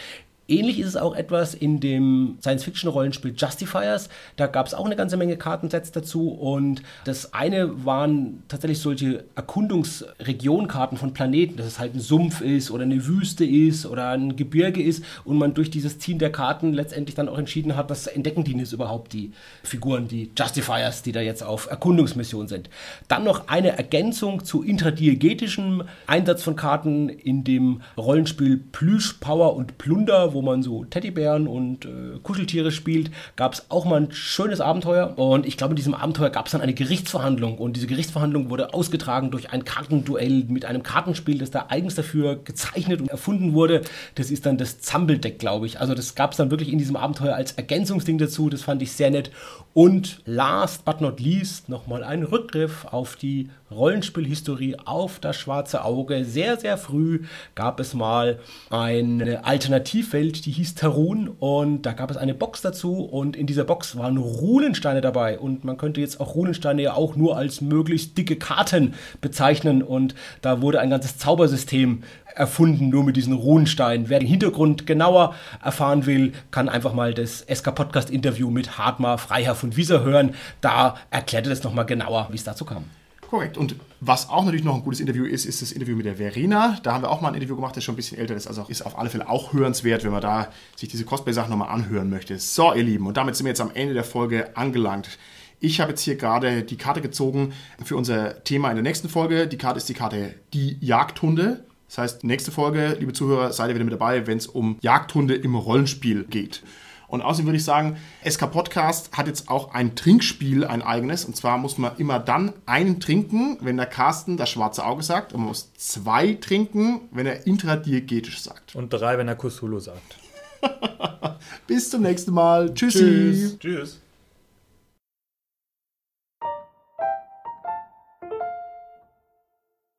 Ähnlich 0.47 0.79
ist 0.79 0.87
es 0.87 0.95
auch 0.95 1.15
etwas 1.15 1.53
in 1.53 1.79
dem 1.79 2.37
Science-Fiction-Rollenspiel 2.41 3.33
Justifiers. 3.35 4.09
Da 4.35 4.47
gab 4.47 4.67
es 4.67 4.73
auch 4.73 4.85
eine 4.85 4.95
ganze 4.95 5.17
Menge 5.17 5.37
Kartensets 5.37 5.91
dazu 5.91 6.29
und 6.29 6.81
das 7.05 7.33
eine 7.33 7.85
waren 7.85 8.43
tatsächlich 8.47 8.79
solche 8.79 9.25
Erkundungsregionkarten 9.35 10.97
von 10.97 11.13
Planeten, 11.13 11.57
dass 11.57 11.67
es 11.67 11.79
halt 11.79 11.95
ein 11.95 11.99
Sumpf 11.99 12.41
ist 12.41 12.71
oder 12.71 12.83
eine 12.83 13.05
Wüste 13.05 13.45
ist 13.45 13.85
oder 13.85 14.09
ein 14.11 14.35
Gebirge 14.35 14.81
ist 14.81 15.03
und 15.25 15.37
man 15.37 15.53
durch 15.53 15.69
dieses 15.69 15.99
Ziehen 15.99 16.19
der 16.19 16.31
Karten 16.31 16.73
letztendlich 16.73 17.15
dann 17.15 17.27
auch 17.29 17.37
entschieden 17.37 17.75
hat, 17.75 17.89
was 17.89 18.07
entdecken 18.07 18.43
die 18.43 18.57
jetzt 18.57 18.73
überhaupt 18.73 19.13
die 19.13 19.31
Figuren, 19.63 20.07
die 20.07 20.31
Justifiers, 20.37 21.01
die 21.03 21.11
da 21.11 21.21
jetzt 21.21 21.43
auf 21.43 21.69
Erkundungsmission 21.69 22.47
sind. 22.47 22.69
Dann 23.07 23.23
noch 23.23 23.47
eine 23.47 23.77
Ergänzung 23.77 24.43
zu 24.43 24.63
intradiegetischem 24.63 25.83
Einsatz 26.05 26.43
von 26.43 26.55
Karten 26.55 27.09
in 27.09 27.43
dem 27.43 27.81
Rollenspiel 27.97 28.57
Plüsch, 28.57 29.13
Power 29.19 29.55
und 29.55 29.77
Plunder, 29.77 30.33
wo 30.37 30.43
man 30.43 30.61
so 30.61 30.85
Teddybären 30.85 31.47
und 31.47 31.85
äh, 31.85 32.19
Kuscheltiere 32.21 32.71
spielt, 32.71 33.09
gab 33.35 33.53
es 33.53 33.65
auch 33.69 33.85
mal 33.85 34.01
ein 34.01 34.11
schönes 34.11 34.61
Abenteuer. 34.61 35.17
Und 35.17 35.47
ich 35.47 35.57
glaube, 35.57 35.71
in 35.71 35.75
diesem 35.75 35.95
Abenteuer 35.95 36.29
gab 36.29 36.45
es 36.45 36.51
dann 36.51 36.61
eine 36.61 36.75
Gerichtsverhandlung. 36.75 37.57
Und 37.57 37.75
diese 37.75 37.87
Gerichtsverhandlung 37.87 38.51
wurde 38.51 38.75
ausgetragen 38.75 39.31
durch 39.31 39.49
ein 39.49 39.65
Kartenduell 39.65 40.43
mit 40.47 40.65
einem 40.65 40.83
Kartenspiel, 40.83 41.39
das 41.39 41.49
da 41.49 41.65
eigens 41.69 41.95
dafür 41.95 42.35
gezeichnet 42.35 43.01
und 43.01 43.09
erfunden 43.09 43.53
wurde. 43.53 43.81
Das 44.13 44.29
ist 44.29 44.45
dann 44.45 44.59
das 44.59 44.79
Zammeldeck, 44.79 45.39
glaube 45.39 45.65
ich. 45.65 45.79
Also 45.79 45.95
das 45.95 46.13
gab 46.13 46.31
es 46.31 46.37
dann 46.37 46.51
wirklich 46.51 46.71
in 46.71 46.77
diesem 46.77 46.95
Abenteuer 46.95 47.33
als 47.33 47.53
Ergänzungsding 47.53 48.19
dazu. 48.19 48.51
Das 48.51 48.61
fand 48.61 48.83
ich 48.83 48.91
sehr 48.91 49.09
nett. 49.09 49.31
Und 49.73 50.21
last 50.25 50.85
but 50.85 51.01
not 51.01 51.19
least 51.19 51.67
nochmal 51.67 52.03
ein 52.03 52.21
Rückgriff 52.21 52.85
auf 52.85 53.15
die 53.15 53.49
Rollenspielhistorie 53.71 54.77
auf 54.85 55.19
das 55.19 55.35
schwarze 55.35 55.83
Auge. 55.83 56.23
Sehr, 56.25 56.57
sehr 56.57 56.77
früh 56.77 57.23
gab 57.55 57.79
es 57.79 57.93
mal 57.93 58.39
eine 58.69 59.45
Alternativwelt, 59.45 60.45
die 60.45 60.51
hieß 60.51 60.75
Tarun 60.75 61.29
und 61.39 61.81
da 61.83 61.93
gab 61.93 62.11
es 62.11 62.17
eine 62.17 62.33
Box 62.33 62.61
dazu 62.61 63.03
und 63.03 63.35
in 63.35 63.47
dieser 63.47 63.65
Box 63.65 63.97
waren 63.97 64.17
Runensteine 64.17 65.01
dabei 65.01 65.37
und 65.37 65.63
man 65.63 65.77
könnte 65.77 66.01
jetzt 66.01 66.19
auch 66.19 66.35
Runensteine 66.35 66.81
ja 66.81 66.93
auch 66.93 67.15
nur 67.15 67.37
als 67.37 67.61
möglichst 67.61 68.17
dicke 68.17 68.37
Karten 68.37 68.93
bezeichnen 69.21 69.83
und 69.83 70.15
da 70.41 70.61
wurde 70.61 70.79
ein 70.79 70.89
ganzes 70.89 71.17
Zaubersystem 71.17 72.03
erfunden, 72.35 72.89
nur 72.89 73.03
mit 73.03 73.17
diesen 73.17 73.33
Runensteinen. 73.33 74.09
Wer 74.09 74.19
den 74.19 74.27
Hintergrund 74.27 74.85
genauer 74.85 75.35
erfahren 75.63 76.05
will, 76.05 76.33
kann 76.51 76.69
einfach 76.69 76.93
mal 76.93 77.13
das 77.13 77.45
SK 77.51 77.73
Podcast 77.75 78.09
Interview 78.09 78.49
mit 78.49 78.77
Hartmar 78.77 79.17
Freiherr 79.17 79.55
von 79.55 79.75
Wieser 79.75 80.03
hören. 80.03 80.35
Da 80.61 80.95
erklärt 81.09 81.47
er 81.47 81.49
das 81.49 81.63
nochmal 81.63 81.85
genauer, 81.85 82.27
wie 82.31 82.35
es 82.35 82.43
dazu 82.43 82.63
kam. 82.63 82.85
Korrekt. 83.29 83.57
Und 83.57 83.75
was 83.99 84.29
auch 84.29 84.45
natürlich 84.45 84.63
noch 84.63 84.75
ein 84.75 84.83
gutes 84.83 84.99
Interview 84.99 85.25
ist, 85.25 85.45
ist 85.45 85.61
das 85.61 85.73
Interview 85.73 85.97
mit 85.97 86.05
der 86.05 86.15
Verena. 86.15 86.79
Da 86.83 86.93
haben 86.93 87.03
wir 87.03 87.11
auch 87.11 87.19
mal 87.19 87.29
ein 87.29 87.35
Interview 87.35 87.55
gemacht, 87.55 87.75
das 87.75 87.83
schon 87.83 87.93
ein 87.93 87.97
bisschen 87.97 88.17
älter 88.17 88.35
ist. 88.35 88.47
Also 88.47 88.65
ist 88.69 88.85
auf 88.85 88.97
alle 88.97 89.09
Fälle 89.09 89.27
auch 89.27 89.51
hörenswert, 89.53 90.03
wenn 90.03 90.11
man 90.11 90.21
da 90.21 90.49
sich 90.75 90.87
diese 90.87 91.03
Cosplay-Sachen 91.03 91.49
nochmal 91.49 91.69
anhören 91.69 92.09
möchte. 92.09 92.39
So, 92.39 92.73
ihr 92.73 92.83
Lieben, 92.83 93.05
und 93.05 93.17
damit 93.17 93.35
sind 93.35 93.45
wir 93.45 93.51
jetzt 93.51 93.61
am 93.61 93.71
Ende 93.73 93.93
der 93.93 94.05
Folge 94.05 94.55
angelangt. 94.55 95.17
Ich 95.59 95.81
habe 95.81 95.91
jetzt 95.91 96.01
hier 96.01 96.15
gerade 96.15 96.63
die 96.63 96.77
Karte 96.77 97.01
gezogen 97.01 97.53
für 97.83 97.97
unser 97.97 98.43
Thema 98.43 98.69
in 98.69 98.75
der 98.75 98.83
nächsten 98.83 99.09
Folge. 99.09 99.47
Die 99.47 99.57
Karte 99.57 99.77
ist 99.79 99.89
die 99.89 99.93
Karte 99.93 100.35
Die 100.53 100.77
Jagdhunde. 100.79 101.65
Das 101.87 101.97
heißt, 101.97 102.23
nächste 102.23 102.51
Folge, 102.51 102.95
liebe 102.99 103.13
Zuhörer, 103.13 103.51
seid 103.51 103.69
ihr 103.69 103.75
wieder 103.75 103.85
mit 103.85 103.93
dabei, 103.93 104.27
wenn 104.27 104.37
es 104.37 104.45
um 104.45 104.77
Jagdhunde 104.81 105.35
im 105.35 105.55
Rollenspiel 105.55 106.25
geht. 106.25 106.61
Und 107.07 107.21
außerdem 107.21 107.47
würde 107.47 107.57
ich 107.57 107.63
sagen, 107.63 107.97
SK 108.27 108.51
Podcast 108.51 109.17
hat 109.17 109.27
jetzt 109.27 109.49
auch 109.49 109.73
ein 109.73 109.95
Trinkspiel, 109.95 110.65
ein 110.65 110.81
eigenes. 110.81 111.25
Und 111.25 111.35
zwar 111.35 111.57
muss 111.57 111.77
man 111.77 111.95
immer 111.97 112.19
dann 112.19 112.53
einen 112.65 112.99
trinken, 112.99 113.57
wenn 113.61 113.77
der 113.77 113.85
Carsten 113.85 114.37
das 114.37 114.49
schwarze 114.49 114.85
Auge 114.85 115.03
sagt. 115.03 115.33
Und 115.33 115.39
man 115.39 115.49
muss 115.49 115.71
zwei 115.73 116.33
trinken, 116.33 117.01
wenn 117.11 117.25
er 117.25 117.47
intradiegetisch 117.47 118.41
sagt. 118.41 118.75
Und 118.75 118.89
drei, 118.89 119.17
wenn 119.17 119.27
er 119.27 119.35
Cthulhu 119.35 119.79
sagt. 119.79 120.17
Bis 121.67 121.89
zum 121.89 122.01
nächsten 122.01 122.33
Mal. 122.33 122.73
Tschüssi. 122.73 122.99
Tschüss. 122.99 123.59
Tschüss. 123.59 124.01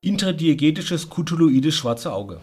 Intradiegetisches 0.01 1.11
Cthulhuides 1.11 1.75
schwarze 1.75 2.13
Auge. 2.13 2.41